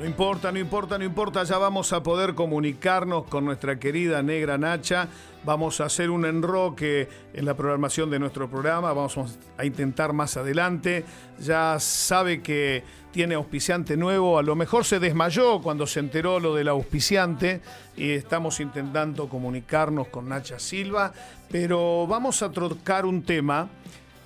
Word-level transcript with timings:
No 0.00 0.06
importa, 0.06 0.50
no 0.50 0.58
importa, 0.58 0.96
no 0.96 1.04
importa, 1.04 1.44
ya 1.44 1.58
vamos 1.58 1.92
a 1.92 2.02
poder 2.02 2.34
comunicarnos 2.34 3.24
con 3.26 3.44
nuestra 3.44 3.78
querida 3.78 4.22
negra 4.22 4.56
Nacha. 4.56 5.08
Vamos 5.44 5.78
a 5.82 5.84
hacer 5.84 6.08
un 6.08 6.24
enroque 6.24 7.06
en 7.34 7.44
la 7.44 7.54
programación 7.54 8.08
de 8.08 8.18
nuestro 8.18 8.48
programa, 8.48 8.94
vamos 8.94 9.18
a 9.58 9.64
intentar 9.66 10.14
más 10.14 10.38
adelante. 10.38 11.04
Ya 11.38 11.78
sabe 11.78 12.40
que 12.40 12.82
tiene 13.12 13.34
auspiciante 13.34 13.98
nuevo, 13.98 14.38
a 14.38 14.42
lo 14.42 14.56
mejor 14.56 14.86
se 14.86 15.00
desmayó 15.00 15.60
cuando 15.60 15.86
se 15.86 16.00
enteró 16.00 16.40
lo 16.40 16.54
del 16.54 16.68
auspiciante 16.68 17.60
y 17.94 18.12
estamos 18.12 18.58
intentando 18.60 19.28
comunicarnos 19.28 20.08
con 20.08 20.30
Nacha 20.30 20.58
Silva, 20.58 21.12
pero 21.50 22.06
vamos 22.06 22.40
a 22.40 22.50
trocar 22.50 23.04
un 23.04 23.22
tema 23.22 23.68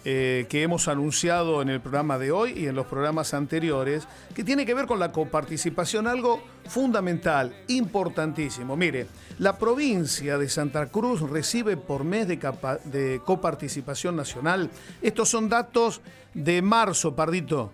eh, 0.07 0.45
que 0.51 0.63
hemos 0.63 0.87
anunciado 0.89 1.63
en 1.63 1.71
el 1.71 1.81
programa 1.81 2.19
de 2.19 2.31
hoy 2.31 2.53
y 2.53 2.67
en 2.67 2.75
los 2.75 2.87
programas 2.87 3.33
anteriores, 3.33 4.07
que 4.35 4.45
tiene 4.45 4.67
que 4.67 4.75
ver 4.75 4.87
con 4.87 4.99
la 4.99 5.13
coparticipación, 5.13 6.07
algo 6.07 6.43
fundamental, 6.67 7.55
importantísimo. 7.69 8.77
Mire, 8.77 9.07
la 9.39 9.59
provincia 9.59 10.37
de 10.37 10.49
Santa 10.51 10.87
Cruz 10.87 11.23
recibe 11.23 11.79
por 11.79 12.05
mes 12.05 12.29
de, 12.29 12.37
de 12.85 13.21
coparticipación 13.25 14.15
nacional, 14.15 14.71
estos 15.01 15.31
son 15.31 15.49
datos 15.49 16.03
de 16.35 16.61
marzo, 16.61 17.17
Pardito, 17.17 17.73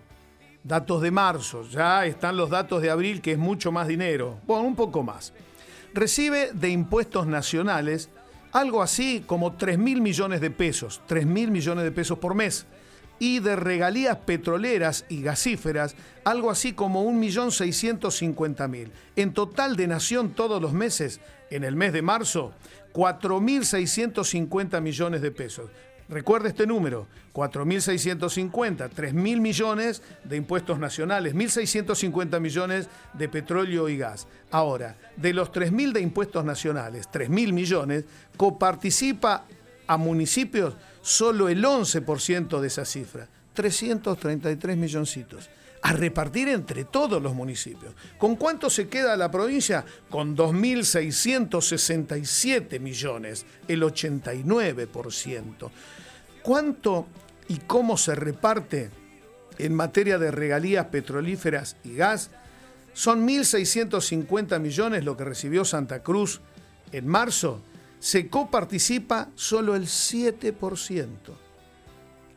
datos 0.63 1.01
de 1.01 1.11
marzo, 1.11 1.67
ya 1.67 2.05
están 2.05 2.37
los 2.37 2.49
datos 2.49 2.81
de 2.81 2.91
abril, 2.91 3.21
que 3.21 3.33
es 3.33 3.37
mucho 3.37 3.73
más 3.73 3.87
dinero, 3.87 4.39
bueno, 4.47 4.63
un 4.63 4.75
poco 4.75 5.03
más. 5.03 5.33
Recibe 5.93 6.51
de 6.53 6.69
impuestos 6.69 7.27
nacionales 7.27 8.09
algo 8.51 8.81
así 8.81 9.23
como 9.25 9.53
3 9.53 9.77
mil 9.77 10.01
millones 10.01 10.41
de 10.41 10.51
pesos, 10.51 11.01
3 11.07 11.25
mil 11.25 11.51
millones 11.51 11.83
de 11.83 11.91
pesos 11.91 12.19
por 12.19 12.35
mes. 12.35 12.65
Y 13.19 13.39
de 13.39 13.55
regalías 13.55 14.17
petroleras 14.17 15.05
y 15.07 15.21
gasíferas, 15.21 15.95
algo 16.23 16.49
así 16.49 16.73
como 16.73 17.05
1.650.000. 17.05 18.89
En 19.15 19.33
total 19.33 19.75
de 19.75 19.85
Nación 19.85 20.31
todos 20.31 20.59
los 20.59 20.73
meses, 20.73 21.21
en 21.51 21.63
el 21.63 21.75
mes 21.75 21.93
de 21.93 22.01
marzo, 22.01 22.51
4.650 22.93 24.81
millones 24.81 25.21
de 25.21 25.29
pesos. 25.29 25.69
Recuerde 26.11 26.49
este 26.49 26.67
número, 26.67 27.07
4.650, 27.33 28.89
3.000 28.89 29.13
millones 29.13 30.01
de 30.25 30.35
impuestos 30.35 30.77
nacionales, 30.77 31.33
1.650 31.33 32.37
millones 32.41 32.89
de 33.13 33.29
petróleo 33.29 33.87
y 33.87 33.97
gas. 33.97 34.27
Ahora, 34.51 34.97
de 35.15 35.33
los 35.33 35.53
3.000 35.53 35.93
de 35.93 36.01
impuestos 36.01 36.43
nacionales, 36.43 37.07
3.000 37.09 37.53
millones, 37.53 38.03
coparticipa 38.35 39.45
a 39.87 39.95
municipios 39.95 40.75
solo 41.01 41.47
el 41.47 41.63
11% 41.63 42.59
de 42.59 42.67
esa 42.67 42.83
cifra, 42.83 43.29
333 43.53 44.75
milloncitos 44.75 45.49
a 45.81 45.93
repartir 45.93 46.49
entre 46.49 46.83
todos 46.85 47.19
los 47.21 47.33
municipios. 47.33 47.95
¿Con 48.17 48.35
cuánto 48.35 48.69
se 48.69 48.87
queda 48.87 49.17
la 49.17 49.31
provincia? 49.31 49.83
Con 50.09 50.37
2.667 50.37 52.79
millones, 52.79 53.45
el 53.67 53.81
89%. 53.81 55.71
¿Cuánto 56.43 57.07
y 57.47 57.57
cómo 57.57 57.97
se 57.97 58.13
reparte 58.15 58.91
en 59.57 59.73
materia 59.73 60.19
de 60.19 60.31
regalías 60.31 60.85
petrolíferas 60.87 61.75
y 61.83 61.95
gas? 61.95 62.29
Son 62.93 63.27
1.650 63.27 64.59
millones 64.59 65.03
lo 65.03 65.17
que 65.17 65.23
recibió 65.23 65.65
Santa 65.65 66.03
Cruz 66.03 66.41
en 66.91 67.07
marzo. 67.07 67.63
Se 67.99 68.27
coparticipa 68.27 69.29
solo 69.35 69.75
el 69.75 69.87
7%. 69.87 71.07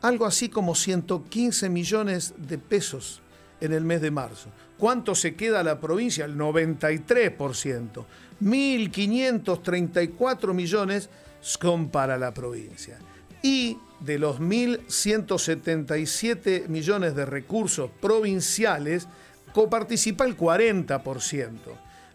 Algo 0.00 0.26
así 0.26 0.48
como 0.48 0.74
115 0.74 1.68
millones 1.70 2.34
de 2.36 2.58
pesos 2.58 3.22
en 3.60 3.72
el 3.72 3.84
mes 3.84 4.00
de 4.00 4.10
marzo. 4.10 4.48
¿Cuánto 4.78 5.14
se 5.14 5.34
queda 5.34 5.62
la 5.62 5.78
provincia? 5.80 6.24
El 6.24 6.36
93%. 6.36 8.04
1.534 8.42 10.52
millones 10.52 11.08
son 11.40 11.90
para 11.90 12.18
la 12.18 12.34
provincia. 12.34 12.98
Y 13.42 13.78
de 14.00 14.18
los 14.18 14.40
1.177 14.40 16.66
millones 16.68 17.14
de 17.14 17.24
recursos 17.24 17.88
provinciales, 18.00 19.06
coparticipa 19.52 20.24
el 20.24 20.36
40%, 20.36 21.52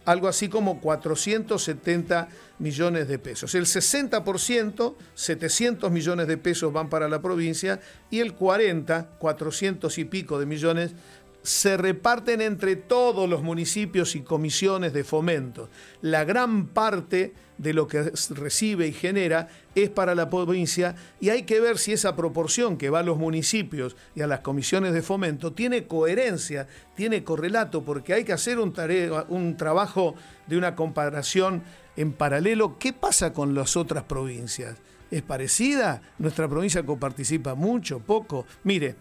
algo 0.04 0.28
así 0.28 0.48
como 0.48 0.78
470 0.80 2.28
millones 2.58 3.08
de 3.08 3.18
pesos. 3.18 3.54
El 3.54 3.64
60%, 3.64 4.94
700 5.14 5.90
millones 5.90 6.28
de 6.28 6.36
pesos 6.36 6.70
van 6.72 6.90
para 6.90 7.08
la 7.08 7.22
provincia 7.22 7.80
y 8.10 8.18
el 8.20 8.34
40, 8.34 9.12
400 9.18 9.98
y 9.98 10.04
pico 10.04 10.38
de 10.38 10.44
millones 10.46 10.92
se 11.42 11.76
reparten 11.76 12.40
entre 12.40 12.76
todos 12.76 13.28
los 13.28 13.42
municipios 13.42 14.14
y 14.14 14.20
comisiones 14.20 14.92
de 14.92 15.04
fomento. 15.04 15.70
La 16.02 16.24
gran 16.24 16.66
parte 16.68 17.34
de 17.58 17.74
lo 17.74 17.86
que 17.86 18.12
recibe 18.30 18.86
y 18.86 18.92
genera 18.92 19.48
es 19.74 19.90
para 19.90 20.14
la 20.14 20.30
provincia 20.30 20.94
y 21.20 21.28
hay 21.28 21.42
que 21.42 21.60
ver 21.60 21.78
si 21.78 21.92
esa 21.92 22.16
proporción 22.16 22.78
que 22.78 22.88
va 22.88 23.00
a 23.00 23.02
los 23.02 23.18
municipios 23.18 23.96
y 24.14 24.22
a 24.22 24.26
las 24.26 24.40
comisiones 24.40 24.94
de 24.94 25.02
fomento 25.02 25.52
tiene 25.52 25.86
coherencia, 25.86 26.66
tiene 26.94 27.22
correlato, 27.22 27.84
porque 27.84 28.14
hay 28.14 28.24
que 28.24 28.32
hacer 28.32 28.58
un, 28.58 28.74
un 29.28 29.56
trabajo 29.56 30.14
de 30.46 30.56
una 30.56 30.74
comparación 30.74 31.62
en 31.96 32.12
paralelo. 32.12 32.78
¿Qué 32.78 32.92
pasa 32.92 33.32
con 33.32 33.54
las 33.54 33.76
otras 33.76 34.04
provincias? 34.04 34.78
¿Es 35.10 35.22
parecida? 35.22 36.00
¿Nuestra 36.18 36.48
provincia 36.48 36.84
coparticipa 36.86 37.54
mucho, 37.54 37.98
poco? 37.98 38.46
Mire, 38.64 38.96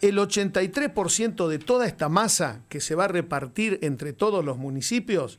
el 0.00 0.18
83% 0.18 1.48
de 1.48 1.58
toda 1.58 1.86
esta 1.86 2.08
masa 2.08 2.60
que 2.68 2.80
se 2.80 2.94
va 2.94 3.04
a 3.04 3.08
repartir 3.08 3.78
entre 3.82 4.12
todos 4.12 4.44
los 4.44 4.58
municipios 4.58 5.38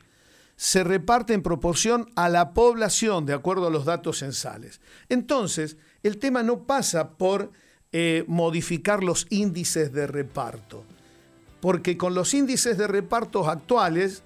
se 0.56 0.82
reparte 0.82 1.34
en 1.34 1.42
proporción 1.42 2.10
a 2.16 2.28
la 2.28 2.52
población, 2.52 3.26
de 3.26 3.32
acuerdo 3.32 3.68
a 3.68 3.70
los 3.70 3.84
datos 3.84 4.18
censales. 4.18 4.80
Entonces, 5.08 5.76
el 6.02 6.18
tema 6.18 6.42
no 6.42 6.64
pasa 6.64 7.10
por 7.10 7.52
eh, 7.92 8.24
modificar 8.26 9.04
los 9.04 9.28
índices 9.30 9.92
de 9.92 10.08
reparto, 10.08 10.82
porque 11.60 11.96
con 11.96 12.14
los 12.14 12.34
índices 12.34 12.76
de 12.76 12.88
reparto 12.88 13.48
actuales, 13.48 14.24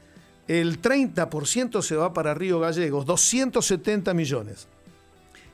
el 0.48 0.80
30% 0.80 1.82
se 1.82 1.96
va 1.96 2.14
para 2.14 2.32
Río 2.32 2.60
Gallegos, 2.60 3.04
270 3.04 4.14
millones. 4.14 4.68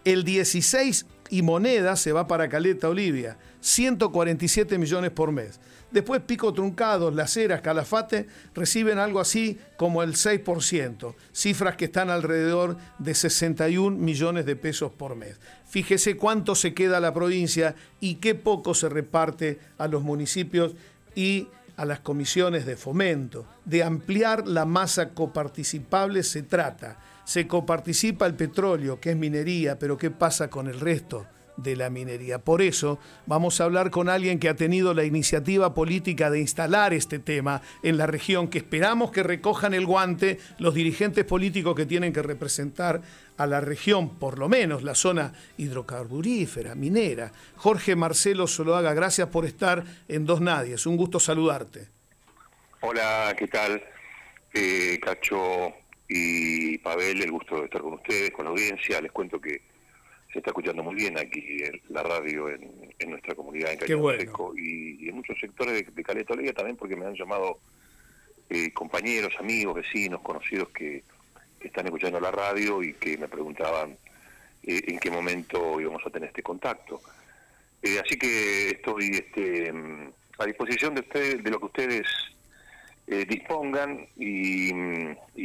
El 0.05 0.23
16 0.23 1.07
y 1.31 1.43
moneda 1.43 1.97
se 1.97 2.13
va 2.13 2.27
para 2.27 2.49
Caleta 2.49 2.89
Olivia, 2.89 3.37
147 3.61 4.79
millones 4.79 5.11
por 5.11 5.33
mes. 5.33 5.61
Después 5.91 6.21
Pico 6.21 6.53
Truncado, 6.53 7.11
Las 7.11 7.37
Heras, 7.37 7.63
Calafate 7.63 8.27
reciben 8.55 8.99
algo 8.99 9.21
así 9.21 9.59
como 9.79 10.03
el 10.03 10.15
6%, 10.15 11.15
cifras 11.33 11.77
que 11.77 11.87
están 11.87 12.11
alrededor 12.11 12.77
de 12.99 13.15
61 13.15 13.97
millones 13.97 14.45
de 14.45 14.57
pesos 14.57 14.93
por 14.93 15.17
mes. 15.17 15.41
Fíjese 15.67 16.17
cuánto 16.17 16.55
se 16.55 16.75
queda 16.75 16.99
a 16.99 17.01
la 17.01 17.15
provincia 17.15 17.75
y 18.01 18.17
qué 18.17 18.35
poco 18.35 18.75
se 18.75 18.89
reparte 18.89 19.61
a 19.79 19.89
los 19.89 20.03
municipios 20.03 20.75
y 21.15 21.49
a 21.79 21.85
las 21.85 22.01
comisiones 22.01 22.67
de 22.67 22.77
fomento. 22.77 23.47
De 23.65 23.83
ampliar 23.83 24.47
la 24.47 24.67
masa 24.67 25.11
coparticipable 25.11 26.23
se 26.23 26.43
trata. 26.43 26.99
Se 27.29 27.47
coparticipa 27.47 28.25
el 28.25 28.37
petróleo, 28.37 29.01
que 29.01 29.11
es 29.11 29.17
minería, 29.17 29.79
pero 29.79 29.99
¿qué 29.99 30.11
pasa 30.11 30.49
con 30.49 30.67
el 30.67 30.81
resto? 30.81 31.27
de 31.59 31.75
la 31.75 31.91
minería. 31.91 32.39
Por 32.39 32.63
eso 32.63 33.01
vamos 33.27 33.61
a 33.61 33.65
hablar 33.65 33.91
con 33.91 34.09
alguien 34.09 34.39
que 34.39 34.49
ha 34.49 34.55
tenido 34.55 34.95
la 34.95 35.03
iniciativa 35.03 35.75
política 35.75 36.31
de 36.31 36.39
instalar 36.39 36.95
este 36.95 37.19
tema 37.19 37.63
en 37.83 37.99
la 37.99 38.07
región, 38.07 38.47
que 38.47 38.59
esperamos 38.59 39.11
que 39.11 39.25
recojan 39.25 39.75
el 39.75 39.85
guante 39.85 40.39
los 40.59 40.73
dirigentes 40.73 41.25
políticos 41.25 41.75
que 41.75 41.85
tienen 41.85 42.13
que 42.13 42.23
representar 42.23 43.03
a 43.37 43.47
la 43.47 43.61
región, 43.61 44.21
por 44.21 44.39
lo 44.39 44.49
menos 44.49 44.85
la 44.85 44.95
zona 44.95 45.33
hidrocarburífera, 45.57 46.77
minera. 46.77 47.33
Jorge 47.57 47.97
Marcelo 47.97 48.47
Soloaga, 48.47 48.95
gracias 48.95 49.29
por 49.31 49.45
estar 49.45 49.83
en 50.07 50.27
Dos 50.27 50.41
Nadies. 50.41 50.87
Un 50.87 50.97
gusto 50.97 51.19
saludarte. 51.19 51.89
Hola, 52.83 53.35
¿qué 53.37 53.49
tal? 53.49 53.83
Eh, 54.55 55.01
Cacho 55.03 55.75
y 56.09 56.79
Pavel, 56.79 57.23
el 57.23 57.31
gusto 57.31 57.59
de 57.59 57.65
estar 57.67 57.83
con 57.83 57.95
ustedes, 57.95 58.31
con 58.31 58.47
la 58.47 58.51
audiencia. 58.51 59.01
Les 59.01 59.13
cuento 59.13 59.41
que 59.41 59.61
se 60.33 60.39
está 60.39 60.51
escuchando 60.51 60.83
muy 60.83 60.95
bien 60.95 61.19
aquí 61.19 61.63
en 61.63 61.81
la 61.91 62.03
radio 62.03 62.49
en, 62.49 63.11
nuestra 63.11 63.35
comunidad 63.35 63.73
en 63.73 63.79
Cañón 63.79 64.19
Seco 64.19 64.55
y, 64.57 65.09
en 65.09 65.17
muchos 65.17 65.39
sectores 65.39 65.75
de, 65.75 65.91
de 65.91 66.03
Caleta 66.03 66.35
Olivia 66.35 66.53
también 66.53 66.77
porque 66.77 66.97
me 66.97 67.07
han 67.07 67.15
llamado 67.15 67.61
eh, 68.51 68.73
compañeros, 68.73 69.35
amigos, 69.39 69.75
vecinos, 69.75 70.21
conocidos 70.23 70.69
que, 70.71 71.05
están 71.61 71.87
escuchando 71.87 72.21
la 72.21 72.31
radio 72.31 72.85
y 72.85 72.95
que 72.95 73.19
me 73.19 73.27
preguntaban 73.27 73.99
eh, 74.63 74.81
en 74.87 74.99
qué 75.01 75.11
momento 75.11 75.81
íbamos 75.81 76.07
a 76.07 76.11
tener 76.11 76.29
este 76.29 76.41
contacto. 76.41 77.01
Eh, 77.83 77.99
así 77.99 78.17
que 78.17 78.69
estoy 78.71 79.09
este, 79.09 79.73
a 80.39 80.45
disposición 80.47 80.95
de 80.95 81.01
ustedes, 81.01 81.43
de 81.43 81.51
lo 81.51 81.59
que 81.59 81.67
ustedes 81.67 82.07
dispongan 83.29 84.07
y, 84.17 84.71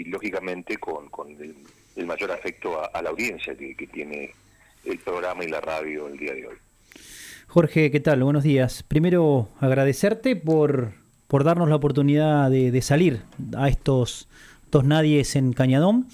lógicamente 0.09 0.77
con, 0.77 1.09
el, 1.95 2.05
mayor 2.05 2.31
afecto 2.31 2.81
a, 2.93 3.01
la 3.01 3.09
audiencia 3.09 3.55
que, 3.55 3.75
que 3.75 3.87
tiene 3.87 4.31
el 4.85 4.99
programa 4.99 5.43
y 5.43 5.47
la 5.47 5.61
radio 5.61 6.07
el 6.07 6.17
día 6.17 6.33
de 6.33 6.47
hoy. 6.47 6.55
Jorge, 7.47 7.91
¿qué 7.91 7.99
tal? 7.99 8.23
Buenos 8.23 8.43
días. 8.43 8.81
Primero, 8.81 9.47
agradecerte 9.59 10.35
por, 10.35 10.93
por 11.27 11.43
darnos 11.43 11.69
la 11.69 11.75
oportunidad 11.75 12.49
de, 12.49 12.81
salir 12.81 13.21
a 13.55 13.69
estos 13.69 14.27
dos 14.71 14.83
nadies 14.85 15.35
en 15.35 15.53
Cañadón. 15.53 16.07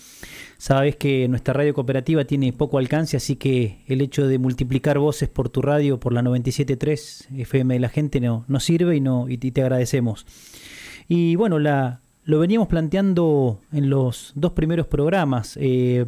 Sabes 0.57 0.97
que 0.97 1.29
nuestra 1.29 1.53
radio 1.53 1.73
cooperativa 1.73 2.25
tiene 2.25 2.51
poco 2.51 2.77
alcance, 2.77 3.15
así 3.15 3.37
que 3.37 3.79
el 3.87 4.01
hecho 4.01 4.27
de 4.27 4.37
multiplicar 4.37 4.99
voces 4.99 5.29
por 5.29 5.47
tu 5.47 5.61
radio, 5.61 5.97
por 5.97 6.11
la 6.11 6.21
97.3 6.21 7.39
FM 7.39 7.73
de 7.75 7.79
la 7.79 7.87
gente, 7.87 8.19
no, 8.19 8.43
nos 8.49 8.65
sirve 8.65 8.97
y, 8.97 8.99
no, 8.99 9.29
y 9.29 9.37
te 9.37 9.61
agradecemos. 9.61 10.25
Y 11.09 11.35
bueno, 11.35 11.59
la, 11.59 12.00
lo 12.23 12.39
veníamos 12.39 12.67
planteando 12.67 13.59
en 13.73 13.89
los 13.89 14.31
dos 14.35 14.53
primeros 14.53 14.88
programas. 14.88 15.57
Eh, 15.59 16.06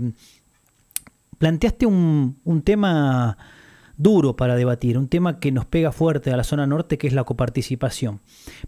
planteaste 1.40 1.88
un, 1.88 2.38
un 2.46 2.62
tema 2.62 3.36
duro 3.98 4.36
para 4.36 4.56
debatir, 4.56 4.98
un 4.98 5.08
tema 5.08 5.40
que 5.40 5.52
nos 5.52 5.66
pega 5.66 5.92
fuerte 5.92 6.32
a 6.32 6.38
la 6.38 6.44
zona 6.44 6.68
norte, 6.68 7.00
que 7.00 7.08
es 7.08 7.14
la 7.14 7.24
coparticipación. 7.24 8.20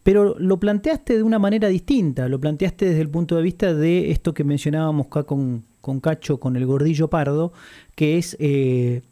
Pero 0.01 0.35
lo 0.39 0.59
planteaste 0.59 1.18
de 1.18 1.24
una 1.24 1.39
manera 1.39 1.68
distinta, 1.68 2.27
lo 2.27 2.39
planteaste 2.39 2.85
desde 2.85 3.01
el 3.01 3.09
punto 3.09 3.35
de 3.35 3.44
vista 3.44 3.74
de 3.74 4.12
esto 4.12 4.33
que 4.33 4.44
mencionábamos 4.44 5.07
acá 5.07 5.24
con, 5.24 5.65
con 5.81 6.00
Cacho, 6.00 6.39
con 6.39 6.56
el 6.56 6.65
gordillo 6.65 7.09
pardo, 7.09 7.53
que 7.95 8.18
es 8.18 8.35
eh, 8.39 9.03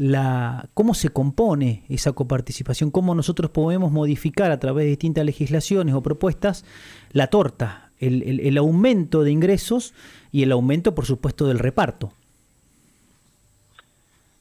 la, 0.00 0.70
cómo 0.72 0.94
se 0.94 1.10
compone 1.10 1.84
esa 1.90 2.12
coparticipación, 2.12 2.90
cómo 2.90 3.14
nosotros 3.14 3.50
podemos 3.50 3.92
modificar 3.92 4.50
a 4.50 4.58
través 4.58 4.84
de 4.84 4.90
distintas 4.90 5.26
legislaciones 5.26 5.94
o 5.94 6.02
propuestas 6.02 6.64
la 7.12 7.26
torta, 7.26 7.90
el, 7.98 8.40
el 8.40 8.56
aumento 8.56 9.22
de 9.22 9.30
ingresos 9.30 9.92
y 10.32 10.42
el 10.42 10.52
aumento, 10.52 10.94
por 10.94 11.04
supuesto, 11.04 11.46
del 11.46 11.58
reparto. 11.58 12.14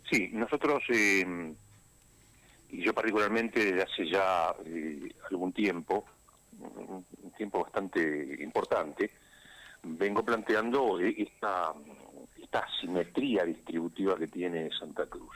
Sí, 0.09 0.29
nosotros, 0.31 0.81
eh, 0.93 1.53
y 2.69 2.81
yo 2.81 2.93
particularmente 2.93 3.59
desde 3.65 3.83
hace 3.83 4.09
ya 4.09 4.55
eh, 4.65 5.11
algún 5.29 5.51
tiempo, 5.51 6.05
un 6.57 7.31
tiempo 7.37 7.63
bastante 7.63 8.37
importante, 8.41 9.11
vengo 9.83 10.23
planteando 10.23 10.99
esta, 11.01 11.73
esta 12.41 12.59
asimetría 12.59 13.43
distributiva 13.43 14.17
que 14.17 14.27
tiene 14.27 14.69
Santa 14.79 15.05
Cruz. 15.05 15.35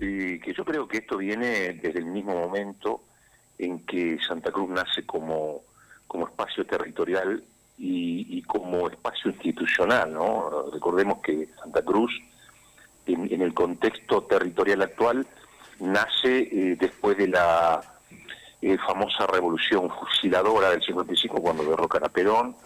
Y 0.00 0.38
que 0.40 0.54
yo 0.54 0.64
creo 0.64 0.86
que 0.86 0.98
esto 0.98 1.16
viene 1.16 1.72
desde 1.74 1.98
el 1.98 2.06
mismo 2.06 2.34
momento 2.34 3.02
en 3.58 3.84
que 3.84 4.18
Santa 4.26 4.52
Cruz 4.52 4.70
nace 4.70 5.04
como, 5.04 5.62
como 6.06 6.28
espacio 6.28 6.64
territorial 6.64 7.42
y, 7.76 8.38
y 8.38 8.42
como 8.42 8.88
espacio 8.88 9.30
institucional. 9.30 10.12
¿no? 10.12 10.70
Recordemos 10.72 11.20
que 11.20 11.48
Santa 11.60 11.82
Cruz 11.82 12.12
en, 13.12 13.42
el 13.42 13.54
contexto 13.54 14.22
territorial 14.22 14.82
actual 14.82 15.26
nace 15.80 16.48
eh, 16.50 16.76
después 16.78 17.16
de 17.16 17.28
la 17.28 17.80
eh, 18.60 18.76
famosa 18.78 19.26
revolución 19.26 19.90
fusiladora 19.90 20.70
del 20.70 20.82
55 20.82 21.40
cuando 21.40 21.64
derrocan 21.64 22.04
a 22.04 22.08
Perón, 22.08 22.56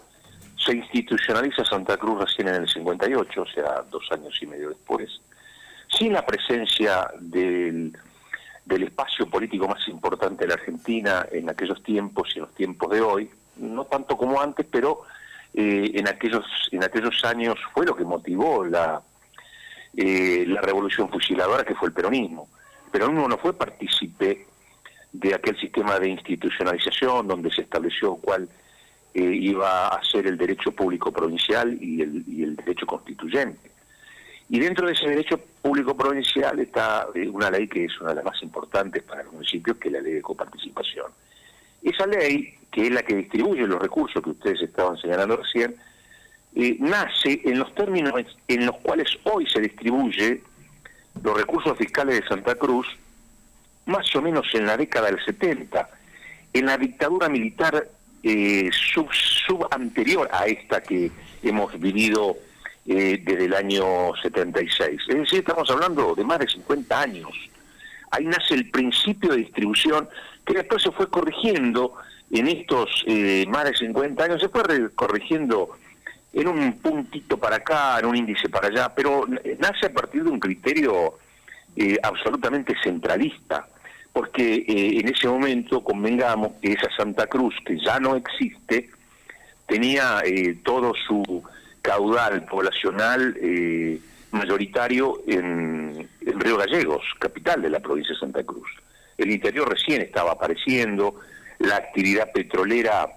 se 0.57 0.73
institucionaliza 0.75 1.63
Santa 1.65 1.97
Cruz 1.97 2.21
recién 2.21 2.47
en 2.47 2.55
el 2.55 2.69
58, 2.69 3.41
o 3.41 3.45
sea, 3.45 3.83
dos 3.89 4.03
años 4.11 4.37
y 4.41 4.47
medio 4.47 4.69
después, 4.69 5.21
sin 5.97 6.13
la 6.13 6.25
presencia 6.25 7.09
del, 7.19 7.93
espacio 8.67 9.29
político 9.29 9.67
más 9.67 9.87
importante 9.87 10.43
de 10.43 10.47
la 10.49 10.55
Argentina 10.55 11.25
en 11.31 11.49
aquellos 11.49 11.81
tiempos 11.83 12.29
y 12.33 12.39
en 12.39 12.45
los 12.45 12.55
tiempos 12.55 12.91
de 12.91 13.01
hoy, 13.01 13.29
no 13.57 13.85
tanto 13.85 14.17
como 14.17 14.41
antes, 14.41 14.65
pero 14.69 15.01
eh, 15.53 15.91
en 15.93 16.07
aquellos 16.07 16.45
en 16.71 16.83
aquellos 16.83 17.23
años 17.23 17.59
fue 17.73 17.85
lo 17.85 17.95
que 17.95 18.03
motivó 18.03 18.65
la 18.65 19.01
eh, 19.95 20.43
la 20.47 20.61
revolución 20.61 21.07
fusiladora 21.09 21.63
que 21.63 21.75
fue 21.75 21.89
el 21.89 21.93
peronismo. 21.93 22.47
El 22.85 22.91
peronismo 22.91 23.27
no 23.27 23.37
fue 23.37 23.53
partícipe 23.53 24.47
de 25.11 25.35
aquel 25.35 25.59
sistema 25.59 25.99
de 25.99 26.09
institucionalización 26.09 27.27
donde 27.27 27.51
se 27.51 27.61
estableció 27.61 28.15
cuál 28.15 28.49
eh, 29.13 29.21
iba 29.21 29.89
a 29.89 30.03
ser 30.03 30.25
el 30.25 30.37
derecho 30.37 30.71
público 30.71 31.11
provincial 31.11 31.77
y 31.79 32.01
el, 32.01 32.23
y 32.27 32.41
el 32.41 32.55
derecho 32.55 32.87
constituyente. 32.87 33.72
Y 34.53 34.59
dentro 34.59 34.85
de 34.85 34.93
ese 34.93 35.09
derecho 35.09 35.39
público 35.63 35.97
provincial 35.97 36.59
está 36.59 37.07
eh, 37.15 37.27
una 37.27 37.49
ley 37.49 37.67
que 37.67 37.85
es 37.85 37.99
una 37.99 38.11
de 38.11 38.17
las 38.17 38.25
más 38.25 38.43
importantes 38.43 39.01
para 39.01 39.23
los 39.23 39.33
municipios, 39.33 39.77
que 39.77 39.87
es 39.87 39.93
la 39.95 39.99
ley 39.99 40.13
de 40.13 40.21
coparticipación. 40.21 41.07
Esa 41.81 42.05
ley, 42.05 42.53
que 42.71 42.85
es 42.85 42.91
la 42.91 43.01
que 43.01 43.15
distribuye 43.15 43.65
los 43.65 43.81
recursos 43.81 44.21
que 44.21 44.29
ustedes 44.29 44.61
estaban 44.61 44.95
señalando 44.97 45.37
recién, 45.37 45.75
eh, 46.53 46.77
nace 46.79 47.41
en 47.45 47.57
los 47.57 47.73
términos 47.73 48.13
en 48.47 48.67
los 48.67 48.77
cuales 48.77 49.07
hoy 49.23 49.49
se 49.49 49.59
distribuye 49.59 50.43
los 51.23 51.35
recursos 51.35 51.75
fiscales 51.75 52.21
de 52.21 52.27
Santa 52.27 52.53
Cruz, 52.53 52.85
más 53.87 54.15
o 54.15 54.21
menos 54.21 54.45
en 54.53 54.67
la 54.67 54.77
década 54.77 55.07
del 55.07 55.25
70, 55.25 55.89
en 56.53 56.65
la 56.67 56.77
dictadura 56.77 57.27
militar 57.27 57.87
eh, 58.21 58.69
sub, 58.71 59.67
anterior 59.71 60.29
a 60.31 60.45
esta 60.45 60.83
que 60.83 61.09
hemos 61.41 61.79
vivido 61.79 62.37
eh, 62.85 63.21
desde 63.23 63.45
el 63.45 63.53
año 63.53 64.15
76. 64.21 65.01
Es 65.07 65.17
decir, 65.17 65.39
estamos 65.39 65.69
hablando 65.69 66.15
de 66.15 66.23
más 66.23 66.39
de 66.39 66.47
50 66.47 66.99
años. 66.99 67.31
Ahí 68.11 68.25
nace 68.25 68.53
el 68.53 68.69
principio 68.69 69.31
de 69.31 69.37
distribución 69.37 70.07
que 70.45 70.53
después 70.53 70.83
se 70.83 70.91
fue 70.91 71.09
corrigiendo 71.09 71.93
en 72.31 72.47
estos 72.47 73.03
eh, 73.07 73.45
más 73.47 73.65
de 73.65 73.75
50 73.75 74.23
años, 74.23 74.41
se 74.41 74.49
fue 74.49 74.63
corrigiendo 74.95 75.69
en 76.33 76.47
un 76.47 76.73
puntito 76.79 77.37
para 77.37 77.57
acá, 77.57 77.99
en 77.99 78.07
un 78.07 78.15
índice 78.15 78.49
para 78.49 78.67
allá, 78.67 78.91
pero 78.93 79.25
nace 79.59 79.85
a 79.85 79.93
partir 79.93 80.23
de 80.23 80.31
un 80.31 80.39
criterio 80.39 81.13
eh, 81.75 81.97
absolutamente 82.01 82.75
centralista, 82.83 83.67
porque 84.11 84.55
eh, 84.55 84.99
en 84.99 85.07
ese 85.07 85.27
momento 85.27 85.83
convengamos 85.83 86.53
que 86.61 86.73
esa 86.73 86.89
Santa 86.95 87.27
Cruz, 87.27 87.55
que 87.65 87.79
ya 87.79 87.99
no 87.99 88.15
existe, 88.15 88.89
tenía 89.67 90.21
eh, 90.25 90.57
todo 90.63 90.93
su 91.07 91.43
caudal 91.83 92.45
poblacional 92.45 93.37
mayoritario 94.33 95.21
en, 95.27 96.09
Río 96.21 96.57
Gallegos, 96.57 97.03
capital 97.19 97.61
de 97.61 97.69
la 97.69 97.79
provincia 97.79 98.13
de 98.13 98.19
Santa 98.19 98.43
Cruz. 98.43 98.67
El 99.17 99.31
interior 99.31 99.69
recién 99.69 100.01
estaba 100.01 100.31
apareciendo, 100.31 101.19
la 101.59 101.77
actividad 101.77 102.31
petrolera 102.31 103.07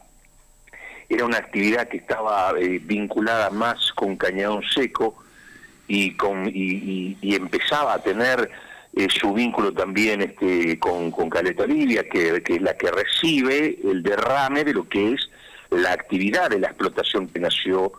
era 1.09 1.25
una 1.25 1.39
actividad 1.39 1.89
que 1.89 1.99
estaba 1.99 2.53
eh, 2.59 2.81
vinculada 2.83 3.51
más 3.51 3.93
con 3.93 4.17
Cañadón 4.17 4.63
Seco 4.75 5.17
y, 5.89 6.17
con, 6.17 6.51
y, 6.53 7.17
empezaba 7.23 7.95
a 7.95 8.03
tener 8.03 8.51
eh, 8.95 9.07
su 9.09 9.33
vínculo 9.33 9.73
también 9.73 10.21
este, 10.21 10.79
con, 10.79 11.13
Caleta 11.31 11.65
Libia, 11.67 12.09
que, 12.09 12.43
es 12.45 12.63
la 12.63 12.77
que 12.77 12.91
recibe 12.91 13.79
el 13.85 14.03
derrame 14.03 14.65
de 14.65 14.75
lo 14.75 14.89
que 14.89 15.13
es 15.13 15.31
la 15.71 15.93
actividad 15.93 16.51
de 16.51 16.59
la 16.59 16.69
explotación 16.69 17.29
que 17.29 17.39
nació 17.39 17.93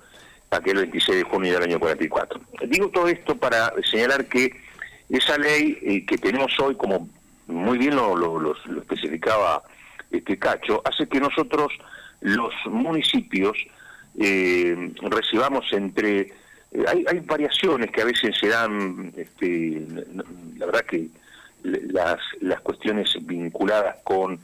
aquel 0.52 0.78
26 0.78 1.18
de 1.18 1.24
junio 1.24 1.54
del 1.54 1.64
año 1.64 1.80
44. 1.80 2.40
Digo 2.68 2.90
todo 2.90 3.08
esto 3.08 3.36
para 3.36 3.74
señalar 3.90 4.26
que 4.26 4.52
esa 5.10 5.38
ley 5.38 5.78
eh, 5.82 6.06
que 6.06 6.18
tenemos 6.18 6.58
hoy, 6.60 6.76
como 6.76 7.10
muy 7.48 7.78
bien 7.78 7.96
lo, 7.96 8.56
especificaba 8.80 9.64
este 10.12 10.38
Cacho, 10.38 10.82
hace 10.86 11.08
que 11.08 11.20
nosotros 11.20 11.72
los 12.22 12.54
municipios 12.66 13.58
eh, 14.20 14.92
recibamos 15.02 15.72
entre... 15.74 16.34
Eh, 16.72 16.84
hay, 16.88 17.06
hay, 17.08 17.20
variaciones 17.20 17.92
que 17.92 18.02
a 18.02 18.06
veces 18.06 18.36
se 18.38 18.48
dan, 18.48 19.14
este, 19.16 19.86
la 20.58 20.66
verdad 20.66 20.86
que 20.86 21.08
las, 21.64 22.20
las 22.42 22.60
cuestiones 22.62 23.16
vinculadas 23.22 23.98
con 24.04 24.40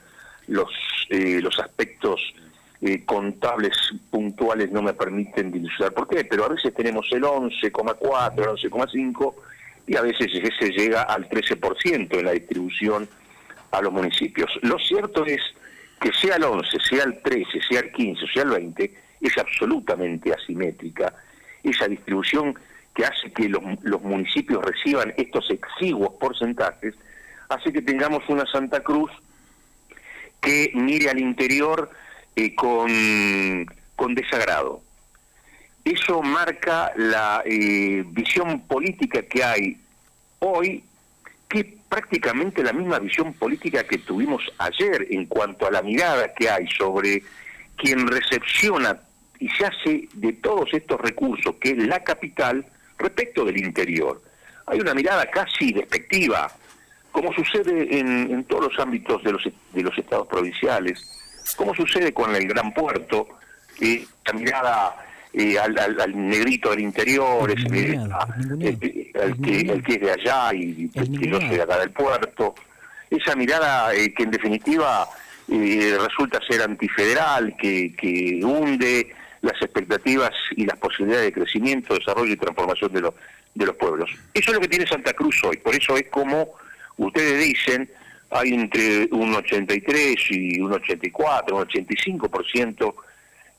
los, 0.48 0.70
eh, 1.10 1.40
los 1.40 1.58
aspectos 1.58 2.20
contables 3.06 3.72
puntuales 4.10 4.70
no 4.70 4.82
me 4.82 4.92
permiten 4.92 5.50
dilucidar 5.50 5.92
por 5.92 6.08
qué, 6.08 6.24
pero 6.24 6.44
a 6.44 6.48
veces 6.48 6.74
tenemos 6.74 7.06
el 7.12 7.22
11,4, 7.22 8.32
el 8.36 8.70
11,5 8.70 9.34
y 9.86 9.96
a 9.96 10.02
veces 10.02 10.30
se 10.58 10.70
llega 10.70 11.02
al 11.02 11.28
13% 11.28 12.18
en 12.18 12.24
la 12.24 12.32
distribución 12.32 13.08
a 13.70 13.80
los 13.80 13.92
municipios. 13.92 14.50
Lo 14.62 14.78
cierto 14.78 15.24
es 15.24 15.40
que 16.00 16.12
sea 16.12 16.36
el 16.36 16.44
11, 16.44 16.78
sea 16.88 17.04
el 17.04 17.22
13, 17.22 17.60
sea 17.68 17.80
el 17.80 17.92
15, 17.92 18.26
sea 18.32 18.42
el 18.42 18.50
20, 18.50 18.94
es 19.20 19.38
absolutamente 19.38 20.32
asimétrica. 20.32 21.14
Esa 21.62 21.88
distribución 21.88 22.54
que 22.94 23.04
hace 23.04 23.32
que 23.32 23.48
los, 23.48 23.62
municipios 24.02 24.62
reciban 24.64 25.12
estos 25.16 25.50
exiguos 25.50 26.14
porcentajes, 26.20 26.94
hace 27.48 27.72
que 27.72 27.82
tengamos 27.82 28.22
una 28.28 28.46
Santa 28.46 28.80
Cruz 28.80 29.10
que 30.40 30.70
mire 30.74 31.10
al 31.10 31.18
interior 31.18 31.90
eh, 32.36 32.54
con, 32.54 33.66
con, 33.96 34.14
desagrado. 34.14 34.82
Eso 35.84 36.22
marca 36.22 36.92
la 36.96 37.42
eh, 37.44 38.04
visión 38.06 38.60
política 38.60 39.22
que 39.22 39.44
hay 39.44 39.76
hoy 40.38 40.82
que 41.48 41.76
prácticamente 41.88 42.62
la 42.62 42.72
misma 42.72 42.98
visión 42.98 43.34
política 43.34 43.84
que 43.84 43.98
tuvimos 43.98 44.42
ayer 44.58 45.06
en 45.10 45.26
cuanto 45.26 45.66
a 45.66 45.70
la 45.70 45.82
mirada 45.82 46.32
que 46.34 46.48
hay 46.48 46.66
sobre 46.68 47.22
quien 47.76 48.06
recepciona 48.06 48.98
y 49.38 49.48
se 49.50 49.66
hace 49.66 50.08
de 50.14 50.32
todos 50.32 50.72
estos 50.72 51.00
recursos, 51.00 51.56
que 51.56 51.70
es 51.70 51.78
la 51.78 52.02
capital, 52.02 52.64
respecto 52.98 53.44
del 53.44 53.58
interior. 53.58 54.22
Hay 54.66 54.80
una 54.80 54.94
mirada 54.94 55.30
casi 55.30 55.72
despectiva, 55.72 56.50
como 57.12 57.32
sucede 57.32 57.98
en, 57.98 58.44
todos 58.44 58.72
los 58.72 58.78
ámbitos 58.80 59.22
de 59.22 59.32
los, 59.32 59.44
de 59.44 59.82
los 59.82 59.96
estados 59.98 60.26
provinciales. 60.26 61.23
Como 61.56 61.74
sucede 61.74 62.12
con 62.12 62.34
el 62.34 62.46
Gran 62.46 62.72
Puerto, 62.72 63.28
eh, 63.80 64.06
la 64.26 64.32
mirada 64.32 64.96
eh, 65.32 65.58
al, 65.58 65.74
negrito 66.14 66.70
del 66.70 66.80
interior, 66.80 67.50
el, 67.50 67.64
que, 69.42 69.92
es 69.94 70.00
de 70.00 70.10
allá 70.10 70.54
y, 70.54 70.88
que 70.88 71.28
yo 71.28 71.40
soy 71.40 71.56
de 71.56 71.62
acá 71.62 71.78
del 71.78 71.90
puerto, 71.90 72.54
esa 73.10 73.34
mirada 73.36 73.92
que 73.92 74.22
en 74.22 74.30
definitiva 74.30 75.08
resulta 75.48 76.40
ser 76.48 76.62
antifederal, 76.62 77.54
que, 77.56 77.94
que 77.96 78.40
hunde 78.42 79.14
las 79.44 79.60
expectativas 79.60 80.30
y 80.56 80.64
las 80.64 80.78
posibilidades 80.78 81.26
de 81.26 81.32
crecimiento, 81.32 81.94
desarrollo 81.94 82.32
y 82.32 82.36
transformación 82.36 82.92
de 82.92 83.02
los, 83.02 83.14
de 83.54 83.66
los 83.66 83.76
pueblos. 83.76 84.10
Eso 84.32 84.50
es 84.50 84.54
lo 84.54 84.60
que 84.60 84.68
tiene 84.68 84.86
Santa 84.86 85.12
Cruz 85.12 85.42
hoy, 85.44 85.58
por 85.58 85.74
eso 85.74 85.96
es 85.96 86.08
como 86.08 86.48
ustedes 86.96 87.44
dicen, 87.44 87.90
hay 88.30 88.54
entre 88.54 89.08
un 89.12 89.34
83 89.34 90.16
y 90.30 90.60
un 90.60 90.72
84, 90.72 91.56
un 91.56 91.64
85%, 91.64 92.94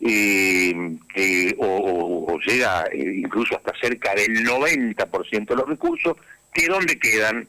eh, 0.01 0.98
eh, 1.15 1.55
o, 1.57 2.25
o, 2.27 2.39
llega 2.39 2.86
eh, 2.91 3.15
incluso 3.17 3.55
hasta 3.55 3.74
cerca 3.79 4.13
del 4.13 4.45
90% 4.45 5.45
de 5.45 5.55
los 5.55 5.67
recursos, 5.67 6.17
que 6.53 6.67
¿dónde 6.67 7.00
quedan? 7.00 7.48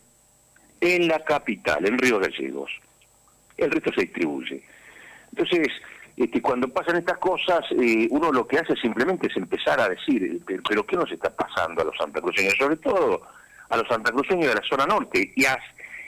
En 0.81 1.09
la 1.09 1.25
capital, 1.25 1.87
en 1.87 1.99
Río 1.99 2.21
Gallegos. 2.21 2.71
El 3.57 3.71
resto 3.71 3.93
se 3.95 4.03
distribuye. 4.03 4.63
Entonces, 5.31 5.69
este, 6.17 6.41
cuando 6.41 6.69
pasan 6.69 6.97
estas 6.97 7.19
cosas, 7.19 7.61
eh, 7.79 8.09
uno 8.11 8.33
lo 8.33 8.47
que 8.47 8.59
hace 8.59 8.75
simplemente 8.77 9.27
es 9.27 9.37
empezar 9.37 9.79
a 9.81 9.89
decir, 9.89 10.23
eh, 10.25 10.57
pero 10.67 10.87
¿qué 10.87 10.97
nos 10.97 11.13
está 11.13 11.29
pasando 11.29 11.83
a 11.83 11.85
los 11.85 11.97
santacruceños? 11.97 12.55
Sobre 12.59 12.77
todo 12.77 13.21
a 13.69 13.77
los 13.77 13.87
santacruceños 13.87 14.49
de 14.49 14.55
la 14.55 14.63
zona 14.67 14.87
norte. 14.87 15.33
Y 15.37 15.45
a, 15.45 15.59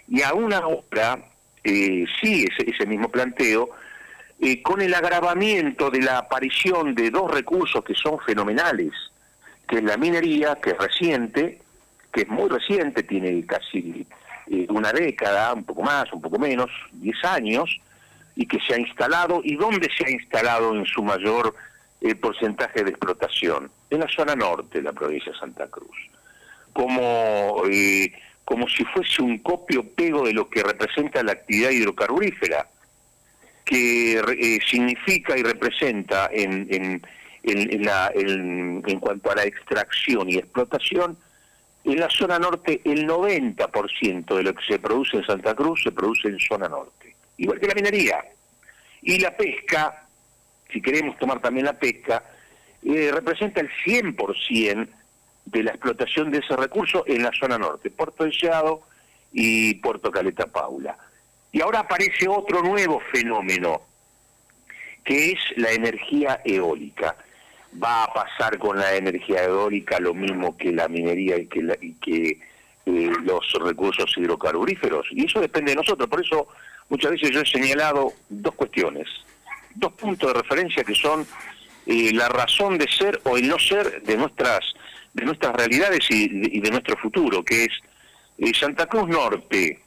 y 0.09 0.23
a 0.23 0.35
una 0.35 0.67
hora, 0.67 1.19
eh, 1.65 2.05
sí, 2.21 2.47
ese, 2.67 2.87
mismo 2.87 3.11
planteo, 3.11 3.71
eh, 4.41 4.63
con 4.63 4.81
el 4.81 4.95
agravamiento 4.95 5.91
de 5.91 6.03
la 6.03 6.19
aparición 6.19 6.95
de 6.95 7.11
dos 7.11 7.31
recursos 7.31 7.85
que 7.85 7.95
son 7.95 8.19
fenomenales, 8.21 8.93
que 9.69 9.79
es 9.79 9.85
la 9.85 9.97
minería, 9.97 10.57
que 10.57 10.71
es 10.71 10.79
reciente, 10.79 11.61
que 12.13 12.23
es 12.23 12.29
muy 12.29 12.49
reciente, 12.49 13.03
tiene 13.03 13.45
casi 13.45 14.07
una 14.69 14.93
década, 14.93 15.53
un 15.53 15.65
poco 15.65 15.83
más, 15.83 16.11
un 16.13 16.23
poco 16.23 16.39
menos, 16.39 16.71
10 16.93 17.25
años, 17.25 17.81
y 18.39 18.47
que 18.47 18.59
se 18.61 18.75
ha 18.75 18.79
instalado 18.79 19.41
y 19.43 19.57
dónde 19.57 19.91
se 19.97 20.07
ha 20.07 20.11
instalado 20.11 20.73
en 20.73 20.87
su 20.87 21.03
mayor 21.03 21.55
eh, 22.01 22.15
porcentaje 22.15 22.85
de 22.85 22.91
explotación 22.91 23.69
en 23.91 23.99
la 23.99 24.07
zona 24.09 24.37
norte 24.37 24.79
de 24.79 24.85
la 24.85 24.93
provincia 24.93 25.33
de 25.33 25.39
Santa 25.39 25.67
Cruz. 25.67 25.97
Como 26.73 27.65
eh, 27.69 28.13
como 28.49 28.67
si 28.67 28.83
fuese 28.83 29.21
un 29.21 29.37
copio 29.41 29.85
pego 29.85 30.27
de 30.27 30.33
lo 30.33 30.49
que 30.49 30.63
representa 30.63 31.23
la 31.23 31.33
actividad 31.33 31.69
hidrocarburífera 31.69 32.67
que 33.63 34.15
eh, 34.19 34.59
significa 34.67 35.37
y 35.37 35.43
representa 35.43 36.31
en, 36.33 36.67
en, 36.71 37.03
en, 37.43 37.85
la, 37.85 38.11
en, 38.15 38.83
en 38.87 39.01
cuanto 39.01 39.31
a 39.31 39.35
la 39.35 39.45
extracción 39.45 40.31
y 40.31 40.39
explotación 40.39 41.19
en 41.85 42.01
la 42.01 42.09
zona 42.09 42.39
norte 42.39 42.81
el 42.87 43.07
90% 43.07 44.35
de 44.35 44.43
lo 44.43 44.55
que 44.55 44.65
se 44.67 44.79
produce 44.79 45.19
en 45.19 45.27
Santa 45.27 45.55
Cruz 45.55 45.83
se 45.83 45.93
produce 45.93 46.29
en 46.29 46.39
zona 46.39 46.71
norte 46.71 47.15
igual 47.37 47.61
que 47.61 47.67
la 47.67 47.75
minería. 47.75 48.25
Y 49.03 49.21
la 49.21 49.37
pesca, 49.37 50.07
si 50.73 50.81
queremos 50.81 51.19
tomar 51.19 51.39
también 51.43 51.67
la 51.67 51.79
pesca, 51.79 52.25
eh, 52.83 53.11
representa 53.13 53.61
el 53.61 53.69
100% 53.85 54.89
de 55.51 55.63
la 55.63 55.71
explotación 55.71 56.31
de 56.31 56.39
ese 56.39 56.57
recurso 56.57 57.05
en 57.07 57.23
la 57.23 57.31
zona 57.39 57.59
norte, 57.59 57.91
Puerto 57.91 58.25
Deseado 58.25 58.83
y 59.33 59.75
Puerto 59.75 60.11
Caleta 60.11 60.47
Paula. 60.47 60.97
Y 61.53 61.61
ahora 61.61 61.81
aparece 61.81 62.29
otro 62.29 62.63
nuevo 62.63 63.01
fenómeno, 63.13 63.83
que 65.05 65.33
es 65.33 65.39
la 65.57 65.73
energía 65.73 66.41
eólica. 66.45 67.17
Va 67.83 68.05
a 68.05 68.13
pasar 68.13 68.59
con 68.59 68.79
la 68.79 68.95
energía 68.95 69.45
eólica 69.45 69.99
lo 70.01 70.13
mismo 70.15 70.57
que 70.57 70.73
la 70.73 70.89
minería 70.89 71.39
y 71.39 71.47
que, 71.47 71.79
y 71.81 71.93
que 71.95 72.41
eh, 72.87 73.13
los 73.23 73.53
recursos 73.61 74.13
hidrocarburíferos. 74.17 75.07
Y 75.11 75.25
eso 75.25 75.41
depende 75.41 75.73
de 75.73 75.77
nosotros. 75.77 76.09
Por 76.09 76.25
eso 76.25 76.49
muchas 76.91 77.13
veces 77.13 77.31
yo 77.31 77.41
he 77.41 77.47
señalado 77.47 78.13
dos 78.29 78.55
cuestiones, 78.55 79.07
dos 79.75 79.93
puntos 79.95 80.33
de 80.33 80.41
referencia 80.43 80.85
que 80.85 80.95
son 80.95 81.27
eh, 81.87 82.13
la 82.13 82.29
razón 82.29 82.77
de 82.77 82.87
ser 82.89 83.19
o 83.25 83.39
el 83.39 83.49
no 83.49 83.59
ser 83.59 84.03
de 84.03 84.17
nuestras 84.17 84.75
de 85.19 85.27
nuestras 85.27 85.55
realidades 85.55 86.01
y 86.11 86.61
de, 86.61 86.71
nuestro 86.71 86.97
futuro, 86.97 87.45
que 87.45 87.65
es 87.65 87.73
eh, 88.39 88.53
Santa 88.55 88.87
Cruz 88.87 89.09
Norte. 89.09 89.81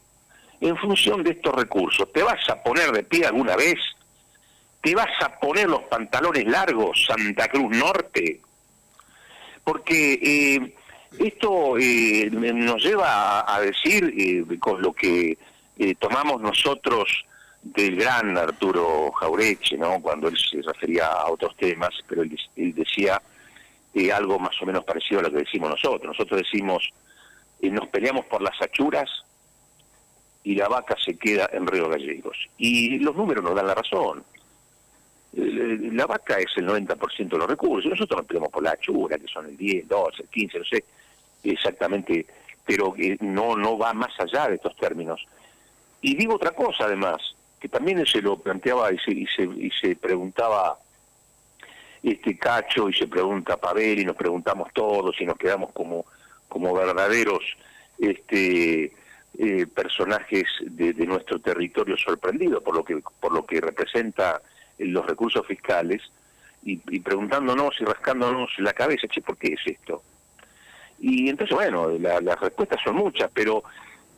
En 0.60 0.78
función 0.78 1.24
de 1.24 1.32
estos 1.32 1.56
recursos, 1.56 2.12
¿te 2.14 2.22
vas 2.22 2.48
a 2.50 2.62
poner 2.62 2.92
de 2.92 3.04
pie 3.04 3.26
alguna 3.26 3.56
vez? 3.56 3.80
¿Te 4.82 4.94
vas 4.94 5.10
a 5.22 5.40
poner 5.40 5.68
los 5.68 5.82
pantalones 5.84 6.46
largos, 6.46 7.06
Santa 7.08 7.48
Cruz 7.48 7.76
Norte? 7.76 8.42
Porque 9.64 10.20
eh, 10.22 10.76
esto 11.20 11.76
nos 12.32 12.84
lleva 12.84 13.54
a, 13.56 13.62
decir, 13.62 14.46
con 14.60 14.82
lo 14.82 14.94
que 14.94 15.38
eh, 15.78 15.96
tomamos 15.96 16.42
nosotros 16.42 17.26
del 17.64 17.96
gran 17.96 18.38
Arturo 18.38 19.12
Jaureche, 19.12 19.78
¿no? 19.78 20.00
cuando 20.02 20.28
él 20.28 20.38
se 20.38 20.62
refería 20.62 21.08
a 21.08 21.30
otros 21.30 21.56
temas, 21.58 21.90
pero 22.08 22.24
él, 22.24 22.38
decía 22.56 23.22
eh, 23.94 24.12
algo 24.12 24.40
más 24.40 24.60
o 24.62 24.66
menos 24.66 24.84
parecido 24.84 25.20
a 25.20 25.24
lo 25.24 25.32
que 25.32 25.40
decimos 25.40 25.70
nosotros. 25.70 26.04
Nosotros 26.18 26.42
decimos, 26.42 26.90
eh, 27.62 27.70
nos 27.70 27.88
peleamos 27.88 28.26
por 28.26 28.42
las 28.42 28.60
achuras 28.62 29.10
y 30.44 30.56
la 30.56 30.68
vaca 30.68 30.96
se 31.04 31.18
queda 31.18 31.50
en 31.52 31.68
Río 31.68 31.90
Gallegos. 31.90 32.38
Y 32.58 33.00
los 33.00 33.16
números 33.16 33.44
nos 33.44 33.56
dan 33.56 33.68
la 33.68 33.76
razón. 33.76 34.24
La 35.34 36.06
vaca 36.08 36.40
es 36.40 36.50
el 36.58 36.68
90% 36.68 37.30
de 37.30 37.38
los 37.38 37.50
recursos, 37.50 37.90
nosotros 37.90 38.18
nos 38.18 38.26
peleamos 38.26 38.52
por 38.52 38.64
la 38.64 38.72
achura, 38.72 39.18
que 39.18 39.28
son 39.28 39.46
el 39.46 39.56
10, 39.56 39.88
12, 39.88 40.24
el 40.24 40.28
15, 40.28 40.60
no 40.60 40.66
sé 40.66 40.84
exactamente, 41.44 42.26
pero 42.66 42.94
no, 43.22 43.56
no 43.56 43.78
va 43.78 43.94
más 43.94 44.12
allá 44.20 44.50
de 44.50 44.56
estos 44.56 44.76
términos. 44.76 45.26
Y 46.02 46.16
digo 46.16 46.36
otra 46.36 46.52
cosa 46.52 46.86
además, 46.86 47.36
que 47.60 47.70
también 47.70 48.06
se 48.06 48.22
lo 48.22 48.38
planteaba 48.38 48.92
y 48.92 48.98
se, 48.98 49.12
y 49.12 49.26
se, 49.28 49.44
y 49.44 49.72
se 49.72 49.96
preguntaba 49.96 50.78
este 52.04 52.38
Cacho 52.38 52.90
y 52.90 52.94
se 52.94 53.08
pregunta 53.08 53.58
Pavel 53.58 54.00
y 54.00 54.06
nos 54.06 54.16
preguntamos 54.16 54.72
todos 54.74 55.20
y 55.20 55.26
nos 55.26 55.38
quedamos 55.38 55.72
como, 55.72 56.06
como 56.48 56.74
verdaderos 56.74 57.44
este, 58.00 58.92
eh, 59.38 59.68
personajes 59.68 60.46
de, 60.62 60.94
nuestro 61.06 61.40
territorio 61.40 61.96
sorprendidos 61.98 62.64
por 62.64 62.76
lo 62.76 62.84
que, 62.84 63.02
por 63.20 63.32
lo 63.32 63.46
que 63.46 63.62
representa 63.62 64.42
los 64.78 65.06
recursos 65.06 65.46
fiscales 65.46 66.02
y, 66.64 66.78
preguntándonos 67.00 67.76
y 67.80 67.86
rascándonos 67.86 68.52
la 68.60 68.74
cabeza, 68.74 69.08
che, 69.08 69.22
¿por 69.22 69.38
qué 69.38 69.54
es 69.54 69.62
esto? 69.66 70.04
Y 71.00 71.30
entonces, 71.30 71.56
bueno, 71.56 71.90
las 71.98 72.40
respuestas 72.40 72.80
son 72.84 72.98
muchas, 72.98 73.32
pero 73.34 73.64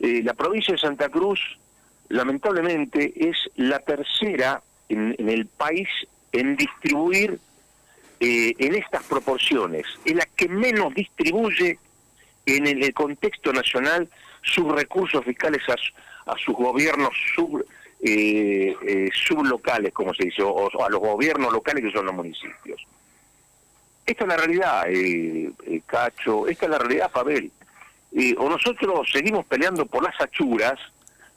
eh, 0.00 0.22
la 0.22 0.34
provincia 0.34 0.72
de 0.72 0.78
Santa 0.78 1.08
Cruz 1.08 1.40
lamentablemente 2.08 3.12
es 3.16 3.36
la 3.56 3.78
tercera 3.80 4.62
en, 4.88 5.14
el 5.18 5.46
país 5.46 5.88
en 6.32 6.56
distribuir 6.56 7.38
eh, 8.20 8.54
en 8.58 8.74
estas 8.74 9.02
proporciones, 9.04 9.86
es 10.04 10.14
la 10.14 10.26
que 10.36 10.48
menos 10.48 10.94
distribuye 10.94 11.78
en 12.46 12.66
el, 12.66 12.94
contexto 12.94 13.52
nacional 13.52 14.08
sus 14.42 14.70
recursos 14.70 15.24
fiscales 15.24 15.62
a, 15.68 16.36
sus 16.38 16.54
gobiernos 16.54 17.10
sub, 17.34 17.64
eh, 18.00 18.76
eh, 18.86 19.10
sublocales, 19.12 19.92
como 19.92 20.14
se 20.14 20.26
dice, 20.26 20.42
o, 20.42 20.70
a 20.82 20.88
los 20.90 21.00
gobiernos 21.00 21.52
locales 21.52 21.84
que 21.84 21.90
son 21.90 22.06
los 22.06 22.14
municipios. 22.14 22.86
Esta 24.06 24.24
es 24.24 24.28
la 24.28 24.36
realidad, 24.36 24.84
Cacho, 25.86 26.46
esta 26.46 26.66
es 26.66 26.70
la 26.70 26.78
realidad, 26.78 27.10
Pavel. 27.10 27.50
o 28.36 28.48
nosotros 28.48 29.10
seguimos 29.10 29.46
peleando 29.46 29.86
por 29.86 30.02
las 30.02 30.20
achuras, 30.20 30.78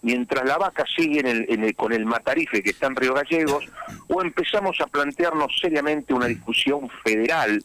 mientras 0.01 0.45
la 0.45 0.57
vaca 0.57 0.85
sigue 0.95 1.19
en 1.19 1.63
el, 1.63 1.75
con 1.75 1.93
el 1.93 2.05
matarife 2.05 2.61
que 2.61 2.69
está 2.69 2.87
en 2.87 2.95
Río 2.95 3.13
Gallegos, 3.13 3.65
o 4.07 4.21
empezamos 4.21 4.79
a 4.81 4.87
plantearnos 4.87 5.57
seriamente 5.59 6.13
una 6.13 6.27
discusión 6.27 6.89
federal, 7.03 7.63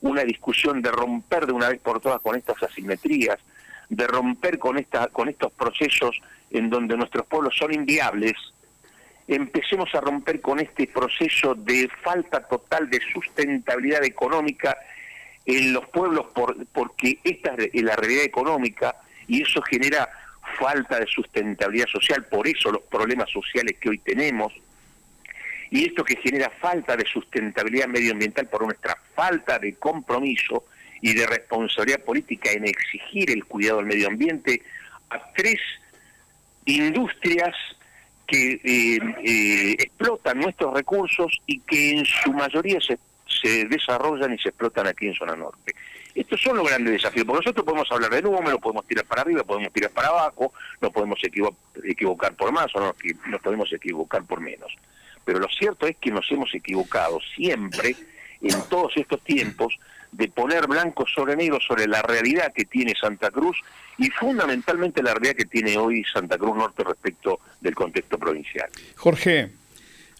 una 0.00 0.22
discusión 0.22 0.82
de 0.82 0.90
romper 0.90 1.46
de 1.46 1.52
una 1.52 1.68
vez 1.68 1.80
por 1.80 2.00
todas 2.00 2.20
con 2.20 2.36
estas 2.36 2.62
asimetrías, 2.62 3.38
de 3.88 4.06
romper 4.06 4.58
con, 4.58 4.78
esta, 4.78 5.08
con 5.08 5.28
estos 5.28 5.52
procesos 5.52 6.20
en 6.50 6.70
donde 6.70 6.96
nuestros 6.96 7.26
pueblos 7.26 7.56
son 7.56 7.72
inviables, 7.72 8.34
empecemos 9.26 9.94
a 9.94 10.00
romper 10.00 10.40
con 10.40 10.58
este 10.58 10.86
proceso 10.86 11.54
de 11.54 11.88
falta 12.02 12.40
total 12.40 12.88
de 12.88 13.00
sustentabilidad 13.12 14.04
económica 14.04 14.76
en 15.44 15.72
los 15.72 15.86
pueblos 15.88 16.26
por, 16.34 16.56
porque 16.66 17.18
esta 17.22 17.54
es 17.54 17.82
la 17.82 17.96
realidad 17.96 18.24
económica 18.24 18.96
y 19.26 19.42
eso 19.42 19.60
genera 19.62 20.08
falta 20.58 20.98
de 20.98 21.06
sustentabilidad 21.06 21.86
social, 21.86 22.24
por 22.24 22.46
eso 22.46 22.70
los 22.70 22.82
problemas 22.82 23.30
sociales 23.30 23.76
que 23.80 23.90
hoy 23.90 23.98
tenemos, 23.98 24.52
y 25.70 25.86
esto 25.86 26.04
que 26.04 26.16
genera 26.16 26.50
falta 26.60 26.96
de 26.96 27.04
sustentabilidad 27.04 27.88
medioambiental 27.88 28.46
por 28.46 28.64
nuestra 28.64 28.96
falta 29.14 29.58
de 29.58 29.74
compromiso 29.74 30.64
y 31.00 31.14
de 31.14 31.26
responsabilidad 31.26 32.00
política 32.00 32.50
en 32.50 32.66
exigir 32.66 33.30
el 33.30 33.44
cuidado 33.44 33.78
del 33.78 33.86
medio 33.86 34.08
ambiente 34.08 34.62
a 35.10 35.32
tres 35.32 35.60
industrias 36.64 37.54
que 38.26 38.60
eh, 38.62 38.98
eh, 39.24 39.76
explotan 39.78 40.38
nuestros 40.38 40.74
recursos 40.74 41.40
y 41.46 41.60
que 41.60 41.98
en 41.98 42.04
su 42.04 42.32
mayoría 42.32 42.78
se, 42.80 42.98
se 43.26 43.64
desarrollan 43.66 44.34
y 44.34 44.38
se 44.38 44.50
explotan 44.50 44.86
aquí 44.86 45.06
en 45.06 45.14
zona 45.14 45.36
norte. 45.36 45.74
Estos 46.18 46.40
son 46.40 46.56
los 46.56 46.66
grandes 46.66 46.94
desafíos, 46.94 47.24
porque 47.24 47.44
nosotros 47.44 47.64
podemos 47.64 47.92
hablar 47.92 48.10
de 48.10 48.22
números, 48.22 48.58
podemos 48.60 48.84
tirar 48.88 49.04
para 49.04 49.22
arriba, 49.22 49.44
podemos 49.44 49.72
tirar 49.72 49.92
para 49.92 50.08
abajo, 50.08 50.52
nos 50.80 50.92
podemos 50.92 51.20
equivocar 51.22 52.34
por 52.34 52.50
más 52.50 52.74
o 52.74 52.80
no, 52.80 52.96
nos 53.28 53.40
podemos 53.40 53.72
equivocar 53.72 54.24
por 54.24 54.40
menos. 54.40 54.74
Pero 55.24 55.38
lo 55.38 55.46
cierto 55.48 55.86
es 55.86 55.96
que 55.96 56.10
nos 56.10 56.28
hemos 56.32 56.52
equivocado 56.52 57.20
siempre, 57.36 57.94
en 58.40 58.68
todos 58.68 58.96
estos 58.96 59.20
tiempos, 59.22 59.78
de 60.10 60.26
poner 60.26 60.66
blanco 60.66 61.06
sobre 61.06 61.36
negro 61.36 61.60
sobre 61.60 61.86
la 61.86 62.02
realidad 62.02 62.52
que 62.52 62.64
tiene 62.64 62.94
Santa 63.00 63.30
Cruz 63.30 63.56
y 63.96 64.10
fundamentalmente 64.10 65.04
la 65.04 65.14
realidad 65.14 65.36
que 65.36 65.44
tiene 65.44 65.76
hoy 65.76 66.02
Santa 66.02 66.36
Cruz 66.36 66.56
Norte 66.56 66.82
respecto 66.82 67.38
del 67.60 67.76
contexto 67.76 68.18
provincial. 68.18 68.68
Jorge, 68.96 69.50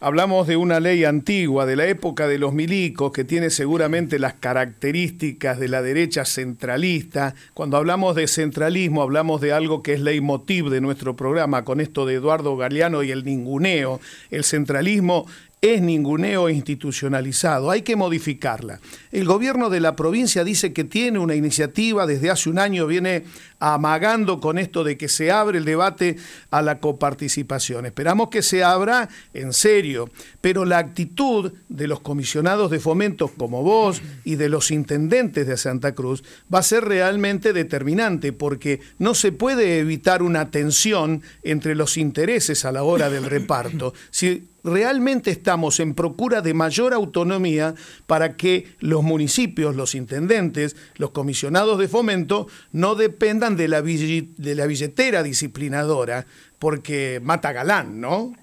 Hablamos 0.00 0.47
de 0.47 0.57
una 0.57 0.78
ley 0.78 1.05
antigua, 1.05 1.67
de 1.67 1.75
la 1.75 1.88
época 1.88 2.28
de 2.28 2.38
los 2.38 2.55
milicos, 2.55 3.11
que 3.11 3.25
tiene 3.25 3.50
seguramente 3.50 4.21
las 4.21 4.35
características 4.35 5.59
de 5.59 5.67
la 5.67 5.83
derecha 5.83 6.25
centralista. 6.25 7.35
Cuando 7.52 7.76
hablamos 7.76 8.14
de 8.14 8.28
centralismo, 8.28 9.02
hablamos 9.02 9.40
de 9.40 9.52
algo 9.52 9.83
que 9.83 9.95
es 9.95 10.00
leitmotiv 10.00 10.69
de 10.69 10.81
nuestro 10.81 11.17
programa, 11.17 11.64
con 11.64 11.81
esto 11.81 12.07
de 12.07 12.14
Eduardo 12.14 12.57
Galeano 12.57 13.02
y 13.02 13.11
el 13.11 13.25
ninguneo. 13.25 14.00
El 14.31 14.45
centralismo 14.45 15.26
es 15.61 15.83
ninguneo 15.83 16.49
institucionalizado, 16.49 17.71
hay 17.71 17.83
que 17.83 17.97
modificarla. 17.97 18.81
El 19.11 19.25
gobierno 19.25 19.71
de 19.71 19.81
la 19.81 19.97
provincia 19.97 20.45
dice 20.45 20.73
que 20.73 20.85
tiene 20.85 21.19
una 21.19 21.35
iniciativa, 21.35 22.07
desde 22.07 22.31
hace 22.31 22.49
un 22.49 22.61
año 22.61 22.87
viene 22.87 23.25
amagando 23.61 24.41
con 24.41 24.59
esto 24.59 24.85
de 24.85 24.97
que 24.97 25.09
se 25.09 25.31
abre 25.31 25.59
el 25.59 25.65
debate 25.65 26.17
a 26.50 26.62
la 26.62 26.79
coparticipación. 26.79 27.87
Esperamos 27.87 28.29
que 28.29 28.43
se 28.43 28.62
abra 28.62 29.09
en 29.35 29.53
serio, 29.53 30.11
pero 30.41 30.65
la 30.65 30.79
actitud 30.79 31.53
de 31.69 31.88
los 31.88 32.00
comisionados 32.00 32.71
de 32.71 32.81
fomentos 32.81 33.31
como 33.37 33.62
vos 33.62 34.00
y 34.25 34.37
de 34.37 34.49
los 34.49 34.71
intendentes 34.71 35.47
de 35.47 35.57
Santa 35.57 35.93
Cruz 35.93 36.23
va 36.53 36.61
a 36.61 36.62
ser 36.62 36.85
realmente 36.85 37.53
determinante 37.53 38.33
porque 38.33 38.81
no 38.99 39.15
se 39.15 39.33
puede 39.33 39.79
evitar 39.79 40.23
una 40.23 40.50
tensión 40.50 41.23
entre 41.43 41.75
los 41.75 41.97
intereses 41.97 42.65
a 42.65 42.73
la 42.73 42.83
hora 42.83 43.11
del 43.11 43.25
reparto. 43.25 43.93
Si 44.11 44.49
realmente 44.65 45.31
estamos 45.31 45.81
en 45.81 45.95
procura 45.95 46.41
de 46.41 46.55
mayor 46.55 46.93
autonomía 46.93 47.75
para 48.07 48.37
que 48.37 48.67
los 48.81 49.03
municipios, 49.03 49.77
los 49.77 49.95
intendentes, 49.95 50.77
los 50.97 51.11
comisionados 51.11 51.79
de 51.79 51.88
fomento 51.88 52.49
no 52.73 52.95
dependan 52.95 53.48
de 53.57 53.69
la, 53.69 53.83
de 53.83 54.55
la 54.55 54.67
billetera 54.67 55.23
disciplinadora, 55.23 56.25
porque 56.59 57.21
mata 57.23 57.52
galán, 57.52 58.00
¿no? 58.00 58.35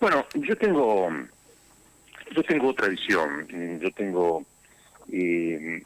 Bueno, 0.00 0.26
yo 0.34 0.56
tengo, 0.56 1.08
yo 2.34 2.42
tengo 2.42 2.68
otra 2.68 2.88
visión, 2.88 3.46
yo 3.80 3.90
tengo 3.92 4.44
eh, 5.10 5.82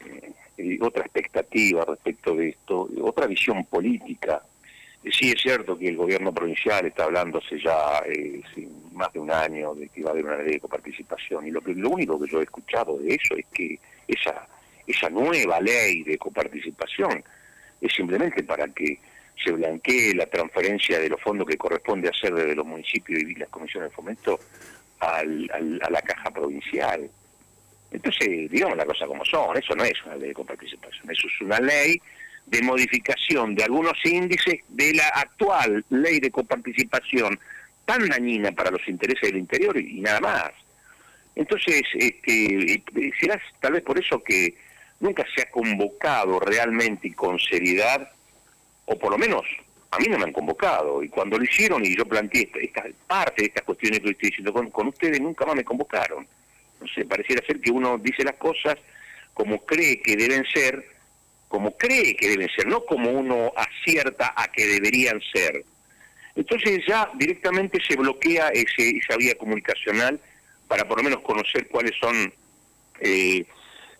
otra 0.81 1.03
expectativa 1.03 1.85
respecto 1.85 2.35
de 2.35 2.49
esto, 2.49 2.89
otra 3.01 3.27
visión 3.27 3.65
política 3.65 4.41
Sí, 5.03 5.31
es 5.31 5.41
cierto 5.41 5.77
que 5.77 5.87
el 5.87 5.95
gobierno 5.95 6.33
provincial 6.33 6.85
está 6.85 7.05
hablándose 7.05 7.57
ya 7.63 8.03
eh, 8.05 8.41
más 8.91 9.11
de 9.13 9.19
un 9.19 9.31
año 9.31 9.73
de 9.73 9.87
que 9.87 10.03
va 10.03 10.09
a 10.09 10.11
haber 10.11 10.25
una 10.25 10.37
ley 10.37 10.53
de 10.53 10.59
coparticipación 10.59 11.47
y 11.47 11.51
lo, 11.51 11.61
que, 11.61 11.73
lo 11.73 11.91
único 11.91 12.19
que 12.19 12.29
yo 12.29 12.41
he 12.41 12.43
escuchado 12.43 12.97
de 12.97 13.15
eso 13.15 13.35
es 13.35 13.45
que 13.53 13.79
esa, 14.07 14.45
esa 14.85 15.09
nueva 15.09 15.61
ley 15.61 16.03
de 16.03 16.17
coparticipación 16.17 17.23
es 17.81 17.93
simplemente 17.93 18.43
para 18.43 18.67
que 18.67 18.99
se 19.43 19.51
blanquee 19.51 20.13
la 20.13 20.25
transferencia 20.25 20.99
de 20.99 21.09
los 21.09 21.21
fondos 21.21 21.47
que 21.47 21.57
corresponde 21.57 22.09
hacer 22.09 22.33
desde 22.33 22.55
los 22.55 22.65
municipios 22.65 23.21
y 23.21 23.35
las 23.35 23.49
comisiones 23.49 23.89
de 23.89 23.95
fomento 23.95 24.39
al, 24.99 25.49
a 25.81 25.89
la 25.89 26.01
caja 26.01 26.29
provincial. 26.31 27.09
Entonces, 27.91 28.51
digamos 28.51 28.77
la 28.77 28.85
cosa 28.85 29.07
como 29.07 29.25
son, 29.25 29.57
eso 29.57 29.75
no 29.75 29.83
es 29.83 30.03
una 30.05 30.15
ley 30.15 30.29
de 30.29 30.33
coparticipación, 30.33 31.09
eso 31.09 31.27
es 31.27 31.41
una 31.41 31.59
ley 31.59 32.01
de 32.45 32.61
modificación 32.61 33.55
de 33.55 33.63
algunos 33.63 33.97
índices 34.05 34.59
de 34.69 34.93
la 34.93 35.07
actual 35.09 35.85
ley 35.89 36.19
de 36.19 36.31
coparticipación 36.31 37.39
tan 37.85 38.07
dañina 38.07 38.51
para 38.51 38.71
los 38.71 38.87
intereses 38.87 39.29
del 39.29 39.37
interior 39.37 39.77
y, 39.77 40.01
nada 40.01 40.19
más. 40.19 40.51
Entonces, 41.35 41.83
este, 41.93 42.83
será 43.19 43.41
tal 43.59 43.73
vez 43.73 43.83
por 43.83 43.97
eso 43.97 44.21
que 44.23 44.55
nunca 44.99 45.25
se 45.35 45.41
ha 45.41 45.51
convocado 45.51 46.39
realmente 46.39 47.07
y 47.07 47.11
con 47.11 47.39
seriedad, 47.39 48.11
o 48.85 48.97
por 48.97 49.11
lo 49.11 49.17
menos 49.17 49.43
a 49.91 49.97
mí 49.97 50.05
no 50.07 50.17
me 50.17 50.25
han 50.25 50.33
convocado, 50.33 51.03
y 51.03 51.09
cuando 51.09 51.37
lo 51.37 51.43
hicieron 51.43 51.83
y 51.83 51.95
yo 51.95 52.05
planteé 52.05 52.51
esta, 52.61 52.83
parte 53.07 53.41
de 53.41 53.47
estas 53.47 53.63
cuestiones 53.63 53.99
que 54.01 54.09
estoy 54.11 54.29
diciendo 54.29 54.53
con, 54.53 54.69
con 54.69 54.87
ustedes, 54.87 55.19
nunca 55.19 55.45
más 55.45 55.55
me 55.55 55.63
convocaron. 55.63 56.27
No 56.79 56.87
sé, 56.87 57.05
pareciera 57.05 57.45
ser 57.45 57.59
que 57.59 57.71
uno 57.71 57.97
dice 57.97 58.23
las 58.23 58.35
cosas 58.35 58.77
como 59.33 59.65
cree 59.65 60.01
que 60.01 60.15
deben 60.15 60.43
ser, 60.45 60.85
como 61.47 61.75
cree 61.77 62.15
que 62.15 62.27
deben 62.27 62.49
ser, 62.49 62.67
no 62.67 62.85
como 62.85 63.09
uno 63.11 63.51
acierta 63.55 64.33
a 64.35 64.51
que 64.51 64.67
deberían 64.67 65.19
ser. 65.33 65.63
Entonces 66.35 66.81
ya 66.87 67.09
directamente 67.15 67.79
se 67.85 67.95
bloquea 67.95 68.49
ese, 68.49 68.97
esa 68.97 69.17
vía 69.17 69.35
comunicacional 69.35 70.19
para 70.67 70.87
por 70.87 70.97
lo 70.97 71.03
menos 71.03 71.21
conocer 71.21 71.67
cuáles 71.67 71.97
son 71.99 72.31
eh, 72.99 73.45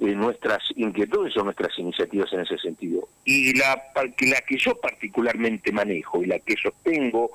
eh, 0.02 0.16
nuestras 0.16 0.64
inquietudes 0.76 1.36
o 1.38 1.44
nuestras 1.44 1.78
iniciativas 1.78 2.32
en 2.34 2.42
ese 2.42 2.58
sentido. 2.58 3.08
Y 3.26 3.58
la, 3.58 3.82
la 3.96 4.42
que 4.42 4.58
yo 4.58 4.76
particularmente 4.80 5.72
manejo 5.72 6.24
y 6.24 6.28
la 6.28 6.40
que 6.40 6.56
sostengo 6.56 7.32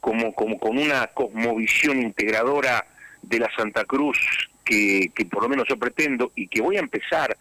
como, 0.00 0.34
como 0.34 0.58
con 0.58 0.78
una 0.78 1.06
cosmovisión 1.08 2.00
integradora 2.02 2.84
de 3.22 3.38
la 3.38 3.50
Santa 3.56 3.84
Cruz 3.84 4.18
que, 4.64 5.10
que 5.14 5.24
por 5.24 5.42
lo 5.42 5.48
menos 5.48 5.68
yo 5.68 5.78
pretendo 5.78 6.32
y 6.34 6.48
que 6.48 6.60
voy 6.60 6.76
a 6.76 6.80
empezar 6.80 7.36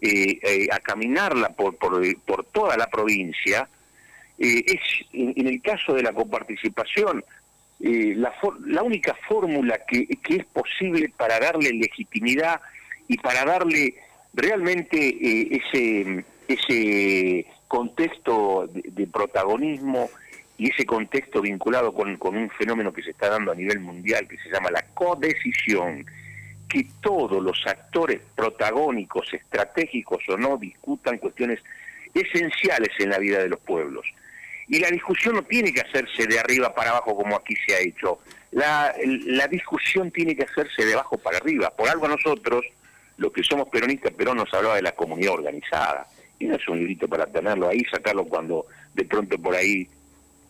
eh, 0.00 0.40
eh, 0.42 0.68
a 0.72 0.80
caminarla 0.80 1.50
por, 1.50 1.76
por, 1.76 2.02
por, 2.24 2.44
toda 2.46 2.76
la 2.76 2.88
provincia, 2.88 3.68
eh, 4.38 4.64
es 4.66 4.80
en, 5.12 5.46
el 5.46 5.62
caso 5.62 5.94
de 5.94 6.02
la 6.02 6.12
coparticipación 6.12 7.24
la, 7.78 8.32
la 8.66 8.82
única 8.82 9.14
fórmula 9.28 9.80
que, 9.86 10.06
que, 10.22 10.36
es 10.36 10.44
posible 10.46 11.12
para 11.16 11.40
darle 11.40 11.72
legitimidad 11.72 12.60
y 13.12 13.18
para 13.18 13.44
darle 13.44 13.94
realmente 14.32 14.96
ese, 15.54 16.24
ese 16.48 17.46
contexto 17.68 18.66
de, 18.72 18.84
de, 18.86 19.06
protagonismo 19.06 20.08
y 20.56 20.70
ese 20.70 20.86
contexto 20.86 21.42
vinculado 21.42 21.92
con, 21.92 22.16
con 22.16 22.38
un 22.38 22.48
fenómeno 22.48 22.90
que 22.90 23.02
se 23.02 23.10
está 23.10 23.28
dando 23.28 23.52
a 23.52 23.54
nivel 23.54 23.80
mundial 23.80 24.26
que 24.26 24.38
se 24.38 24.48
llama 24.48 24.70
la 24.70 24.82
codecisión 24.94 26.06
que 26.70 26.86
todos 27.02 27.42
los 27.42 27.66
actores 27.66 28.22
protagónicos, 28.34 29.30
estratégicos 29.34 30.26
o 30.30 30.38
no, 30.38 30.56
discutan 30.56 31.18
cuestiones 31.18 31.60
esenciales 32.14 32.98
en 32.98 33.10
la 33.10 33.18
vida 33.18 33.40
de 33.40 33.50
los 33.50 33.60
pueblos. 33.60 34.06
Y 34.68 34.78
la 34.78 34.88
discusión 34.88 35.34
no 35.34 35.42
tiene 35.42 35.70
que 35.70 35.82
hacerse 35.82 36.26
de 36.26 36.40
arriba 36.40 36.74
para 36.74 36.92
abajo 36.92 37.14
como 37.14 37.36
aquí 37.36 37.54
se 37.66 37.74
ha 37.74 37.80
hecho. 37.80 38.20
La, 38.52 38.94
la 39.04 39.48
discusión 39.48 40.10
tiene 40.10 40.34
que 40.34 40.44
hacerse 40.44 40.86
de 40.86 40.94
abajo 40.94 41.18
para 41.18 41.36
arriba. 41.36 41.68
Por 41.76 41.90
algo 41.90 42.08
nosotros, 42.08 42.64
los 43.16 43.32
que 43.32 43.42
somos 43.42 43.68
peronistas, 43.68 44.12
Perón 44.12 44.38
nos 44.38 44.52
hablaba 44.54 44.76
de 44.76 44.82
la 44.82 44.92
comunidad 44.92 45.34
organizada. 45.34 46.06
Y 46.38 46.46
no 46.46 46.56
es 46.56 46.68
un 46.68 46.78
librito 46.78 47.08
para 47.08 47.26
tenerlo 47.26 47.68
ahí, 47.68 47.84
sacarlo 47.90 48.24
cuando 48.24 48.66
de 48.94 49.04
pronto 49.04 49.38
por 49.38 49.54
ahí 49.54 49.88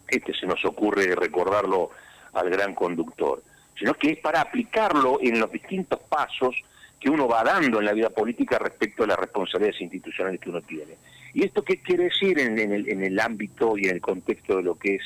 este 0.08 0.34
se 0.34 0.46
nos 0.46 0.64
ocurre 0.64 1.14
recordarlo 1.14 1.90
al 2.32 2.50
gran 2.50 2.74
conductor 2.74 3.42
sino 3.78 3.94
que 3.94 4.12
es 4.12 4.18
para 4.18 4.40
aplicarlo 4.40 5.18
en 5.20 5.40
los 5.40 5.50
distintos 5.50 5.98
pasos 6.08 6.54
que 7.00 7.10
uno 7.10 7.26
va 7.26 7.42
dando 7.42 7.80
en 7.80 7.86
la 7.86 7.92
vida 7.92 8.10
política 8.10 8.58
respecto 8.58 9.02
a 9.02 9.08
las 9.08 9.18
responsabilidades 9.18 9.80
institucionales 9.80 10.40
que 10.40 10.50
uno 10.50 10.62
tiene. 10.62 10.94
¿Y 11.34 11.44
esto 11.44 11.64
qué 11.64 11.78
quiere 11.78 12.04
decir 12.04 12.38
en, 12.38 12.58
el, 12.58 12.88
en 12.88 13.02
el 13.02 13.18
ámbito 13.18 13.76
y 13.76 13.86
en 13.86 13.96
el 13.96 14.00
contexto 14.00 14.58
de 14.58 14.62
lo 14.62 14.76
que 14.76 14.96
es 14.96 15.02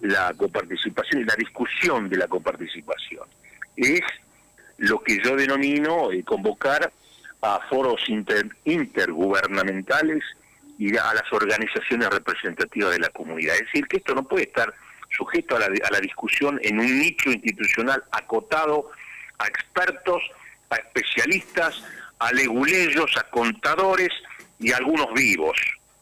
la 0.00 0.32
coparticipación 0.34 1.20
y 1.20 1.24
la 1.24 1.34
discusión 1.36 2.08
de 2.08 2.16
la 2.16 2.28
coparticipación? 2.28 3.26
Es 3.76 4.00
lo 4.78 5.00
que 5.02 5.22
yo 5.22 5.36
denomino 5.36 6.10
eh, 6.10 6.24
convocar 6.24 6.90
a 7.42 7.60
foros 7.68 8.00
intergubernamentales 8.64 10.24
y 10.78 10.96
a 10.96 11.14
las 11.14 11.32
organizaciones 11.32 12.08
representativas 12.08 12.92
de 12.92 13.00
la 13.00 13.08
comunidad. 13.10 13.54
Es 13.56 13.62
decir, 13.62 13.86
que 13.86 13.98
esto 13.98 14.14
no 14.14 14.24
puede 14.24 14.44
estar 14.44 14.72
sujeto 15.10 15.56
a 15.56 15.60
la, 15.60 15.66
a 15.66 15.90
la 15.90 16.00
discusión 16.00 16.60
en 16.62 16.78
un 16.78 16.98
nicho 16.98 17.30
institucional 17.30 18.02
acotado 18.12 18.90
a 19.38 19.46
expertos, 19.46 20.22
a 20.70 20.76
especialistas, 20.76 21.82
a 22.18 22.32
leguleyos, 22.32 23.16
a 23.16 23.24
contadores 23.24 24.10
y 24.58 24.72
algunos 24.72 25.12
vivos 25.14 25.56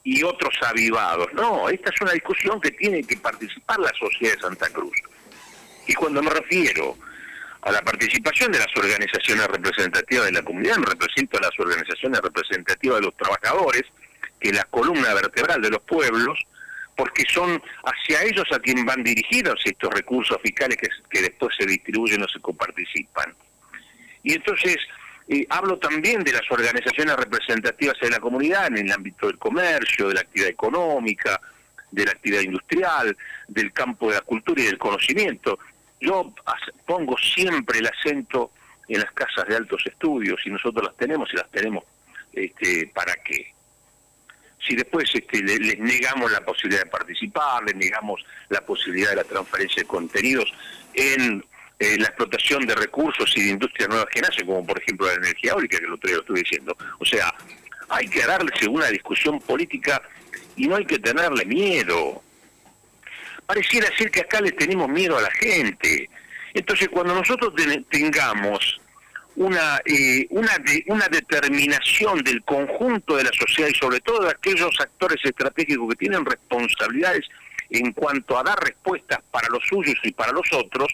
y 0.05 0.23
otros 0.23 0.55
avivados. 0.63 1.33
No, 1.35 1.69
esta 1.69 1.91
es 1.91 2.01
una 2.01 2.13
discusión 2.13 2.61
que 2.61 2.71
tiene 2.71 3.03
que 3.03 3.17
participar 3.17 3.79
la 3.81 3.93
sociedad 3.99 4.35
de 4.35 4.41
Santa 4.41 4.69
Cruz. 4.71 4.97
Y 5.87 5.95
cuando 5.95 6.23
me 6.23 6.31
refiero 6.31 6.97
a 7.67 7.73
la 7.73 7.83
participación 7.83 8.53
de 8.53 8.61
las 8.61 8.77
organizaciones 8.77 9.45
representativas 9.49 10.27
de 10.27 10.33
la 10.33 10.43
comunidad, 10.43 10.77
me 10.77 10.87
represento 10.87 11.37
a 11.37 11.41
las 11.41 11.59
organizaciones 11.59 12.21
representativas 12.21 13.01
de 13.01 13.07
los 13.07 13.17
trabajadores, 13.17 13.83
que 14.39 14.51
es 14.51 14.55
la 14.55 14.63
columna 14.67 15.13
vertebral 15.15 15.61
de 15.61 15.71
los 15.71 15.83
pueblos, 15.83 16.39
porque 16.97 17.25
son 17.29 17.61
hacia 17.85 18.23
ellos 18.23 18.45
a 18.53 18.61
quien 18.61 18.87
van 18.87 19.03
dirigidos 19.03 19.61
estos 19.65 19.93
recursos 19.93 20.39
fiscales 20.41 20.79
que, 21.11 21.21
después 21.21 21.57
se 21.59 21.67
distribuyen 21.67 22.23
o 22.23 22.29
se 22.29 22.39
coparticipan. 22.39 23.35
Y 24.23 24.35
entonces 24.35 24.77
eh, 25.27 25.45
hablo 25.51 25.77
también 25.79 26.23
de 26.23 26.35
las 26.35 26.49
organizaciones 26.49 27.17
representativas 27.17 27.97
de 28.01 28.11
la 28.11 28.21
comunidad 28.21 28.69
en 28.69 28.79
el 28.79 28.93
ámbito 28.93 29.27
del 29.27 29.39
comercio, 29.39 30.07
de 30.07 30.15
la 30.15 30.21
actividad 30.21 30.51
económica, 30.51 31.41
de 31.91 32.05
la 32.05 32.13
actividad 32.13 32.43
industrial, 32.43 33.17
del 33.49 33.73
campo 33.73 34.09
de 34.09 34.15
la 34.15 34.21
cultura 34.21 34.63
y 34.63 34.67
del 34.67 34.79
conocimiento. 34.79 35.59
Yo 36.01 36.33
pongo 36.87 37.17
siempre 37.19 37.79
el 37.79 37.87
acento 37.87 38.51
en 38.89 39.01
las 39.01 39.13
casas 39.13 39.47
de 39.49 39.57
altos 39.57 39.83
estudios 39.87 40.41
y 40.45 40.51
nosotros 40.51 40.85
las 40.85 40.97
tenemos 40.97 41.29
y 41.33 41.37
las 41.37 41.51
tenemos 41.51 41.85
este, 42.33 42.91
para 42.95 43.15
qué. 43.25 43.55
Si 44.67 44.75
después 44.75 45.09
este, 45.15 45.43
les, 45.43 45.79
negamos 45.79 46.31
la 46.33 46.41
posibilidad 46.41 46.85
de 46.85 46.91
participar, 46.91 47.65
les 47.65 47.77
negamos 47.77 48.25
la 48.49 48.61
posibilidad 48.61 49.11
de 49.11 49.17
la 49.17 49.25
transferencia 49.25 49.83
de 49.83 49.89
contenidos 49.89 50.53
en 50.95 51.45
eh, 51.79 51.99
la 51.99 52.07
explotación 52.07 52.67
de 52.67 52.75
recursos 52.75 53.33
y 53.37 53.45
de 53.45 53.51
industrias 53.51 53.89
nuevas 53.89 54.07
que 54.07 54.21
nacen, 54.21 54.47
como 54.47 54.67
por 54.67 54.81
ejemplo 54.81 55.07
la 55.07 55.15
energía 55.15 55.53
eólica, 55.53 55.79
que 55.79 55.85
día 55.85 56.17
lo 56.17 56.21
estuve 56.21 56.41
diciendo. 56.41 56.77
O 56.99 57.05
sea, 57.05 57.33
hay 57.89 58.09
que 58.09 58.25
darle 58.27 58.51
una 58.69 58.87
discusión 58.87 59.41
política 59.41 60.03
y 60.57 60.67
no 60.67 60.77
hay 60.77 60.85
que 60.85 60.99
tenerle 60.99 61.45
miedo. 61.45 62.23
Pareciera 63.47 63.89
ser 63.97 64.11
que 64.11 64.21
acá 64.21 64.41
le 64.41 64.53
tenemos 64.53 64.89
miedo 64.89 65.17
a 65.17 65.23
la 65.23 65.31
gente. 65.31 66.11
Entonces, 66.53 66.89
cuando 66.89 67.15
nosotros 67.15 67.53
tengamos 67.89 68.81
una, 69.37 69.81
eh, 69.85 70.27
una, 70.31 70.53
una 70.87 71.09
determinación 71.09 72.25
del 72.25 72.43
conjunto 72.43 73.17
de 73.17 73.25
la 73.25 73.33
sociedad 73.33 73.69
y 73.69 73.75
sobre 73.75 74.01
todo 74.01 74.25
de 74.25 74.31
aquellos 74.31 74.75
actores 74.81 75.19
estratégicos 75.23 75.91
que 75.91 75.97
tienen 75.97 76.25
responsabilidades 76.25 77.27
en 77.71 77.93
cuanto 77.93 78.39
a 78.39 78.43
dar 78.43 78.59
respuestas 78.63 79.21
para 79.31 79.49
los 79.49 79.63
suyos 79.65 79.97
y 80.03 80.13
para 80.13 80.33
los 80.33 80.51
otros, 80.53 80.93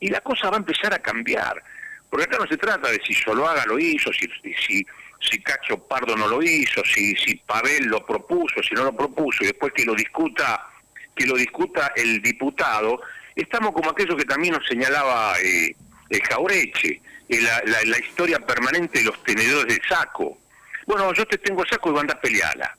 y 0.00 0.08
la 0.08 0.20
cosa 0.20 0.50
va 0.50 0.56
a 0.56 0.60
empezar 0.60 0.92
a 0.92 0.98
cambiar. 0.98 1.62
Porque 2.10 2.24
acá 2.24 2.38
no 2.38 2.46
se 2.46 2.56
trata 2.56 2.90
de 2.90 3.00
si 3.06 3.14
haga 3.30 3.64
lo 3.66 3.78
hizo, 3.78 4.12
si, 4.12 4.28
si, 4.66 4.86
si 5.20 5.42
Cacho 5.42 5.78
Pardo 5.78 6.16
no 6.16 6.28
lo 6.28 6.42
hizo, 6.42 6.82
si, 6.84 7.14
si 7.16 7.36
Pavel 7.36 7.86
lo 7.86 8.04
propuso, 8.04 8.62
si 8.62 8.74
no 8.74 8.84
lo 8.84 8.96
propuso, 8.96 9.44
y 9.44 9.46
después 9.46 9.72
que 9.72 9.84
lo 9.84 9.94
discuta, 9.94 10.68
que 11.14 11.26
lo 11.26 11.36
discuta 11.36 11.92
el 11.96 12.22
diputado, 12.22 13.00
estamos 13.34 13.72
como 13.72 13.90
aquello 13.90 14.16
que 14.16 14.24
también 14.24 14.54
nos 14.54 14.66
señalaba 14.66 15.34
eh, 15.40 15.74
el 16.08 16.22
Jaureche, 16.22 17.00
eh, 17.28 17.40
la, 17.40 17.98
historia 17.98 18.38
permanente 18.40 18.98
de 18.98 19.04
los 19.06 19.22
tenedores 19.24 19.76
de 19.76 19.82
saco. 19.88 20.38
Bueno, 20.86 21.12
yo 21.14 21.26
te 21.26 21.38
tengo 21.38 21.64
saco 21.66 21.90
y 21.90 21.92
van 21.92 22.10
a. 22.10 22.74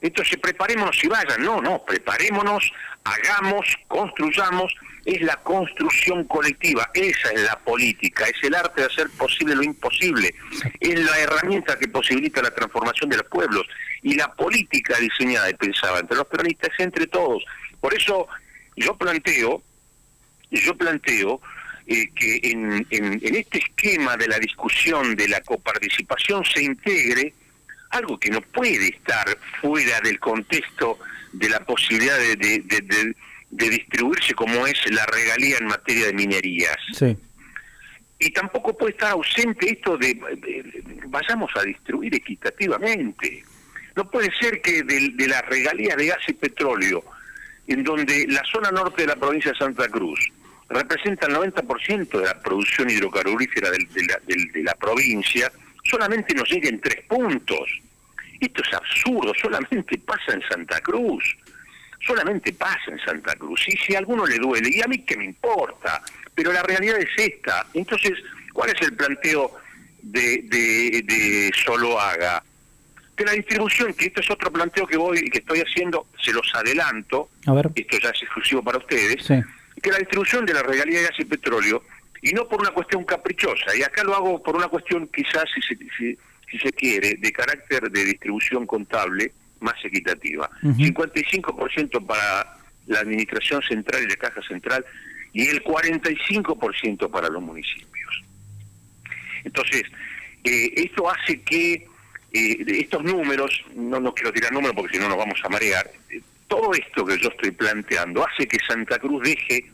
Entonces 0.00 0.36
preparémonos 0.38 1.02
y 1.02 1.08
vayan. 1.08 1.42
No, 1.42 1.60
no, 1.60 1.84
preparémonos, 1.84 2.72
hagamos, 3.04 3.66
construyamos. 3.88 4.74
Es 5.04 5.20
la 5.22 5.36
construcción 5.36 6.24
colectiva, 6.24 6.88
esa 6.94 7.30
es 7.30 7.42
la 7.42 7.58
política, 7.58 8.24
es 8.26 8.36
el 8.42 8.54
arte 8.54 8.82
de 8.82 8.86
hacer 8.86 9.10
posible 9.10 9.56
lo 9.56 9.62
imposible, 9.62 10.32
es 10.78 11.00
la 11.00 11.18
herramienta 11.18 11.76
que 11.76 11.88
posibilita 11.88 12.40
la 12.40 12.54
transformación 12.54 13.10
de 13.10 13.16
los 13.16 13.26
pueblos. 13.26 13.66
Y 14.02 14.14
la 14.14 14.32
política 14.32 14.96
diseñada 14.98 15.50
y 15.50 15.54
pensada 15.54 16.00
entre 16.00 16.16
los 16.16 16.26
peronistas 16.26 16.70
es 16.72 16.84
entre 16.84 17.06
todos. 17.06 17.44
Por 17.80 17.94
eso 17.94 18.28
yo 18.76 18.96
planteo, 18.96 19.62
yo 20.50 20.76
planteo 20.76 21.40
eh, 21.86 22.10
que 22.14 22.40
en, 22.44 22.86
en, 22.90 23.34
este 23.34 23.58
esquema 23.58 24.16
de 24.16 24.28
la 24.28 24.38
discusión 24.38 25.16
de 25.16 25.28
la 25.28 25.40
coparticipación 25.40 26.44
se 26.44 26.62
integre 26.62 27.34
algo 27.90 28.18
que 28.18 28.30
no 28.30 28.40
puede 28.40 28.88
estar 28.88 29.36
fuera 29.60 30.00
del 30.00 30.20
contexto 30.20 30.98
de 31.32 31.48
la 31.48 31.60
posibilidad 31.60 32.16
de, 32.18 32.36
de, 32.36 33.14
distribuirse 33.52 34.34
como 34.34 34.66
es 34.66 34.78
la 34.90 35.04
regalía 35.06 35.58
en 35.58 35.66
materia 35.66 36.06
de 36.06 36.12
minerías. 36.12 36.76
Y 38.18 38.30
tampoco 38.30 38.76
puede 38.76 38.92
estar 38.92 39.12
ausente 39.12 39.70
esto 39.70 39.96
de, 39.98 40.18
vayamos 41.06 41.50
a 41.56 41.62
distribuir 41.62 42.14
equitativamente. 42.14 43.44
No 43.96 44.08
puede 44.10 44.30
ser 44.40 44.62
que 44.62 44.82
de, 44.82 45.10
de 45.14 45.28
las 45.28 45.44
regalías 45.46 45.96
de 45.96 46.06
gas 46.06 46.20
y 46.28 46.32
petróleo, 46.32 47.04
en 47.66 47.82
donde 47.84 48.26
la 48.28 48.42
zona 48.44 48.70
norte 48.70 49.02
de 49.02 49.08
la 49.08 49.16
provincia 49.16 49.52
de 49.52 49.58
Santa 49.58 49.88
Cruz 49.88 50.18
representa 50.72 51.26
el 51.26 51.34
90% 51.34 52.08
de 52.08 52.24
la 52.24 52.40
producción 52.40 52.90
hidrocarburífera 52.90 53.70
de, 53.70 53.78
la, 54.06 54.18
de, 54.26 54.62
la, 54.62 54.74
provincia, 54.74 55.52
solamente 55.84 56.34
nos 56.34 56.50
lleguen 56.50 56.80
tres 56.80 57.04
puntos. 57.06 57.80
Esto 58.40 58.62
es 58.62 58.74
absurdo, 58.74 59.32
solamente 59.40 59.98
pasa 59.98 60.32
en 60.32 60.42
Santa 60.48 60.80
Cruz. 60.80 61.36
Solamente 62.06 62.52
pasa 62.52 62.90
en 62.90 62.98
Santa 62.98 63.34
Cruz. 63.36 63.64
Y 63.68 63.76
si 63.76 63.94
a 63.94 63.98
alguno 63.98 64.26
le 64.26 64.38
duele, 64.38 64.68
y 64.70 64.82
a 64.82 64.86
mí 64.86 64.98
qué 65.04 65.16
me 65.16 65.24
importa, 65.24 66.02
pero 66.34 66.52
la 66.52 66.62
realidad 66.62 66.98
es 66.98 67.10
esta. 67.16 67.66
Entonces, 67.74 68.12
¿cuál 68.52 68.70
es 68.70 68.82
el 68.82 68.94
planteo 68.94 69.52
de, 70.02 70.42
de, 70.44 71.02
de 71.02 71.52
Solo 71.64 72.00
Haga? 72.00 72.42
Que 73.16 73.24
la 73.24 73.32
distribución, 73.32 73.92
que 73.94 74.06
esto 74.06 74.20
es 74.20 74.30
otro 74.30 74.50
planteo 74.50 74.86
que 74.86 74.96
voy 74.96 75.22
que 75.30 75.38
estoy 75.38 75.60
haciendo, 75.60 76.06
se 76.22 76.32
los 76.32 76.50
adelanto, 76.54 77.28
esto 77.74 77.98
ya 78.02 78.08
es 78.08 78.22
exclusivo 78.22 78.62
para 78.62 78.78
ustedes, 78.78 79.26
que 79.26 79.90
la 79.90 79.98
distribución 79.98 80.46
de 80.46 80.54
la 80.54 80.62
regalía 80.62 81.00
de 81.00 81.04
gas 81.04 81.18
y 81.18 81.24
petróleo, 81.24 81.84
y 82.22 82.32
no 82.32 82.48
por 82.48 82.60
una 82.60 82.70
cuestión 82.70 83.04
caprichosa, 83.04 83.76
y 83.76 83.82
acá 83.82 84.02
lo 84.02 84.14
hago 84.14 84.42
por 84.42 84.56
una 84.56 84.68
cuestión 84.68 85.08
quizás, 85.08 85.44
si 85.54 85.60
se, 85.60 85.76
si, 86.50 86.58
se 86.58 86.72
quiere, 86.72 87.16
de 87.18 87.32
carácter 87.32 87.90
de 87.90 88.04
distribución 88.04 88.66
contable 88.66 89.32
más 89.62 89.82
equitativa. 89.84 90.50
55% 90.62 92.06
para 92.06 92.56
la 92.86 93.00
administración 93.00 93.62
central 93.62 94.02
y 94.02 94.08
la 94.08 94.16
caja 94.16 94.42
central, 94.42 94.84
y 95.32 95.48
el 95.48 95.62
45% 95.62 97.10
para 97.10 97.28
los 97.28 97.42
municipios. 97.42 98.22
Entonces, 99.44 99.84
eh, 100.44 100.72
esto 100.76 101.10
hace 101.10 101.40
que 101.42 101.86
eh, 102.32 102.64
estos 102.66 103.02
números, 103.04 103.62
no, 103.74 104.00
no 104.00 104.14
quiero 104.14 104.32
tirar 104.32 104.52
números 104.52 104.74
porque 104.74 104.96
si 104.96 105.02
no 105.02 105.08
nos 105.08 105.18
vamos 105.18 105.40
a 105.44 105.48
marear, 105.48 105.90
eh, 106.10 106.20
todo 106.48 106.72
esto 106.74 107.04
que 107.04 107.18
yo 107.18 107.28
estoy 107.28 107.50
planteando 107.52 108.26
hace 108.26 108.46
que 108.46 108.58
Santa 108.66 108.98
Cruz 108.98 109.22
deje 109.22 109.64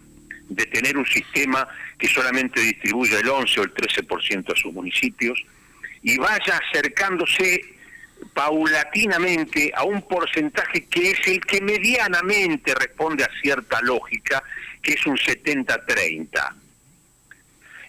de 0.48 0.64
tener 0.66 0.96
un 0.96 1.06
sistema 1.06 1.66
que 1.98 2.08
solamente 2.08 2.60
distribuya 2.60 3.18
el 3.20 3.28
11 3.28 3.60
o 3.60 3.62
el 3.64 3.74
13% 3.74 4.52
a 4.52 4.56
sus 4.56 4.72
municipios 4.72 5.42
y 6.02 6.16
vaya 6.18 6.60
acercándose 6.70 7.64
paulatinamente 8.34 9.72
a 9.74 9.84
un 9.84 10.02
porcentaje 10.02 10.86
que 10.86 11.10
es 11.12 11.26
el 11.28 11.40
que 11.44 11.60
medianamente 11.60 12.74
responde 12.74 13.24
a 13.24 13.30
cierta 13.40 13.80
lógica, 13.82 14.42
que 14.82 14.92
es 14.92 15.06
un 15.06 15.16
70-30. 15.16 16.54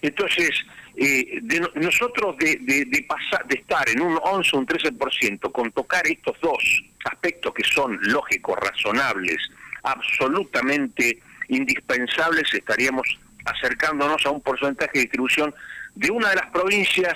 Entonces, 0.02 0.50
eh, 0.96 1.38
de, 1.42 1.60
nosotros 1.74 2.36
de, 2.38 2.56
de, 2.60 3.02
pasar, 3.02 3.46
de 3.46 3.56
estar 3.56 3.88
en 3.88 4.00
un 4.00 4.18
11 4.22 4.56
o 4.56 4.58
un 4.58 4.66
13%, 4.66 5.52
con 5.52 5.70
tocar 5.72 6.06
estos 6.06 6.38
dos 6.40 6.84
aspectos 7.04 7.54
que 7.54 7.64
son 7.64 7.98
lógicos, 8.02 8.58
razonables, 8.58 9.38
absolutamente 9.82 11.20
indispensables, 11.48 12.52
estaríamos 12.52 13.18
acercándonos 13.44 14.24
a 14.26 14.30
un 14.30 14.40
porcentaje 14.40 14.92
de 14.94 15.00
distribución 15.00 15.54
de 15.94 16.10
una 16.10 16.30
de 16.30 16.36
las 16.36 16.50
provincias 16.50 17.14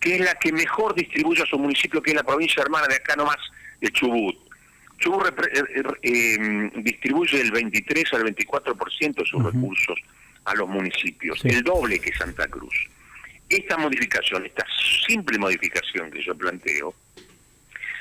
que 0.00 0.14
es 0.14 0.20
la 0.20 0.34
que 0.34 0.52
mejor 0.52 0.94
distribuye 0.94 1.42
a 1.42 1.46
su 1.46 1.58
municipio, 1.58 2.02
que 2.02 2.10
es 2.10 2.16
la 2.16 2.22
provincia 2.22 2.62
hermana 2.62 2.86
de 2.88 2.96
acá 2.96 3.14
nomás, 3.16 3.36
de 3.80 3.90
Chubut. 3.90 4.36
Chubut 4.98 5.26
eh, 5.28 5.64
eh, 6.02 6.36
em, 6.36 6.82
distribuye 6.82 7.40
el 7.40 7.50
23 7.50 8.14
al 8.14 8.24
24% 8.24 9.14
de 9.14 9.26
sus 9.26 9.42
recursos 9.42 9.98
a 10.44 10.54
los 10.54 10.68
municipios, 10.68 11.44
el 11.44 11.62
doble 11.62 11.98
que 11.98 12.12
Santa 12.14 12.48
Cruz. 12.48 12.88
Esta 13.48 13.76
modificación, 13.76 14.46
esta 14.46 14.64
simple 15.06 15.38
modificación 15.38 16.10
que 16.10 16.22
yo 16.22 16.34
planteo, 16.36 16.94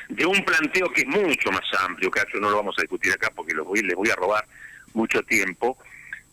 de 0.10 0.26
un 0.26 0.44
planteo 0.44 0.90
que 0.92 1.02
es 1.02 1.08
mucho 1.08 1.52
más 1.52 1.66
amplio, 1.82 2.10
que 2.10 2.22
no 2.40 2.50
lo 2.50 2.58
vamos 2.58 2.76
a 2.78 2.82
discutir 2.82 3.14
acá 3.14 3.32
porque 3.36 3.54
lo 3.54 3.66
voy, 3.66 3.82
les 3.82 3.96
voy 3.96 4.10
a 4.10 4.16
robar 4.16 4.46
mucho 4.94 5.22
tiempo. 5.24 5.78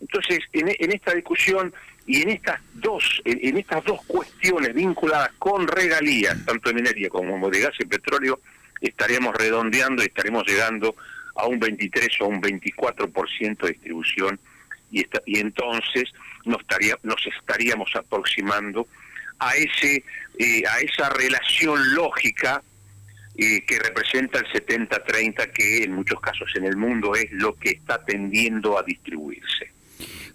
Entonces, 0.01 0.39
en, 0.53 0.91
esta 0.91 1.13
discusión 1.13 1.73
y 2.07 2.21
en 2.21 2.29
estas 2.29 2.61
dos 2.73 3.21
en, 3.25 3.57
estas 3.57 3.83
dos 3.83 4.01
cuestiones 4.05 4.73
vinculadas 4.73 5.31
con 5.37 5.67
regalías, 5.67 6.37
tanto 6.45 6.69
de 6.69 6.75
minería 6.75 7.09
como 7.09 7.49
de 7.49 7.59
gas 7.59 7.73
y 7.79 7.85
petróleo, 7.85 8.39
estaríamos 8.79 9.35
redondeando 9.35 10.01
y 10.01 10.07
estaremos 10.07 10.47
llegando 10.47 10.95
a 11.35 11.45
un 11.45 11.59
23 11.59 12.21
o 12.21 12.27
un 12.27 12.41
24% 12.41 13.57
de 13.57 13.67
distribución 13.73 14.39
y, 14.89 15.05
entonces 15.37 16.05
nos, 16.45 16.61
estaría, 16.61 16.97
nos 17.03 17.21
estaríamos 17.37 17.93
aproximando 17.93 18.87
a 19.39 19.55
ese 19.55 20.03
eh, 20.39 20.63
a 20.65 20.79
esa 20.79 21.09
relación 21.09 21.93
lógica 21.93 22.63
que 23.37 23.79
representa 23.79 24.39
el 24.39 24.47
70-30 24.47 25.51
que 25.51 25.83
en 25.83 25.93
muchos 25.93 26.19
casos 26.19 26.49
en 26.55 26.65
el 26.65 26.75
mundo 26.75 27.13
es 27.13 27.31
lo 27.31 27.55
que 27.55 27.69
está 27.69 28.03
tendiendo 28.03 28.79
a 28.79 28.83
distribuirse. 28.83 29.26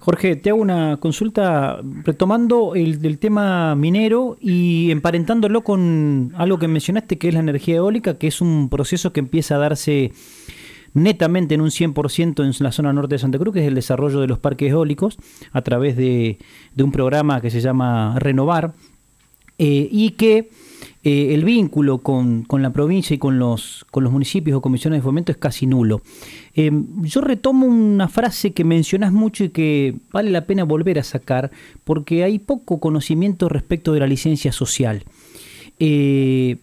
Jorge, 0.03 0.35
te 0.35 0.51
hago 0.51 0.61
una 0.61 0.97
consulta 0.97 1.81
retomando 2.03 2.75
el 2.75 3.19
tema 3.21 3.77
minero 3.77 4.37
y 4.41 4.91
emparentándolo 4.91 5.63
con 5.63 6.33
algo 6.37 6.59
que 6.59 6.67
mencionaste 6.67 7.19
que 7.19 7.29
es 7.29 7.35
la 7.35 7.39
energía 7.39 7.77
eólica, 7.77 8.19
que 8.19 8.27
es 8.27 8.41
un 8.41 8.69
proceso 8.69 9.13
que 9.13 9.21
empieza 9.21 9.55
a 9.55 9.59
darse 9.59 10.11
netamente 10.93 11.55
en 11.55 11.61
un 11.61 11.71
100% 11.71 12.45
en 12.45 12.65
la 12.65 12.73
zona 12.73 12.93
norte 12.93 13.15
de 13.15 13.21
Santa 13.21 13.39
Cruz, 13.39 13.55
que 13.55 13.61
es 13.61 13.69
el 13.69 13.77
desarrollo 13.77 14.19
de 14.19 14.27
los 14.27 14.41
parques 14.41 14.73
eólicos 14.73 15.19
a 15.53 15.63
través 15.63 15.97
de, 15.97 16.39
un 16.77 16.91
programa 16.91 17.41
que 17.41 17.51
se 17.51 17.61
llama 17.61 18.19
Renovar, 18.19 18.73
eh, 19.59 19.89
y 19.89 20.11
que 20.11 20.51
eh, 21.05 21.35
el 21.35 21.45
vínculo 21.45 21.99
con, 21.99 22.47
la 22.49 22.71
provincia 22.71 23.15
y 23.15 23.19
con 23.19 23.41
los, 23.41 23.85
con 23.91 24.05
los 24.05 24.13
municipios 24.13 24.57
o 24.57 24.61
comisiones 24.61 24.99
de 24.99 25.03
fomento 25.03 25.33
es 25.33 25.39
casi 25.39 25.67
nulo. 25.67 26.01
Eh, 26.55 26.71
yo 27.01 27.21
retomo 27.21 27.67
una 27.67 28.09
frase 28.09 28.53
que 28.53 28.63
mencionas 28.63 29.13
mucho 29.13 29.43
y 29.43 29.49
que 29.49 29.97
vale 30.13 30.31
la 30.31 30.47
pena 30.47 30.63
volver 30.63 31.01
a 31.01 31.03
sacar, 31.03 31.51
porque 31.83 32.23
hay 32.23 32.39
poco 32.39 32.79
conocimiento 32.79 33.49
respecto 33.49 33.93
de 33.93 33.99
la 33.99 34.07
licencia 34.07 34.53
social. 34.53 35.03
Eh, 35.81 36.59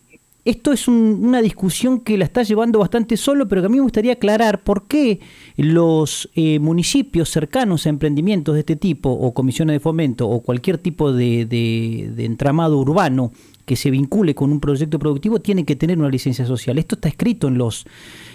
esto 0.45 0.71
es 0.71 0.88
una 0.88 1.41
discusión 1.41 1.99
que 1.99 2.17
la 2.17 2.23
está 2.23 2.41
llevando 2.43 2.80
bastante 2.80 3.17
solo, 3.17 3.49
pero 3.49 3.62
que 3.62 3.65
a 3.65 3.69
mí 3.69 3.75
me 3.75 3.84
gustaría 3.84 4.13
aclarar 4.13 4.63
por 4.63 4.88
qué 4.88 5.19
los 5.58 6.30
municipios 6.36 7.30
cercanos 7.30 7.86
a 7.86 7.89
emprendimientos 7.89 8.56
de 8.56 8.62
este 8.62 8.78
tipo, 8.78 9.12
o 9.12 9.34
comisiones 9.34 9.75
de 9.75 9.80
fomento, 9.80 10.28
o 10.28 10.39
cualquier 10.39 10.80
tipo 10.80 11.12
de 11.12 12.15
entramado 12.17 12.80
urbano 12.80 13.32
que 13.69 13.75
se 13.75 13.91
vincule 13.91 14.34
con 14.34 14.51
un 14.51 14.60
proyecto 14.60 14.97
productivo 14.97 15.41
tiene 15.41 15.63
que 15.63 15.75
tener 15.75 15.99
una 15.99 16.10
licencia 16.10 16.43
social. 16.43 16.79
Esto 16.79 16.95
está 16.95 17.08
escrito 17.08 17.47
en 17.47 17.60
los, 17.60 17.86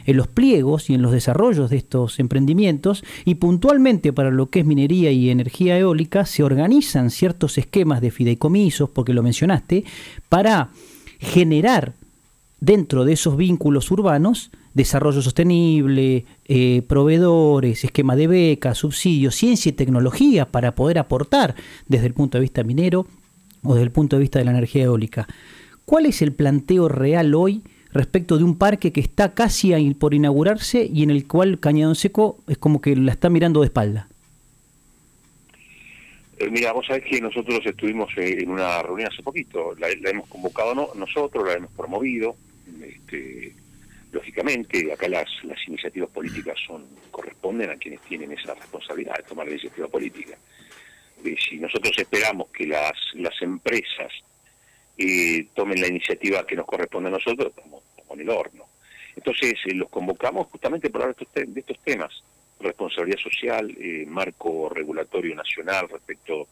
en 0.07 0.17
los 0.17 0.29
pliegos 0.29 0.91
y 0.91 0.95
en 0.95 1.03
los 1.03 1.11
desarrollos 1.11 1.71
de 1.71 1.77
estos 1.77 2.21
emprendimientos 2.21 3.03
y 3.25 3.35
puntualmente 3.35 4.13
para 4.13 4.31
lo 4.31 4.47
que 4.47 4.61
es 4.61 4.65
minería 4.65 5.11
y 5.11 5.31
energía 5.31 5.77
eólica 5.77 6.25
se 6.25 6.45
organizan 6.45 7.11
ciertos 7.11 7.59
esquemas 7.59 8.01
de 8.01 8.13
fideicomisos, 8.13 8.91
porque 8.91 9.13
lo 9.13 9.25
mencionaste, 9.25 9.83
para 10.29 10.71
generar 11.19 11.95
dentro 12.61 13.05
de 13.05 13.15
esos 13.15 13.37
vínculos 13.37 13.91
urbanos 13.91 14.53
desarrollo 14.73 15.21
sostenible, 15.21 16.27
eh, 16.45 16.83
proveedores, 16.87 17.83
esquema 17.83 18.15
de 18.15 18.29
becas, 18.29 18.79
subsidios, 18.79 19.35
ciencia 19.35 19.71
y 19.71 19.73
tecnología 19.73 20.47
para 20.47 20.77
poder 20.77 21.01
aportar 21.01 21.57
desde 21.89 22.07
el 22.07 22.15
punto 22.15 22.39
de 22.39 22.43
vista 22.43 22.63
minero 22.63 23.09
o 23.65 23.75
desde 23.75 23.85
el 23.85 23.93
punto 23.93 24.17
de 24.17 24.21
vista 24.21 24.39
de 24.39 24.45
la 24.45 24.53
energía 24.53 24.85
eólica. 24.85 25.27
¿Cuál 25.85 26.07
es 26.07 26.23
el 26.23 26.33
planteo 26.33 26.89
real 26.89 27.35
hoy 27.35 27.63
respecto 27.93 28.39
de 28.39 28.45
un 28.45 28.59
parque 28.59 28.93
que 28.93 29.01
está 29.01 29.35
casi 29.35 29.73
por 29.95 30.15
inaugurarse 30.15 30.89
y 30.93 31.03
en 31.03 31.11
el 31.11 31.27
cual 31.27 31.61
Cañadón 31.61 31.95
Seco 31.95 32.39
es 32.49 32.59
como 32.59 32.81
que 32.81 32.97
la 32.97 33.13
está 33.13 33.31
mirando 33.31 33.61
de 33.61 33.67
espalda? 33.67 34.09
Eh, 36.39 36.51
mira, 36.51 36.73
vos 36.73 36.87
sabés 36.87 37.05
que 37.05 37.21
nosotros 37.21 37.61
estuvimos 37.65 38.11
eh, 38.17 38.43
en 38.43 38.51
una 38.51 38.83
reunión 38.83 39.09
hace 39.13 39.23
poquito, 39.23 39.75
la, 39.79 39.89
hemos 40.11 40.29
convocado 40.29 40.93
nosotros, 40.95 41.47
la 41.47 41.55
hemos 41.55 41.71
promovido, 41.73 42.35
este, 42.83 43.55
lógicamente 44.11 44.93
acá 44.93 45.09
las, 45.09 45.29
las 45.45 45.59
iniciativas 45.69 46.11
políticas 46.11 46.57
son 46.67 46.83
corresponden 47.11 47.71
a 47.71 47.77
quienes 47.77 48.01
tienen 48.03 48.33
esa 48.33 48.55
responsabilidad 48.55 49.17
de 49.17 49.23
tomar 49.23 49.47
la 49.47 49.53
iniciativa 49.53 49.87
política 49.87 50.37
si 51.37 51.57
nosotros 51.57 51.93
esperamos 51.97 52.51
que 52.51 52.67
las, 52.67 52.93
las 53.15 53.41
empresas 53.43 54.13
eh, 54.97 55.47
tomen 55.55 55.81
la 55.81 55.89
iniciativa 55.89 56.47
que 56.47 56.57
nos 56.57 56.67
corresponde 56.67 57.09
a 57.09 57.13
nosotros, 57.13 57.53
estamos, 57.55 57.83
en 58.11 58.21
el 58.21 58.31
horno. 58.31 58.67
Entonces, 59.17 59.55
eh, 59.67 59.75
los 59.75 59.89
convocamos 59.89 60.47
justamente 60.49 60.91
por 60.91 61.03
hablar 61.03 61.17
de 61.17 61.61
estos, 61.61 61.79
temas, 61.81 62.23
responsabilidad 62.61 63.19
social, 63.19 63.75
eh, 63.79 64.05
marco 64.07 64.69
regulatorio 64.69 65.35
nacional 65.35 65.89
respecto 65.89 66.49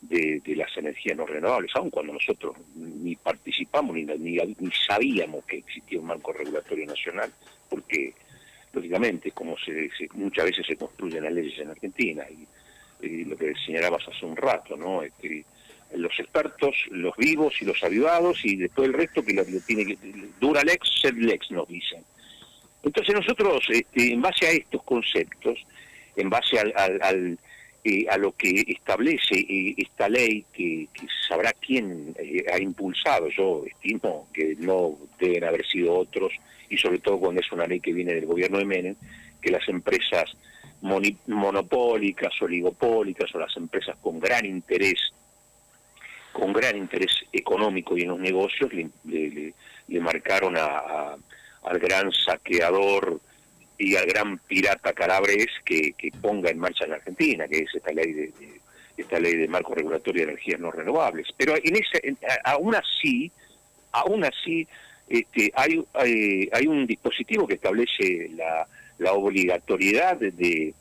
de, 0.00 0.40
las 0.56 0.76
energías 0.76 1.16
no 1.16 1.26
renovables, 1.26 1.72
aun 1.74 1.90
cuando 1.90 2.12
nosotros 2.12 2.56
ni 2.74 3.16
participamos 3.16 3.96
ni, 3.96 4.04
ni, 4.04 4.38
sabíamos 4.86 5.44
que 5.44 5.58
existía 5.58 5.98
un 5.98 6.06
marco 6.06 6.32
regulatorio 6.32 6.86
nacional, 6.86 7.32
porque 7.68 8.14
lógicamente, 8.72 9.30
como 9.32 9.56
se, 9.58 9.90
muchas 10.14 10.46
veces 10.46 10.66
se 10.66 10.76
construyen 10.76 11.24
las 11.24 11.32
leyes 11.32 11.58
en 11.58 11.70
Argentina 11.70 12.24
y 12.30 12.46
lo 13.26 13.36
que 13.36 13.52
señalabas 13.66 14.06
hace 14.08 14.24
un 14.24 14.36
rato, 14.36 14.76
¿no? 14.76 15.02
Este, 15.02 15.44
los 15.96 16.18
expertos, 16.18 16.74
los 16.90 17.16
vivos 17.16 17.54
y 17.60 17.64
los 17.64 17.82
avivados 17.82 18.44
y 18.44 18.56
después 18.56 18.88
el 18.88 18.94
resto 18.94 19.24
que 19.24 19.34
lo, 19.34 19.44
tiene 19.44 19.86
que 19.86 19.98
dura 20.40 20.62
lex, 20.62 21.00
sed 21.00 21.14
lex 21.14 21.50
nos 21.50 21.68
dicen. 21.68 22.02
Entonces 22.82 23.14
nosotros, 23.14 23.64
este, 23.70 24.12
en 24.12 24.20
base 24.20 24.46
a 24.46 24.50
estos 24.50 24.82
conceptos, 24.82 25.58
en 26.16 26.28
base 26.30 26.58
al, 26.58 27.38
eh, 27.82 28.06
a 28.08 28.18
lo 28.18 28.32
que 28.32 28.64
establece 28.66 29.36
eh, 29.36 29.74
esta 29.78 30.08
ley 30.08 30.44
que, 30.52 30.88
sabrá 31.28 31.52
quién 31.52 32.14
eh, 32.18 32.44
ha 32.52 32.58
impulsado, 32.60 33.28
yo 33.28 33.64
estimo 33.66 34.28
que 34.32 34.56
no 34.58 34.98
deben 35.18 35.44
haber 35.44 35.66
sido 35.66 35.94
otros, 35.94 36.32
y 36.68 36.76
sobre 36.76 36.98
todo 36.98 37.18
cuando 37.18 37.40
es 37.40 37.50
una 37.52 37.66
ley 37.66 37.80
que 37.80 37.92
viene 37.92 38.14
del 38.14 38.26
gobierno 38.26 38.58
de 38.58 38.64
Menem, 38.64 38.96
que 39.40 39.50
las 39.50 39.66
empresas 39.68 40.36
monopólicas, 41.26 42.32
oligopólicas 42.42 43.34
o 43.34 43.38
las 43.38 43.56
empresas 43.56 43.96
con 44.02 44.20
gran 44.20 44.44
interés, 44.44 45.12
con 46.32 46.52
gran 46.52 46.76
interés 46.76 47.24
económico 47.32 47.96
y 47.96 48.02
en 48.02 48.08
los 48.08 48.20
negocios, 48.20 48.70
le, 48.72 49.54
marcaron 50.00 50.56
a, 50.58 51.16
al 51.64 51.78
gran 51.78 52.12
saqueador 52.12 53.20
y 53.78 53.96
al 53.96 54.04
gran 54.06 54.38
pirata 54.38 54.92
Calabres 54.92 55.48
que, 55.64 55.94
ponga 56.20 56.50
en 56.50 56.58
marcha 56.58 56.84
en 56.84 56.90
la 56.90 56.96
Argentina, 56.96 57.48
que 57.48 57.58
es 57.58 57.74
esta 57.74 57.92
ley 57.92 58.12
de, 58.12 58.32
esta 58.96 59.18
ley 59.18 59.36
de 59.36 59.48
marco 59.48 59.74
regulatorio 59.74 60.26
de 60.26 60.32
energías 60.32 60.60
no 60.60 60.70
renovables. 60.70 61.28
Pero 61.36 61.56
en 61.56 61.76
ese, 61.76 62.16
aún 62.44 62.74
así, 62.74 63.32
aún 63.92 64.24
así, 64.24 64.68
este, 65.08 65.50
hay, 65.54 65.82
hay, 65.94 66.48
hay 66.52 66.66
un 66.66 66.86
dispositivo 66.86 67.46
que 67.46 67.54
establece 67.54 68.30
la 68.34 68.66
la 68.98 69.12
obligatoriedad 69.12 70.16
de, 70.16 70.74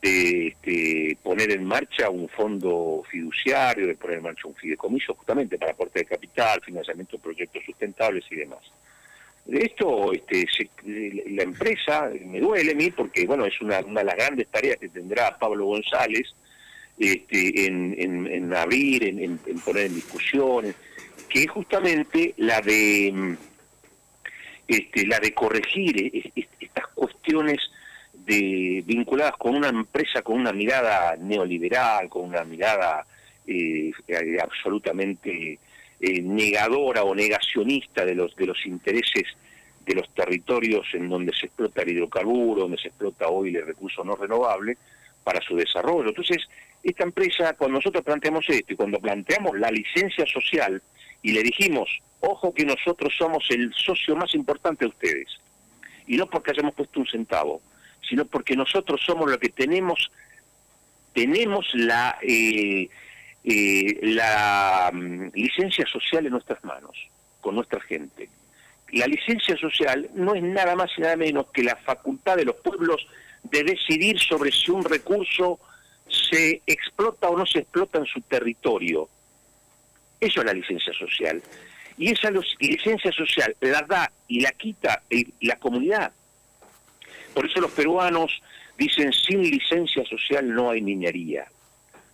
este, 0.00 1.16
poner 1.22 1.52
en 1.52 1.64
marcha 1.64 2.10
un 2.10 2.28
fondo 2.28 3.02
fiduciario, 3.10 3.86
de 3.86 3.94
poner 3.94 4.18
en 4.18 4.24
marcha 4.24 4.48
un 4.48 4.54
fideicomiso 4.54 5.14
justamente 5.14 5.58
para 5.58 5.72
aporte 5.72 6.00
de 6.00 6.06
capital, 6.06 6.60
financiamiento 6.60 7.16
de 7.16 7.22
proyectos 7.22 7.62
sustentables 7.64 8.24
y 8.30 8.36
demás. 8.36 8.60
De 9.44 9.64
esto, 9.64 10.12
este, 10.12 10.46
la 11.30 11.42
empresa, 11.42 12.10
me 12.26 12.40
duele 12.40 12.72
a 12.72 12.74
mí 12.74 12.90
porque 12.90 13.26
bueno 13.26 13.44
es 13.44 13.60
una, 13.60 13.82
de 13.82 14.04
las 14.04 14.16
grandes 14.16 14.46
tareas 14.48 14.76
que 14.78 14.88
tendrá 14.88 15.36
Pablo 15.36 15.66
González 15.66 16.32
este, 16.98 17.66
en, 17.66 18.54
abrir, 18.54 19.04
en, 19.04 19.38
poner 19.64 19.86
en 19.86 19.94
discusión, 19.94 20.74
que 21.28 21.42
es 21.42 21.50
justamente 21.50 22.34
la 22.36 22.60
de 22.60 23.36
este, 24.68 25.06
la 25.06 25.18
de 25.18 25.32
corregir 25.34 26.32
estas 26.60 26.86
cuestiones 26.94 27.58
de, 28.12 28.82
vinculadas 28.86 29.36
con 29.36 29.56
una 29.56 29.68
empresa 29.68 30.22
con 30.22 30.40
una 30.40 30.52
mirada 30.52 31.16
neoliberal, 31.16 32.08
con 32.08 32.24
una 32.24 32.44
mirada 32.44 33.04
eh, 33.46 33.90
eh, 34.06 34.38
absolutamente 34.40 35.58
eh, 36.00 36.22
negadora 36.22 37.02
o 37.02 37.14
negacionista 37.14 38.04
de 38.04 38.14
los, 38.14 38.34
de 38.36 38.46
los 38.46 38.66
intereses 38.66 39.24
de 39.84 39.94
los 39.94 40.08
territorios 40.14 40.86
en 40.94 41.08
donde 41.08 41.32
se 41.32 41.46
explota 41.46 41.82
el 41.82 41.90
hidrocarburo, 41.90 42.62
donde 42.62 42.78
se 42.78 42.88
explota 42.88 43.28
hoy 43.28 43.54
el 43.54 43.66
recurso 43.66 44.04
no 44.04 44.14
renovable, 44.14 44.76
para 45.24 45.40
su 45.40 45.56
desarrollo. 45.56 46.08
Entonces, 46.08 46.48
esta 46.82 47.04
empresa, 47.04 47.54
cuando 47.54 47.78
nosotros 47.78 48.04
planteamos 48.04 48.48
esto 48.48 48.72
y 48.72 48.76
cuando 48.76 49.00
planteamos 49.00 49.58
la 49.58 49.70
licencia 49.70 50.26
social 50.26 50.82
y 51.22 51.32
le 51.32 51.42
dijimos, 51.42 51.88
ojo 52.20 52.52
que 52.52 52.64
nosotros 52.64 53.14
somos 53.16 53.44
el 53.50 53.72
socio 53.74 54.16
más 54.16 54.34
importante 54.34 54.84
de 54.84 54.90
ustedes, 54.90 55.28
y 56.06 56.16
no 56.16 56.26
porque 56.26 56.50
hayamos 56.50 56.74
puesto 56.74 57.00
un 57.00 57.06
centavo, 57.06 57.62
sino 58.08 58.24
porque 58.24 58.56
nosotros 58.56 59.00
somos 59.04 59.30
lo 59.30 59.38
que 59.38 59.48
tenemos, 59.48 60.10
tenemos 61.12 61.66
la, 61.74 62.18
eh, 62.22 62.88
eh, 63.44 64.90
mm, 64.92 65.28
licencia 65.34 65.86
social 65.86 66.26
en 66.26 66.32
nuestras 66.32 66.62
manos, 66.64 66.96
con 67.40 67.54
nuestra 67.54 67.80
gente. 67.80 68.28
La 68.92 69.06
licencia 69.06 69.56
social 69.56 70.10
no 70.14 70.34
es 70.34 70.42
nada 70.42 70.76
más 70.76 70.90
y 70.96 71.00
nada 71.00 71.16
menos 71.16 71.46
que 71.52 71.62
la 71.62 71.76
facultad 71.76 72.36
de 72.36 72.44
los 72.44 72.56
pueblos 72.56 73.06
de 73.42 73.64
decidir 73.64 74.18
sobre 74.18 74.52
si 74.52 74.70
un 74.70 74.84
recurso 74.84 75.58
se 76.08 76.62
explota 76.66 77.28
o 77.28 77.36
no 77.36 77.46
se 77.46 77.60
explota 77.60 77.98
en 77.98 78.06
su 78.06 78.20
territorio. 78.20 79.08
Eso 80.22 80.38
es 80.38 80.46
la 80.46 80.52
licencia 80.52 80.92
social. 80.92 81.42
Y 81.98 82.12
esa 82.12 82.30
licencia 82.30 83.10
social 83.10 83.56
la 83.60 83.82
da 83.82 84.12
y 84.28 84.40
la 84.40 84.52
quita 84.52 85.02
la 85.40 85.56
comunidad. 85.56 86.12
Por 87.34 87.44
eso 87.44 87.60
los 87.60 87.72
peruanos 87.72 88.40
dicen 88.78 89.12
sin 89.12 89.42
licencia 89.42 90.04
social 90.04 90.54
no 90.54 90.70
hay 90.70 90.80
minería. 90.80 91.46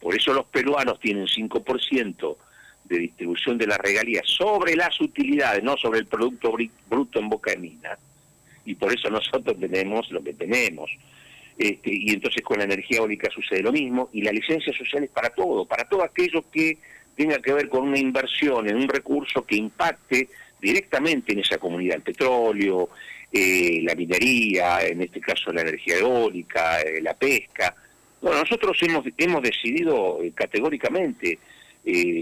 Por 0.00 0.16
eso 0.16 0.32
los 0.32 0.46
peruanos 0.46 0.98
tienen 1.00 1.26
5% 1.26 2.36
de 2.84 2.98
distribución 2.98 3.58
de 3.58 3.66
las 3.66 3.76
regalías 3.76 4.26
sobre 4.26 4.74
las 4.74 4.98
utilidades, 5.02 5.62
no 5.62 5.76
sobre 5.76 5.98
el 5.98 6.06
producto 6.06 6.56
bruto 6.88 7.18
en 7.18 7.28
boca 7.28 7.50
de 7.50 7.58
mina. 7.58 7.98
Y 8.64 8.74
por 8.74 8.90
eso 8.90 9.10
nosotros 9.10 9.54
tenemos 9.60 10.10
lo 10.10 10.24
que 10.24 10.32
tenemos. 10.32 10.90
Este, 11.58 11.90
y 11.92 12.08
entonces 12.08 12.42
con 12.42 12.56
la 12.56 12.64
energía 12.64 12.98
eólica 12.98 13.28
sucede 13.30 13.62
lo 13.62 13.72
mismo. 13.72 14.08
Y 14.14 14.22
la 14.22 14.32
licencia 14.32 14.72
social 14.72 15.04
es 15.04 15.10
para 15.10 15.28
todo, 15.28 15.66
para 15.66 15.86
todo 15.86 16.02
aquello 16.02 16.42
que 16.50 16.78
tenga 17.18 17.40
que 17.40 17.52
ver 17.52 17.68
con 17.68 17.88
una 17.88 17.98
inversión 17.98 18.68
en 18.68 18.76
un 18.76 18.88
recurso 18.88 19.44
que 19.44 19.56
impacte 19.56 20.28
directamente 20.60 21.32
en 21.32 21.40
esa 21.40 21.58
comunidad, 21.58 21.96
el 21.96 22.02
petróleo, 22.02 22.90
eh, 23.32 23.80
la 23.82 23.96
minería, 23.96 24.86
en 24.86 25.02
este 25.02 25.20
caso 25.20 25.52
la 25.52 25.62
energía 25.62 25.98
eólica, 25.98 26.80
eh, 26.80 27.02
la 27.02 27.14
pesca. 27.14 27.74
Bueno, 28.22 28.38
nosotros 28.38 28.78
hemos, 28.82 29.04
hemos 29.16 29.42
decidido 29.42 30.22
eh, 30.22 30.32
categóricamente 30.34 31.38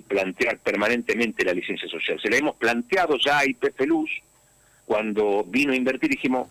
plantear 0.06 0.58
permanentemente 0.58 1.44
la 1.44 1.52
licencia 1.52 1.88
social. 1.88 2.20
Se 2.20 2.30
la 2.30 2.36
hemos 2.36 2.54
planteado 2.54 3.18
ya 3.18 3.40
a 3.40 3.46
IPF 3.46 3.80
Luz 3.80 4.10
cuando 4.84 5.42
vino 5.42 5.72
a 5.72 5.76
invertir 5.76 6.08
dijimos, 6.10 6.48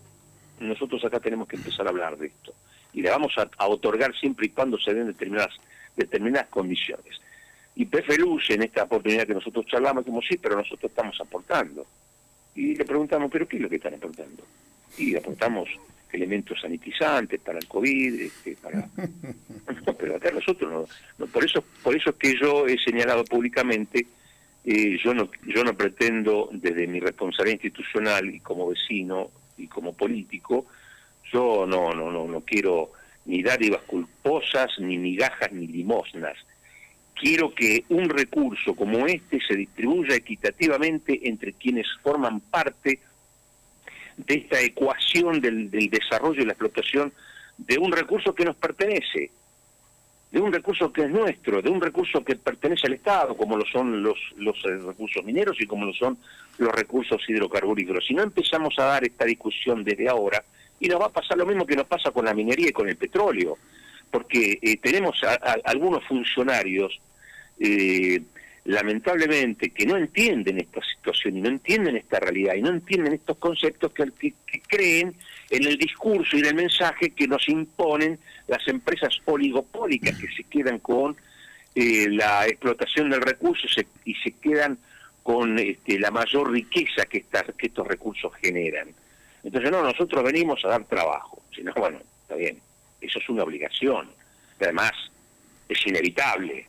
nosotros 0.59 1.05
acá 1.05 1.21
tenemos 1.21 1.47
que 1.47 1.55
empezar 1.55 1.87
a 1.87 1.91
hablar 1.91 2.17
de 2.17 2.27
esto. 2.27 2.53
Y 2.91 3.01
le 3.01 3.09
vamos 3.09 3.33
a, 3.37 3.67
otorgar 3.67 4.13
siempre 4.19 4.47
y 4.47 4.49
cuando 4.49 4.77
se 4.77 4.93
den 4.93 5.07
determinadas, 5.07 5.55
determinadas 5.95 6.47
condiciones. 6.49 7.21
Y 7.75 7.89
Luz, 8.17 8.49
en 8.49 8.63
esta 8.63 8.83
oportunidad 8.83 9.27
que 9.27 9.33
nosotros 9.33 9.65
charlamos, 9.65 10.05
como 10.05 10.21
sí, 10.21 10.37
pero 10.37 10.55
nosotros 10.55 10.89
estamos 10.89 11.19
aportando. 11.19 11.85
Y 12.55 12.75
le 12.75 12.85
preguntamos, 12.85 13.29
¿pero 13.29 13.47
qué 13.47 13.57
es 13.57 13.61
lo 13.61 13.69
que 13.69 13.75
están 13.75 13.95
aportando? 13.95 14.43
Y 14.97 15.15
aportamos 15.15 15.67
elementos 16.15 16.61
sanitizantes 16.61 17.39
para 17.41 17.59
el 17.59 17.67
COVID, 17.67 18.21
este, 18.21 18.55
para... 18.55 18.87
pero 19.99 20.15
acá 20.15 20.31
nosotros 20.31 20.89
no, 21.17 21.27
por 21.27 21.43
eso 21.43 21.63
por 21.83 21.95
eso 21.95 22.11
es 22.11 22.15
que 22.15 22.35
yo 22.39 22.65
he 22.67 22.77
señalado 22.77 23.25
públicamente, 23.25 24.07
eh, 24.63 24.97
yo 25.03 25.13
no 25.13 25.29
yo 25.45 25.63
no 25.65 25.75
pretendo 25.75 26.49
desde 26.53 26.87
mi 26.87 27.01
responsabilidad 27.01 27.55
institucional 27.61 28.33
y 28.33 28.39
como 28.39 28.69
vecino 28.69 29.29
y 29.57 29.67
como 29.67 29.93
político, 29.93 30.65
yo 31.31 31.65
no 31.67 31.93
no 31.93 32.11
no 32.11 32.25
no 32.27 32.41
quiero 32.41 32.91
ni 33.25 33.43
dádivas 33.43 33.81
culposas, 33.81 34.71
ni 34.79 34.97
migajas, 34.97 35.51
ni 35.51 35.67
limosnas. 35.67 36.37
Quiero 37.19 37.53
que 37.53 37.85
un 37.89 38.09
recurso 38.09 38.75
como 38.75 39.07
este 39.07 39.39
se 39.39 39.55
distribuya 39.55 40.15
equitativamente 40.15 41.27
entre 41.27 41.53
quienes 41.53 41.87
forman 42.03 42.41
parte 42.41 42.99
de 44.17 44.35
esta 44.35 44.61
ecuación 44.61 45.41
del, 45.41 45.69
desarrollo 45.69 46.41
y 46.41 46.45
la 46.45 46.51
explotación 46.51 47.13
de 47.57 47.77
un 47.77 47.91
recurso 47.91 48.35
que 48.35 48.45
nos 48.45 48.55
pertenece, 48.55 49.31
de 50.31 50.39
un 50.39 50.51
recurso 50.51 50.91
que 50.91 51.03
es 51.03 51.09
nuestro, 51.09 51.61
de 51.61 51.69
un 51.69 51.79
recurso 51.79 52.23
que 52.23 52.35
pertenece 52.35 52.87
al 52.87 52.93
Estado, 52.93 53.35
como 53.37 53.55
lo 53.55 53.65
son 53.65 54.03
los, 54.03 54.17
los 54.35 54.57
eh, 54.65 54.77
recursos 54.85 55.23
mineros 55.23 55.59
y 55.61 55.65
como 55.65 55.85
lo 55.85 55.93
son 55.93 56.17
los 56.57 56.73
recursos 56.73 57.21
hidrocarburíferos. 57.27 58.05
Si 58.05 58.13
no 58.13 58.23
empezamos 58.23 58.77
a 58.77 58.85
dar 58.85 59.05
esta 59.05 59.23
discusión 59.23 59.83
desde 59.83 60.09
ahora, 60.09 60.43
y 60.79 60.87
nos 60.87 60.99
va 60.99 61.05
a 61.05 61.13
pasar 61.13 61.37
lo 61.37 61.45
mismo 61.45 61.65
que 61.65 61.75
nos 61.75 61.87
pasa 61.87 62.11
con 62.11 62.25
la 62.25 62.33
minería 62.33 62.69
y 62.69 62.73
con 62.73 62.89
el 62.89 62.97
petróleo, 62.97 63.57
porque 64.15 64.59
eh, 64.61 64.77
tenemos 64.77 65.19
algunos 65.65 66.01
funcionarios 66.05 67.01
eh, 67.59 68.21
lamentablemente, 68.63 69.71
que 69.71 69.85
no 69.85 69.97
entienden 69.97 70.57
esta 70.57 70.79
situación 70.95 71.35
y 71.35 71.41
no 71.41 71.49
entienden 71.49 71.97
esta 71.97 72.21
realidad 72.21 72.55
y 72.55 72.61
no 72.61 72.69
entienden 72.69 73.11
estos 73.11 73.35
conceptos 73.35 73.91
que, 73.91 74.33
creen 74.69 75.13
en 75.49 75.67
el 75.67 75.75
discurso 75.75 76.37
y 76.37 76.39
en 76.39 76.45
el 76.45 76.55
mensaje 76.55 77.09
que 77.09 77.27
nos 77.27 77.49
imponen 77.49 78.17
las 78.47 78.65
empresas 78.69 79.19
oligopólicas 79.25 80.17
que 80.17 80.27
se 80.29 80.45
quedan 80.45 80.79
con 80.79 81.17
eh, 81.75 82.07
la 82.09 82.47
explotación 82.47 83.09
del 83.09 83.19
recurso 83.19 83.67
y 84.05 84.13
se 84.13 84.31
quedan 84.31 84.77
con 85.23 85.59
este, 85.59 85.99
la 85.99 86.11
mayor 86.11 86.53
riqueza 86.53 87.03
que, 87.03 87.25
que 87.57 87.67
estos 87.67 87.85
recursos 87.85 88.31
generan. 88.41 88.87
Entonces, 89.43 89.69
no, 89.69 89.83
nosotros 89.83 90.23
venimos 90.23 90.63
a 90.63 90.69
dar 90.69 90.85
trabajo. 90.85 91.43
Si 91.53 91.63
no, 91.63 91.73
bueno, 91.73 91.99
está 92.21 92.35
bien, 92.35 92.57
eso 93.05 93.19
es 93.19 93.29
una 93.29 93.43
obligación. 93.43 94.09
Además, 94.59 94.91
es 95.67 95.85
inevitable 95.87 96.67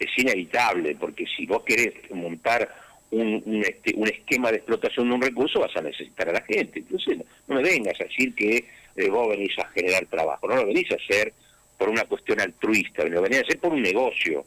es 0.00 0.08
inevitable, 0.16 0.96
porque 0.98 1.26
si 1.26 1.46
vos 1.46 1.62
querés 1.62 1.92
montar 2.10 2.74
un, 3.10 3.62
este, 3.66 3.92
un, 3.94 4.08
esquema 4.08 4.50
de 4.50 4.56
explotación 4.56 5.08
de 5.08 5.14
un 5.14 5.22
recurso, 5.22 5.60
vas 5.60 5.76
a 5.76 5.82
necesitar 5.82 6.28
a 6.30 6.32
la 6.32 6.40
gente. 6.40 6.78
Entonces, 6.80 7.18
no, 7.46 7.56
me 7.56 7.62
vengas 7.62 8.00
a 8.00 8.04
decir 8.04 8.34
que 8.34 8.64
eh, 8.96 9.10
vos 9.10 9.28
venís 9.28 9.56
a 9.58 9.68
generar 9.68 10.06
trabajo, 10.06 10.48
no 10.48 10.56
lo 10.56 10.66
venís 10.66 10.90
a 10.90 10.94
hacer 10.94 11.34
por 11.76 11.90
una 11.90 12.04
cuestión 12.04 12.40
altruista, 12.40 13.04
lo 13.04 13.20
venís 13.20 13.40
a 13.40 13.42
hacer 13.42 13.58
por 13.58 13.72
un 13.72 13.82
negocio. 13.82 14.44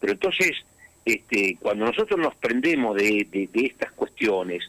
Pero 0.00 0.14
entonces, 0.14 0.52
este, 1.04 1.56
cuando 1.60 1.86
nosotros 1.86 2.18
nos 2.18 2.34
prendemos 2.34 2.96
de, 2.96 3.26
de, 3.30 3.66
estas 3.66 3.92
cuestiones 3.92 4.64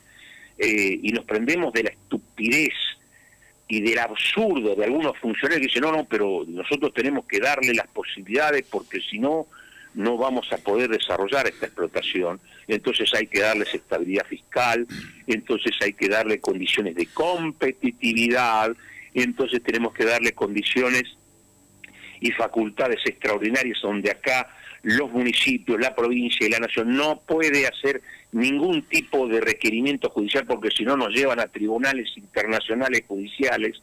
eh, 0.60 1.00
y 1.02 1.12
nos 1.12 1.26
prendemos 1.26 1.74
de 1.74 1.84
la 1.84 1.90
estupidez 1.90 2.74
y 3.72 3.82
del 3.82 4.00
absurdo 4.00 4.76
de 4.76 4.84
algunos 4.84 5.16
funcionarios 5.20 5.62
que 5.62 5.68
dicen, 5.68 5.84
no, 5.84 5.92
no, 5.92 6.06
pero 6.06 6.44
nosotros 6.48 6.92
tenemos 6.92 7.26
que 7.26 7.40
darle 7.40 7.74
las 7.76 7.88
posibilidades 7.88 8.66
porque 8.70 9.00
si 9.00 9.20
no 9.20 9.48
no 9.94 10.18
vamos 10.18 10.52
a 10.52 10.58
poder 10.58 10.90
desarrollar 10.90 11.48
esta 11.48 11.66
explotación, 11.66 12.40
entonces 12.68 13.12
hay 13.14 13.28
que 13.28 13.40
darles 13.40 13.74
estabilidad 13.74 14.26
fiscal, 14.26 14.88
entonces 15.26 15.76
hay 15.82 15.94
que 15.94 16.08
darle 16.08 16.40
condiciones 16.40 16.96
de 16.96 17.08
competitividad, 17.08 18.76
entonces 19.14 19.62
tenemos 19.64 19.94
que 19.94 20.06
darle 20.06 20.34
condiciones 20.34 21.04
y 22.22 22.32
facultades 22.32 23.00
extraordinarias 23.06 23.80
donde 23.82 24.12
acá 24.12 24.48
los 24.84 25.12
municipios, 25.12 25.80
la 25.80 25.96
provincia 25.96 26.46
y 26.46 26.50
la 26.50 26.60
nación 26.60 26.96
no 26.96 27.20
puede 27.20 27.68
hacer 27.68 28.02
ningún 28.32 28.84
tipo 28.84 29.28
de 29.28 29.42
requerimiento 29.42 30.10
judicial 30.10 30.46
porque 30.46 30.72
si 30.72 30.84
no 30.84 30.96
nos 30.96 31.14
llevan 31.14 31.40
a 31.40 31.48
tribunales 31.48 32.10
internacionales 32.16 33.04
judiciales 33.08 33.82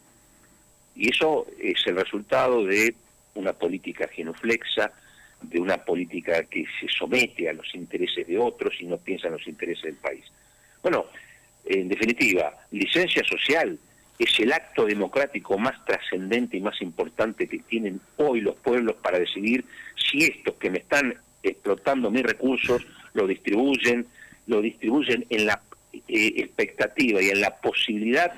y 0.95 1.09
eso 1.09 1.45
es 1.59 1.85
el 1.85 1.95
resultado 1.95 2.65
de 2.65 2.95
una 3.35 3.53
política 3.53 4.07
genuflexa, 4.07 4.91
de 5.41 5.59
una 5.59 5.77
política 5.77 6.43
que 6.43 6.65
se 6.79 6.87
somete 6.87 7.47
a 7.49 7.53
los 7.53 7.75
intereses 7.75 8.25
de 8.25 8.39
otros 8.39 8.73
y 8.79 8.85
no 8.85 8.97
piensa 8.97 9.27
en 9.27 9.33
los 9.33 9.47
intereses 9.47 9.83
del 9.83 9.95
país. 9.95 10.25
Bueno, 10.81 11.05
en 11.65 11.87
definitiva, 11.89 12.53
licencia 12.71 13.23
social 13.23 13.77
es 14.19 14.39
el 14.39 14.51
acto 14.53 14.85
democrático 14.85 15.57
más 15.57 15.83
trascendente 15.85 16.57
y 16.57 16.61
más 16.61 16.81
importante 16.81 17.47
que 17.47 17.59
tienen 17.59 17.99
hoy 18.17 18.41
los 18.41 18.55
pueblos 18.55 18.95
para 18.95 19.19
decidir 19.19 19.65
si 19.95 20.23
estos 20.23 20.55
que 20.55 20.69
me 20.69 20.79
están 20.79 21.15
explotando 21.43 22.09
mis 22.09 22.23
recursos 22.23 22.85
lo 23.13 23.27
distribuyen, 23.27 24.07
lo 24.47 24.61
distribuyen 24.61 25.25
en 25.29 25.45
la 25.45 25.61
eh, 25.93 26.33
expectativa 26.37 27.21
y 27.21 27.29
en 27.29 27.41
la 27.41 27.55
posibilidad 27.57 28.31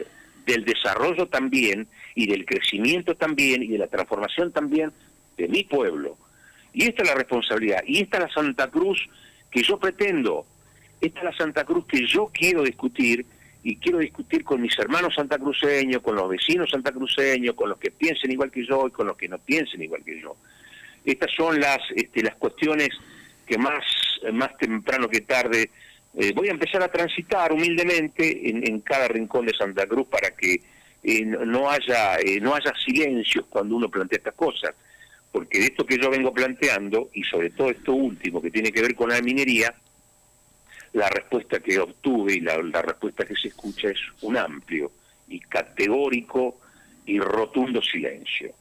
del 0.45 0.65
desarrollo 0.65 1.27
también 1.27 1.87
y 2.15 2.27
del 2.27 2.45
crecimiento 2.45 3.15
también 3.15 3.63
y 3.63 3.67
de 3.67 3.77
la 3.77 3.87
transformación 3.87 4.51
también 4.51 4.91
de 5.37 5.47
mi 5.47 5.63
pueblo 5.63 6.17
y 6.73 6.85
esta 6.85 7.03
es 7.03 7.09
la 7.09 7.15
responsabilidad. 7.15 7.83
Y 7.85 8.01
esta 8.01 8.17
es 8.17 8.23
la 8.23 8.33
Santa 8.33 8.69
Cruz 8.69 9.07
que 9.51 9.63
yo 9.63 9.77
pretendo. 9.79 10.45
Esta 11.01 11.19
es 11.19 11.25
la 11.25 11.33
Santa 11.35 11.63
Cruz 11.65 11.85
que 11.85 12.05
yo 12.05 12.29
quiero 12.33 12.63
discutir 12.63 13.25
y 13.63 13.75
quiero 13.77 13.99
discutir 13.99 14.43
con 14.43 14.61
mis 14.61 14.77
hermanos 14.79 15.15
santacruceños, 15.15 16.01
con 16.01 16.15
los 16.15 16.29
vecinos 16.29 16.69
santacruceños, 16.69 17.55
con 17.55 17.69
los 17.69 17.77
que 17.77 17.91
piensen 17.91 18.31
igual 18.31 18.51
que 18.51 18.65
yo 18.65 18.87
y 18.87 18.91
con 18.91 19.07
los 19.07 19.17
que 19.17 19.27
no 19.27 19.37
piensen 19.37 19.81
igual 19.81 20.03
que 20.03 20.19
yo. 20.21 20.35
Estas 21.05 21.31
son 21.35 21.59
las, 21.59 21.79
este, 21.95 22.23
las 22.23 22.35
cuestiones 22.35 22.89
que 23.45 23.57
más, 23.57 23.83
más 24.33 24.57
temprano 24.57 25.09
que 25.09 25.21
tarde 25.21 25.69
eh, 26.17 26.31
voy 26.33 26.47
a 26.47 26.51
empezar 26.51 26.81
a 26.81 26.87
transitar 26.87 27.51
humildemente 27.51 28.49
en, 28.49 28.79
cada 28.81 29.07
rincón 29.07 29.45
de 29.45 29.53
Santa 29.53 29.85
Cruz 29.87 30.07
para 30.07 30.31
que 30.31 30.61
eh, 31.03 31.25
no 31.25 31.69
haya 31.69 32.17
eh, 32.19 32.39
no 32.41 32.55
haya 32.55 32.73
silencios 32.83 33.45
cuando 33.49 33.75
uno 33.75 33.89
plantea 33.89 34.17
estas 34.17 34.33
cosas 34.33 34.75
porque 35.31 35.59
de 35.59 35.65
esto 35.65 35.85
que 35.85 35.97
yo 35.97 36.09
vengo 36.09 36.33
planteando, 36.33 37.09
y 37.13 37.23
sobre 37.23 37.51
todo 37.51 37.69
esto 37.69 37.93
último 37.93 38.41
que 38.41 38.51
tiene 38.51 38.71
que 38.71 38.81
ver 38.81 38.95
con 38.95 39.09
la 39.09 39.21
minería, 39.21 39.73
la 40.93 41.09
respuesta 41.09 41.59
que 41.59 41.79
obtuve 41.79 42.35
y 42.35 42.39
la, 42.41 42.81
respuesta 42.81 43.25
que 43.25 43.35
se 43.35 43.49
escucha 43.49 43.89
es 43.89 43.99
un 44.21 44.37
amplio 44.37 44.91
y 45.27 45.39
categórico 45.39 46.57
y 47.05 47.19
rotundo 47.19 47.81
silencio. 47.81 48.51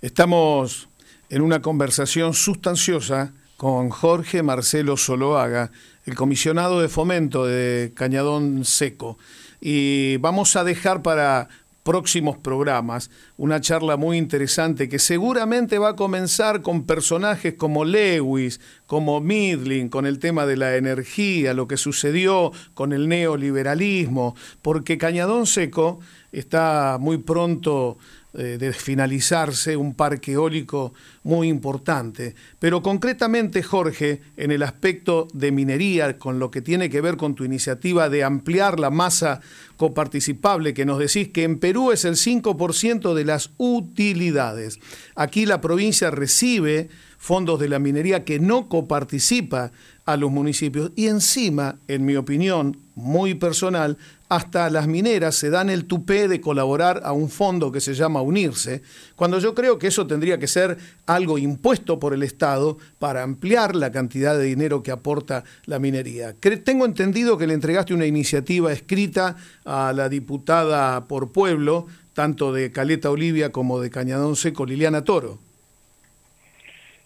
Estamos 0.00 0.88
en 1.30 1.42
una 1.42 1.60
conversación 1.60 2.34
sustanciosa 2.34 3.32
con 3.56 3.88
Jorge 3.90 4.42
Marcelo 4.42 4.96
Soloaga, 4.96 5.70
el 6.04 6.14
comisionado 6.14 6.80
de 6.80 6.88
fomento 6.88 7.46
de 7.46 7.92
Cañadón 7.94 8.64
Seco. 8.64 9.18
Y 9.60 10.18
vamos 10.18 10.56
a 10.56 10.64
dejar 10.64 11.02
para 11.02 11.48
próximos 11.86 12.36
programas, 12.36 13.12
una 13.36 13.60
charla 13.60 13.96
muy 13.96 14.18
interesante 14.18 14.88
que 14.88 14.98
seguramente 14.98 15.78
va 15.78 15.90
a 15.90 15.96
comenzar 15.96 16.60
con 16.60 16.84
personajes 16.84 17.54
como 17.54 17.84
Lewis, 17.84 18.60
como 18.86 19.20
Midling, 19.20 19.88
con 19.88 20.04
el 20.04 20.18
tema 20.18 20.46
de 20.46 20.56
la 20.56 20.74
energía, 20.74 21.54
lo 21.54 21.68
que 21.68 21.76
sucedió 21.76 22.50
con 22.74 22.92
el 22.92 23.08
neoliberalismo, 23.08 24.34
porque 24.62 24.98
Cañadón 24.98 25.46
Seco 25.46 26.00
está 26.32 26.98
muy 27.00 27.18
pronto 27.18 27.98
eh, 28.38 28.58
de 28.58 28.72
finalizarse 28.74 29.78
un 29.78 29.94
parque 29.94 30.32
eólico 30.32 30.92
muy 31.22 31.48
importante. 31.48 32.34
Pero 32.58 32.82
concretamente, 32.82 33.62
Jorge, 33.62 34.20
en 34.36 34.50
el 34.50 34.62
aspecto 34.62 35.26
de 35.32 35.52
minería, 35.52 36.18
con 36.18 36.38
lo 36.38 36.50
que 36.50 36.60
tiene 36.60 36.90
que 36.90 37.00
ver 37.00 37.16
con 37.16 37.34
tu 37.34 37.44
iniciativa 37.44 38.10
de 38.10 38.24
ampliar 38.24 38.78
la 38.78 38.90
masa 38.90 39.40
coparticipable, 39.78 40.74
que 40.74 40.84
nos 40.84 40.98
decís 40.98 41.28
que 41.28 41.44
en 41.44 41.58
Perú 41.58 41.92
es 41.92 42.04
el 42.04 42.16
5% 42.16 43.14
de 43.14 43.24
las 43.24 43.52
utilidades. 43.56 44.80
Aquí 45.14 45.46
la 45.46 45.62
provincia 45.62 46.10
recibe 46.10 46.90
fondos 47.18 47.58
de 47.58 47.68
la 47.68 47.78
minería 47.78 48.24
que 48.24 48.38
no 48.38 48.68
coparticipa 48.68 49.72
a 50.04 50.16
los 50.16 50.30
municipios. 50.30 50.92
Y 50.94 51.08
encima, 51.08 51.78
en 51.88 52.04
mi 52.04 52.16
opinión 52.16 52.78
muy 52.94 53.34
personal, 53.34 53.98
hasta 54.28 54.70
las 54.70 54.86
mineras 54.88 55.36
se 55.36 55.50
dan 55.50 55.70
el 55.70 55.84
tupé 55.84 56.28
de 56.28 56.40
colaborar 56.40 57.02
a 57.04 57.12
un 57.12 57.30
fondo 57.30 57.70
que 57.70 57.80
se 57.80 57.94
llama 57.94 58.22
Unirse, 58.22 58.82
cuando 59.14 59.38
yo 59.38 59.54
creo 59.54 59.78
que 59.78 59.86
eso 59.86 60.06
tendría 60.06 60.38
que 60.38 60.48
ser 60.48 60.76
algo 61.06 61.38
impuesto 61.38 62.00
por 62.00 62.12
el 62.12 62.22
Estado 62.22 62.78
para 62.98 63.22
ampliar 63.22 63.76
la 63.76 63.92
cantidad 63.92 64.36
de 64.36 64.44
dinero 64.44 64.82
que 64.82 64.90
aporta 64.90 65.44
la 65.66 65.78
minería. 65.78 66.34
Tengo 66.64 66.84
entendido 66.84 67.38
que 67.38 67.46
le 67.46 67.54
entregaste 67.54 67.94
una 67.94 68.06
iniciativa 68.06 68.72
escrita 68.72 69.36
a 69.64 69.92
la 69.92 70.08
diputada 70.08 71.06
por 71.06 71.32
pueblo, 71.32 71.86
tanto 72.14 72.52
de 72.52 72.72
Caleta 72.72 73.10
Olivia 73.10 73.52
como 73.52 73.80
de 73.80 73.90
Cañadón 73.90 74.36
Seco, 74.36 74.66
Liliana 74.66 75.04
Toro. 75.04 75.38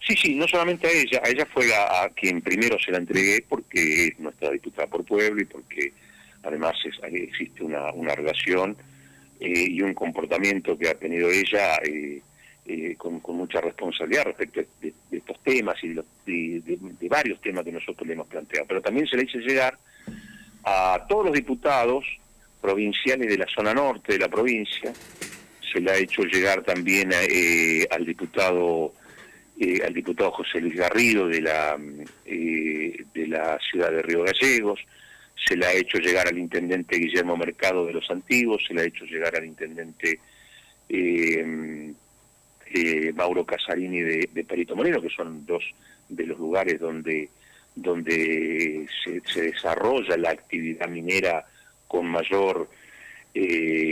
Sí, 0.07 0.15
sí, 0.19 0.35
no 0.35 0.47
solamente 0.47 0.87
a 0.87 0.91
ella, 0.91 1.21
a 1.23 1.29
ella 1.29 1.45
fue 1.45 1.71
a 1.75 2.09
quien 2.09 2.41
primero 2.41 2.77
se 2.79 2.91
la 2.91 2.97
entregué 2.97 3.45
porque 3.47 4.07
es 4.07 4.19
nuestra 4.19 4.49
diputada 4.49 4.87
por 4.87 5.05
pueblo 5.05 5.41
y 5.41 5.45
porque 5.45 5.93
además 6.43 6.75
existe 7.03 7.63
una, 7.63 8.15
relación 8.15 8.75
eh, 9.39 9.67
y 9.69 9.81
un 9.81 9.93
comportamiento 9.93 10.77
que 10.77 10.89
ha 10.89 10.95
tenido 10.95 11.29
ella 11.29 11.77
eh, 11.77 12.21
eh, 12.65 12.95
con, 12.97 13.21
mucha 13.35 13.61
responsabilidad 13.61 14.25
respecto 14.25 14.61
de, 14.81 14.93
estos 15.11 15.39
temas 15.41 15.75
y 15.83 15.89
de, 15.89 16.03
de, 16.25 17.09
varios 17.09 17.39
temas 17.41 17.63
que 17.63 17.71
nosotros 17.71 18.07
le 18.07 18.13
hemos 18.13 18.27
planteado. 18.27 18.65
Pero 18.67 18.81
también 18.81 19.07
se 19.07 19.17
le 19.17 19.23
hizo 19.23 19.39
llegar 19.39 19.77
a 20.63 21.05
todos 21.07 21.25
los 21.25 21.33
diputados 21.33 22.05
provinciales 22.61 23.27
de 23.27 23.37
la 23.37 23.47
zona 23.47 23.73
norte 23.73 24.13
de 24.13 24.19
la 24.19 24.29
provincia, 24.29 24.93
se 25.73 25.79
le 25.79 25.91
ha 25.91 25.95
hecho 25.95 26.21
llegar 26.23 26.61
también 26.63 27.11
al 27.89 28.05
diputado 28.05 28.93
al 29.85 29.93
diputado 29.93 30.31
José 30.31 30.59
Luis 30.59 30.75
Garrido 30.75 31.27
de 31.27 31.41
la, 31.41 31.77
de 32.25 33.27
la 33.27 33.59
ciudad 33.59 33.91
de 33.91 34.01
Río 34.01 34.23
Gallegos, 34.23 34.79
se 35.45 35.55
le 35.55 35.65
ha 35.65 35.73
hecho 35.73 35.97
llegar 35.97 36.27
al 36.27 36.37
intendente 36.37 36.97
Guillermo 36.97 37.35
Mercado 37.37 37.85
de 37.85 37.93
los 37.93 38.09
Antiguos, 38.09 38.63
se 38.67 38.73
le 38.73 38.81
ha 38.81 38.85
hecho 38.85 39.05
llegar 39.05 39.35
al 39.35 39.45
intendente 39.45 40.19
eh, 40.89 41.93
Mauro 43.15 43.45
Casarini 43.45 44.01
de, 44.01 44.45
Perito 44.47 44.75
Moreno, 44.75 45.01
que 45.01 45.09
son 45.09 45.45
dos 45.45 45.63
de 46.07 46.25
los 46.25 46.37
lugares 46.37 46.79
donde, 46.79 47.29
donde 47.75 48.87
se, 49.03 49.41
desarrolla 49.41 50.15
la 50.17 50.31
actividad 50.31 50.87
minera 50.87 51.45
con 51.87 52.07
mayor, 52.07 52.69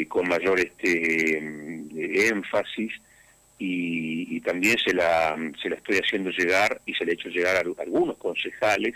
con 0.07 0.27
mayor 0.29 0.59
este, 0.59 1.37
énfasis 2.27 2.93
y, 3.59 4.39
también 4.41 4.77
se 4.77 4.93
la, 4.93 5.37
se 5.61 5.69
la 5.69 5.75
estoy 5.75 5.97
haciendo 5.97 6.29
llegar 6.31 6.81
y 6.85 6.93
se 6.93 7.05
le 7.05 7.11
he 7.11 7.15
hecho 7.15 7.29
llegar 7.29 7.57
a, 7.57 7.59
algunos 7.59 8.17
concejales 8.17 8.95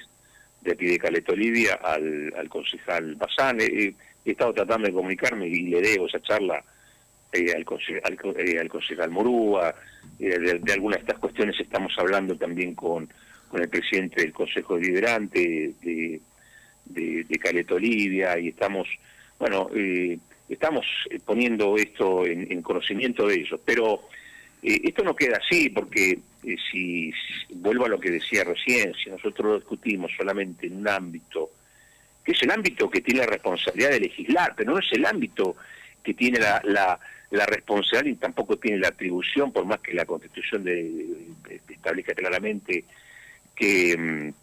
de 0.64 0.72
aquí 0.72 0.86
de 0.86 0.98
Caleta 1.00 1.34
Olivia 1.34 1.80
al, 1.84 2.34
al 2.38 2.50
concejal 2.50 3.16
Bazán. 3.16 3.60
He, 3.62 3.94
estado 4.26 4.54
tratando 4.54 4.88
de 4.88 4.94
comunicarme 4.94 5.48
y 5.48 5.64
le 5.64 5.82
debo 5.82 6.08
esa 6.08 6.22
charla 6.22 6.64
eh, 7.34 7.54
al, 7.54 7.66
al, 8.04 8.38
eh, 8.38 8.60
al, 8.60 8.70
concejal 8.70 9.10
Morúa. 9.10 9.76
Eh, 10.20 10.60
de, 10.62 10.74
algunas 10.74 11.00
de 11.00 11.02
estas 11.02 11.20
cuestiones 11.20 11.60
estamos 11.60 11.94
hablando 11.98 12.36
también 12.38 12.74
con, 12.74 13.10
con 13.50 13.62
el 13.62 13.68
presidente 13.68 14.22
del 14.22 14.32
Consejo 14.32 14.78
Deliberante 14.78 15.74
de, 15.82 16.22
de, 16.86 17.26
de 17.26 17.74
Olivia 17.74 18.40
y 18.40 18.50
estamos, 18.50 18.88
bueno, 19.40 19.70
estamos 20.48 20.86
poniendo 21.26 21.76
esto 21.76 22.26
en, 22.26 22.50
en 22.50 22.62
conocimiento 22.62 23.28
de 23.28 23.36
ellos. 23.36 23.60
Pero 23.66 24.02
eh, 24.64 24.82
esto 24.86 25.04
no 25.04 25.16
queda 25.16 25.38
así 25.38 25.70
porque 25.70 26.20
eh, 26.44 26.58
si, 26.72 27.14
vuelvo 27.56 27.86
a 27.86 27.90
lo 27.90 28.00
que 28.00 28.12
decía 28.12 28.44
recién, 28.44 28.94
si 28.96 29.10
nosotros 29.10 29.48
lo 29.48 29.56
discutimos 29.60 30.12
solamente 30.18 30.68
en 30.68 30.78
un 30.78 30.88
ámbito, 30.88 31.52
que 32.24 32.34
es 32.34 32.42
el 32.44 32.52
ámbito 32.52 32.90
que 32.90 33.02
tiene 33.02 33.22
la 33.22 33.28
responsabilidad 33.28 33.92
de 33.92 34.02
legislar, 34.02 34.54
pero 34.56 34.74
no 34.74 34.80
es 34.80 34.92
el 34.92 35.06
ámbito 35.06 35.56
que 36.04 36.14
tiene 36.14 36.40
la, 36.40 36.62
la, 36.64 37.46
responsabilidad 37.46 38.18
y 38.18 38.20
tampoco 38.20 38.58
tiene 38.58 38.80
la 38.80 38.90
atribución, 38.90 39.52
por 39.52 39.66
más 39.66 39.80
que 39.80 39.94
la 39.94 40.06
Constitución 40.06 40.64
de, 40.64 41.16
establezca 41.70 42.14
claramente 42.14 42.86
que 43.56 43.98
mm, 43.98 44.34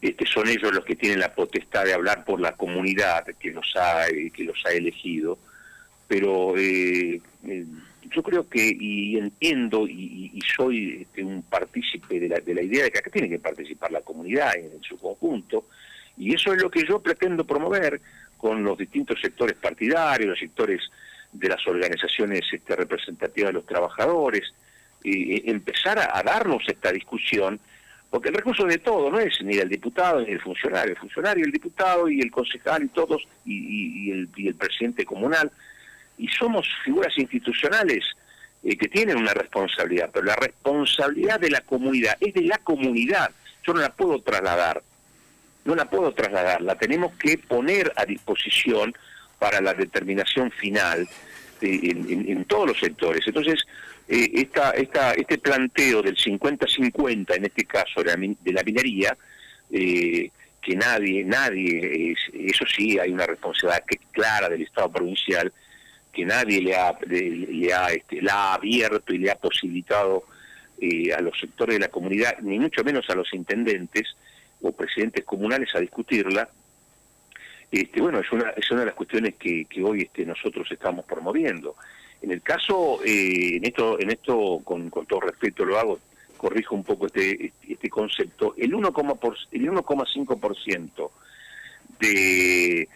este, 0.00 0.26
son 0.26 0.48
ellos 0.48 0.72
los 0.72 0.84
que 0.84 0.96
tienen 0.96 1.20
la 1.20 1.34
potestad 1.34 1.84
de 1.84 1.94
hablar 1.94 2.24
por 2.24 2.40
la 2.40 2.52
comunidad 2.52 3.26
que 3.38 3.50
los 3.50 3.74
ha, 3.76 4.06
que 4.06 4.44
los 4.44 4.64
ha 4.66 4.72
elegido, 4.72 5.38
pero 6.08 6.54
eh, 6.56 7.20
yo 8.10 8.22
creo 8.22 8.48
que, 8.48 8.76
y 8.78 9.16
entiendo, 9.16 9.86
y, 9.86 10.40
soy 10.56 11.02
este, 11.02 11.24
un 11.24 11.42
partícipe 11.42 12.20
de 12.20 12.28
la, 12.28 12.40
de 12.40 12.54
la 12.54 12.62
idea 12.62 12.84
de 12.84 12.90
que 12.90 12.98
acá 12.98 13.10
tiene 13.10 13.28
que 13.28 13.38
participar 13.38 13.90
la 13.90 14.00
comunidad 14.00 14.54
en, 14.56 14.82
su 14.82 14.98
conjunto, 14.98 15.66
y 16.16 16.34
eso 16.34 16.52
es 16.52 16.62
lo 16.62 16.70
que 16.70 16.86
yo 16.86 17.00
pretendo 17.00 17.44
promover 17.44 18.00
con 18.36 18.62
los 18.62 18.78
distintos 18.78 19.20
sectores 19.20 19.56
partidarios, 19.56 20.30
los 20.30 20.38
sectores 20.38 20.80
de 21.32 21.48
las 21.48 21.66
organizaciones 21.66 22.42
este, 22.52 22.76
representativas 22.76 23.48
de 23.48 23.54
los 23.54 23.66
trabajadores, 23.66 24.52
y, 25.02 25.50
empezar 25.50 25.98
a, 25.98 26.22
darnos 26.22 26.62
esta 26.68 26.92
discusión, 26.92 27.58
porque 28.10 28.28
el 28.28 28.34
recurso 28.34 28.64
de 28.64 28.78
todo 28.78 29.10
no 29.10 29.18
es 29.18 29.42
ni 29.42 29.56
el 29.56 29.68
diputado 29.68 30.20
ni 30.20 30.30
el 30.30 30.40
funcionario, 30.40 30.92
el 30.92 30.98
funcionario, 30.98 31.44
el 31.44 31.52
diputado 31.52 32.08
y 32.08 32.20
el 32.20 32.30
concejal 32.30 32.84
y 32.84 32.88
todos, 32.88 33.26
y, 33.44 34.10
el, 34.10 34.28
y 34.36 34.48
el 34.48 34.54
presidente 34.54 35.04
comunal, 35.04 35.50
y 36.18 36.28
somos 36.28 36.66
figuras 36.84 37.16
institucionales 37.18 38.04
eh, 38.62 38.76
que 38.76 38.88
tienen 38.88 39.16
una 39.16 39.34
responsabilidad, 39.34 40.10
pero 40.12 40.24
la 40.26 40.36
responsabilidad 40.36 41.40
de 41.40 41.50
la 41.50 41.60
comunidad 41.60 42.16
es 42.20 42.34
de 42.34 42.42
la 42.42 42.58
comunidad, 42.58 43.30
yo 43.66 43.74
no 43.74 43.80
la 43.80 43.92
puedo 43.92 44.20
trasladar, 44.20 44.82
no 45.64 45.74
la 45.74 45.84
puedo 45.86 46.12
trasladar, 46.12 46.60
la 46.60 46.76
tenemos 46.76 47.14
que 47.14 47.38
poner 47.38 47.92
a 47.96 48.04
disposición 48.04 48.94
para 49.38 49.60
la 49.60 49.74
determinación 49.74 50.50
final 50.50 51.08
eh, 51.60 51.80
en, 51.82 52.44
todos 52.44 52.68
los 52.68 52.80
sectores. 52.80 53.26
Entonces, 53.26 53.64
eh, 54.08 54.30
esta, 54.34 54.70
esta, 54.72 55.12
este 55.12 55.38
planteo 55.38 56.02
del 56.02 56.16
50-50, 56.16 57.36
en 57.36 57.44
este 57.46 57.64
caso 57.64 58.02
de 58.02 58.16
la, 58.16 58.16
de 58.16 58.52
la 58.52 58.62
minería, 58.62 59.16
que 59.70 60.76
nadie, 60.76 61.24
nadie, 61.24 62.14
eso 62.32 62.64
sí, 62.66 62.98
hay 62.98 63.10
una 63.10 63.26
responsabilidad 63.26 63.84
clara 64.12 64.48
del 64.48 64.62
Estado 64.62 64.90
provincial, 64.90 65.52
que 66.14 66.24
nadie 66.24 66.62
le 66.62 66.76
ha, 66.76 66.96
le, 67.06 67.74
ha, 67.74 67.88
este, 67.88 68.22
la 68.22 68.34
ha 68.34 68.54
abierto 68.54 69.12
y 69.12 69.18
le 69.18 69.30
ha 69.30 69.34
posibilitado 69.34 70.24
eh, 70.80 71.12
a 71.12 71.20
los 71.20 71.38
sectores 71.38 71.74
de 71.74 71.80
la 71.80 71.88
comunidad, 71.88 72.38
ni 72.40 72.58
mucho 72.58 72.82
menos 72.84 73.10
a 73.10 73.14
los 73.14 73.34
intendentes 73.34 74.16
o 74.62 74.72
presidentes 74.72 75.24
comunales 75.24 75.74
a 75.74 75.80
discutirla. 75.80 76.48
Este, 77.70 78.00
bueno, 78.00 78.20
es 78.20 78.32
una, 78.32 78.48
es 78.50 78.70
una 78.70 78.80
de 78.80 78.86
las 78.86 78.94
cuestiones 78.94 79.34
que, 79.34 79.66
que 79.66 79.82
hoy 79.82 80.02
este, 80.02 80.24
nosotros 80.24 80.66
estamos 80.70 81.04
promoviendo. 81.04 81.74
En 82.22 82.30
el 82.30 82.40
caso, 82.40 83.00
eh, 83.04 83.56
en 83.56 83.64
esto, 83.64 84.00
en 84.00 84.10
esto 84.10 84.60
con, 84.64 84.88
con, 84.88 85.04
todo 85.06 85.20
respeto 85.20 85.64
lo 85.64 85.78
hago, 85.78 85.98
corrijo 86.36 86.74
un 86.74 86.84
poco 86.84 87.06
este, 87.06 87.52
este 87.68 87.90
concepto, 87.90 88.54
el 88.56 88.72
1,5% 88.72 91.10
de 92.00 92.88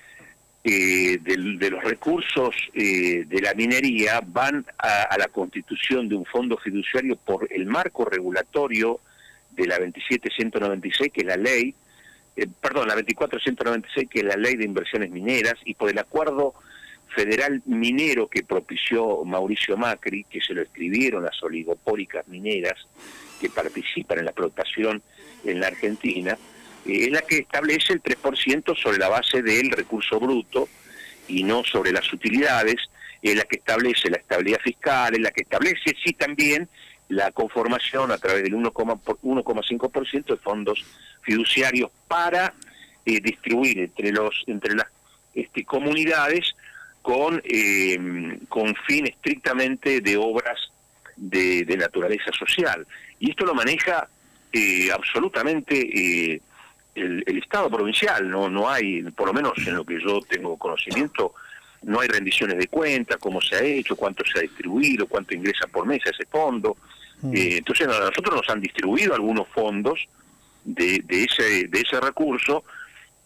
eh, 0.70 1.18
de, 1.22 1.70
los 1.70 1.82
recursos 1.82 2.54
eh, 2.74 3.24
de 3.26 3.40
la 3.40 3.54
minería 3.54 4.20
van 4.22 4.66
a, 4.76 5.16
la 5.16 5.28
constitución 5.28 6.10
de 6.10 6.14
un 6.14 6.26
fondo 6.26 6.58
fiduciario 6.58 7.16
por 7.16 7.50
el 7.50 7.64
marco 7.64 8.04
regulatorio 8.04 9.00
de 9.52 9.66
la 9.66 9.78
27196, 9.78 11.10
que 11.10 11.22
es 11.22 11.26
la 11.26 11.38
ley, 11.38 11.74
eh, 12.36 12.46
perdón, 12.60 12.88
la 12.88 12.96
24196, 12.96 14.10
que 14.10 14.18
es 14.18 14.24
la 14.26 14.36
ley 14.36 14.56
de 14.56 14.66
inversiones 14.66 15.10
mineras, 15.10 15.54
y 15.64 15.72
por 15.72 15.88
el 15.88 15.98
acuerdo 15.98 16.52
federal 17.14 17.62
minero 17.64 18.28
que 18.28 18.42
propició 18.42 19.24
Mauricio 19.24 19.78
Macri, 19.78 20.24
que 20.24 20.42
se 20.42 20.52
lo 20.52 20.60
escribieron 20.60 21.24
las 21.24 21.42
oligopólicas 21.42 22.28
mineras 22.28 22.86
que 23.40 23.48
participan 23.48 24.18
en 24.18 24.26
la 24.26 24.32
explotación 24.32 25.02
en 25.44 25.60
la 25.60 25.68
Argentina, 25.68 26.36
es 26.86 27.10
la 27.10 27.22
que 27.22 27.38
establece 27.38 27.92
el 27.92 28.02
3% 28.02 28.76
sobre 28.76 28.98
la 28.98 29.08
base 29.08 29.42
del 29.42 29.70
recurso 29.70 30.18
bruto 30.18 30.68
y 31.28 31.42
no 31.42 31.62
sobre 31.64 31.92
las 31.92 32.10
utilidades, 32.12 32.76
es 33.22 33.36
la 33.36 33.44
que 33.44 33.56
establece 33.56 34.10
la 34.10 34.16
estabilidad 34.16 34.60
fiscal, 34.60 35.14
es 35.14 35.20
la 35.20 35.30
que 35.30 35.42
establece 35.42 35.94
sí 36.02 36.12
también 36.12 36.68
la 37.08 37.30
conformación 37.32 38.12
a 38.12 38.18
través 38.18 38.42
del 38.42 38.54
1,5% 38.54 40.24
de 40.26 40.36
fondos 40.36 40.84
fiduciarios 41.22 41.90
para 42.06 42.54
eh, 43.04 43.20
distribuir 43.20 43.78
entre 43.78 44.12
los 44.12 44.44
entre 44.46 44.74
las 44.74 44.86
este, 45.34 45.64
comunidades 45.64 46.54
con 47.02 47.40
eh, 47.44 48.38
con 48.48 48.74
fin 48.86 49.06
estrictamente 49.06 50.00
de 50.00 50.16
obras 50.16 50.58
de, 51.16 51.76
naturaleza 51.76 52.30
social. 52.32 52.86
Y 53.18 53.30
esto 53.30 53.44
lo 53.44 53.54
maneja 53.54 54.08
eh, 54.52 54.90
absolutamente 54.92 56.40
el, 57.00 57.38
Estado 57.38 57.70
provincial, 57.70 58.28
no, 58.28 58.48
no 58.48 58.68
hay, 58.68 59.02
por 59.02 59.28
lo 59.28 59.32
menos 59.32 59.52
en 59.66 59.76
lo 59.76 59.84
que 59.84 59.98
yo 60.00 60.20
tengo 60.28 60.56
conocimiento, 60.56 61.34
no 61.82 62.00
hay 62.00 62.08
rendiciones 62.08 62.58
de 62.58 62.66
cuentas, 62.66 63.16
cómo 63.18 63.40
se 63.40 63.56
ha 63.56 63.62
hecho, 63.62 63.96
cuánto 63.96 64.24
se 64.24 64.38
ha 64.38 64.42
distribuido, 64.42 65.06
cuánto 65.06 65.34
ingresa 65.34 65.66
por 65.66 65.86
mes 65.86 66.04
a 66.06 66.10
ese 66.10 66.26
fondo. 66.26 66.76
Mm. 67.22 67.34
Eh, 67.34 67.56
entonces 67.58 67.86
a 67.88 68.00
nosotros 68.00 68.34
nos 68.34 68.48
han 68.50 68.60
distribuido 68.60 69.14
algunos 69.14 69.48
fondos 69.48 70.06
de, 70.64 71.02
ese, 71.08 71.68
de 71.68 71.80
ese 71.80 72.00
recurso, 72.00 72.64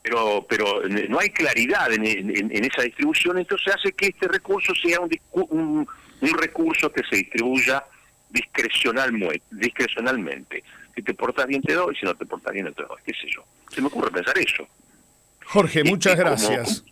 pero, 0.02 0.46
pero 0.48 0.82
no 1.08 1.18
hay 1.18 1.30
claridad 1.30 1.92
en, 1.92 2.04
en, 2.06 2.64
esa 2.64 2.82
distribución, 2.82 3.38
entonces 3.38 3.74
hace 3.74 3.92
que 3.92 4.06
este 4.06 4.28
recurso 4.28 4.74
sea 4.74 5.00
un, 5.00 5.10
un, 5.32 5.88
un 6.20 6.38
recurso 6.38 6.92
que 6.92 7.02
se 7.08 7.16
distribuya 7.16 7.84
discrecionalmente, 8.30 9.42
discrecionalmente. 9.50 10.64
Si 10.94 11.02
te 11.02 11.14
portas 11.14 11.46
bien 11.46 11.62
te 11.62 11.74
doy, 11.74 11.94
si 11.96 12.04
no 12.04 12.14
te 12.14 12.26
portas 12.26 12.52
bien 12.52 12.66
no 12.66 12.72
te 12.72 12.82
doy, 12.82 12.98
qué 13.04 13.12
sé 13.12 13.28
yo. 13.34 13.44
Se 13.70 13.80
me 13.80 13.86
ocurre 13.86 14.10
pensar 14.10 14.36
eso. 14.38 14.66
Jorge, 15.44 15.84
muchas 15.84 16.16
gracias. 16.16 16.84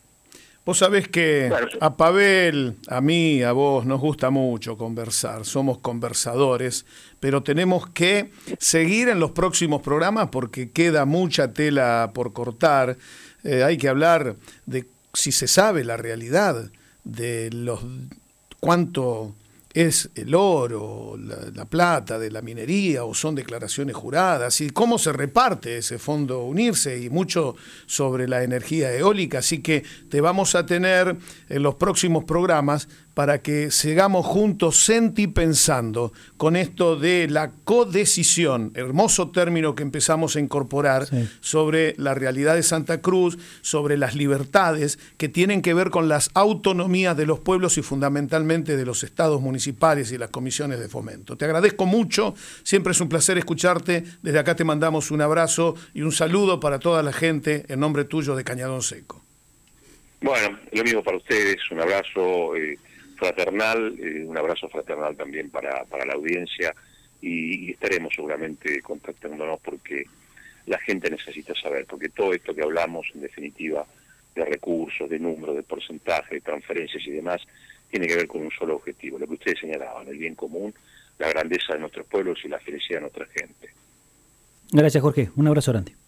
Vos 0.64 0.78
sabés 0.78 1.08
que 1.08 1.50
a 1.80 1.96
Pavel, 1.96 2.76
a 2.88 3.00
mí, 3.00 3.42
a 3.42 3.52
vos, 3.52 3.86
nos 3.86 3.98
gusta 3.98 4.28
mucho 4.30 4.76
conversar, 4.76 5.46
somos 5.46 5.78
conversadores, 5.78 6.84
pero 7.18 7.42
tenemos 7.42 7.88
que 7.88 8.30
seguir 8.58 9.08
en 9.08 9.20
los 9.20 9.30
próximos 9.30 9.80
programas 9.80 10.28
porque 10.28 10.70
queda 10.70 11.06
mucha 11.06 11.52
tela 11.54 12.12
por 12.14 12.34
cortar. 12.34 12.98
Eh, 13.42 13.64
hay 13.64 13.78
que 13.78 13.88
hablar 13.88 14.36
de 14.66 14.86
si 15.14 15.32
se 15.32 15.48
sabe 15.48 15.82
la 15.82 15.96
realidad 15.96 16.70
de 17.04 17.50
los 17.52 17.80
cuánto 18.60 19.34
es 19.72 20.10
el 20.16 20.34
oro, 20.34 21.16
la, 21.16 21.64
plata 21.64 22.18
de 22.18 22.30
la 22.30 22.42
minería 22.42 23.04
o 23.04 23.14
son 23.14 23.36
declaraciones 23.36 23.94
juradas 23.94 24.60
y 24.60 24.70
cómo 24.70 24.98
se 24.98 25.12
reparte 25.12 25.78
ese 25.78 25.98
fondo 25.98 26.42
unirse 26.42 27.00
y 27.00 27.08
mucho 27.08 27.54
sobre 27.86 28.26
la 28.26 28.42
energía 28.42 28.92
eólica. 28.92 29.38
Así 29.38 29.60
que 29.60 29.84
te 30.08 30.20
vamos 30.20 30.56
a 30.56 30.66
tener 30.66 31.16
en 31.48 31.62
los 31.62 31.76
próximos 31.76 32.24
programas 32.24 32.88
para 33.20 33.42
que 33.42 33.70
sigamos 33.70 34.24
juntos 34.24 34.82
senti 34.82 35.26
pensando 35.26 36.10
con 36.38 36.56
esto 36.56 36.96
de 36.96 37.28
la 37.28 37.52
codecisión, 37.64 38.72
hermoso 38.74 39.30
término 39.30 39.74
que 39.74 39.82
empezamos 39.82 40.36
a 40.36 40.40
incorporar 40.40 41.06
sobre 41.40 41.94
la 41.98 42.14
realidad 42.14 42.54
de 42.54 42.62
Santa 42.62 43.02
Cruz, 43.02 43.36
sobre 43.60 43.98
las 43.98 44.14
libertades 44.14 44.98
que 45.18 45.28
tienen 45.28 45.60
que 45.60 45.74
ver 45.74 45.90
con 45.90 46.08
las 46.08 46.30
autonomías 46.32 47.14
de 47.14 47.26
los 47.26 47.40
pueblos 47.40 47.76
y 47.76 47.82
fundamentalmente 47.82 48.78
de 48.78 48.86
los 48.86 49.04
estados 49.04 49.42
municipales 49.42 50.12
y 50.12 50.16
las 50.16 50.30
comisiones 50.30 50.80
de 50.80 50.88
fomento. 50.88 51.36
Te 51.36 51.44
agradezco 51.44 51.84
mucho, 51.84 52.34
siempre 52.62 52.92
es 52.92 53.02
un 53.02 53.10
placer 53.10 53.36
escucharte, 53.36 54.02
desde 54.22 54.38
acá 54.38 54.56
te 54.56 54.64
mandamos 54.64 55.10
un 55.10 55.20
abrazo 55.20 55.74
y 55.92 56.00
un 56.00 56.12
saludo 56.12 56.58
para 56.58 56.78
toda 56.78 57.02
la 57.02 57.12
gente 57.12 57.66
en 57.68 57.80
nombre 57.80 58.06
tuyo 58.06 58.34
de 58.34 58.44
Cañadón 58.44 58.80
Seco. 58.80 59.20
Bueno, 60.22 60.58
lo 60.72 60.84
mismo 60.84 61.02
para 61.02 61.18
ustedes, 61.18 61.58
un 61.70 61.80
abrazo. 61.80 62.56
Eh, 62.56 62.78
fraternal, 63.20 63.94
eh, 64.00 64.24
un 64.26 64.36
abrazo 64.36 64.68
fraternal 64.68 65.14
también 65.14 65.50
para, 65.50 65.84
para 65.84 66.06
la 66.06 66.14
audiencia 66.14 66.74
y, 67.20 67.70
estaremos 67.70 68.14
seguramente 68.14 68.80
contactándonos 68.80 69.60
porque 69.60 70.04
la 70.66 70.78
gente 70.78 71.10
necesita 71.10 71.54
saber, 71.54 71.84
porque 71.86 72.08
todo 72.08 72.32
esto 72.32 72.54
que 72.54 72.62
hablamos, 72.62 73.06
en 73.14 73.20
definitiva, 73.20 73.84
de 74.34 74.44
recursos, 74.44 75.08
de 75.08 75.18
números, 75.18 75.56
de 75.56 75.62
porcentaje, 75.62 76.36
de 76.36 76.40
transferencias 76.40 77.06
y 77.06 77.10
demás, 77.10 77.42
tiene 77.90 78.06
que 78.06 78.16
ver 78.16 78.26
con 78.26 78.42
un 78.42 78.50
solo 78.50 78.76
objetivo, 78.76 79.18
lo 79.18 79.26
que 79.26 79.34
ustedes 79.34 79.60
señalaban, 79.60 80.08
el 80.08 80.16
bien 80.16 80.34
común, 80.34 80.72
la 81.18 81.28
grandeza 81.28 81.74
de 81.74 81.80
nuestros 81.80 82.06
pueblos 82.06 82.38
y 82.44 82.48
la 82.48 82.58
felicidad 82.58 82.98
de 82.98 83.02
nuestra 83.02 83.26
gente. 83.26 83.68
Gracias, 84.72 85.02
Jorge. 85.02 85.30
Un 85.36 85.46
abrazo 85.48 85.72
grande. 85.72 85.99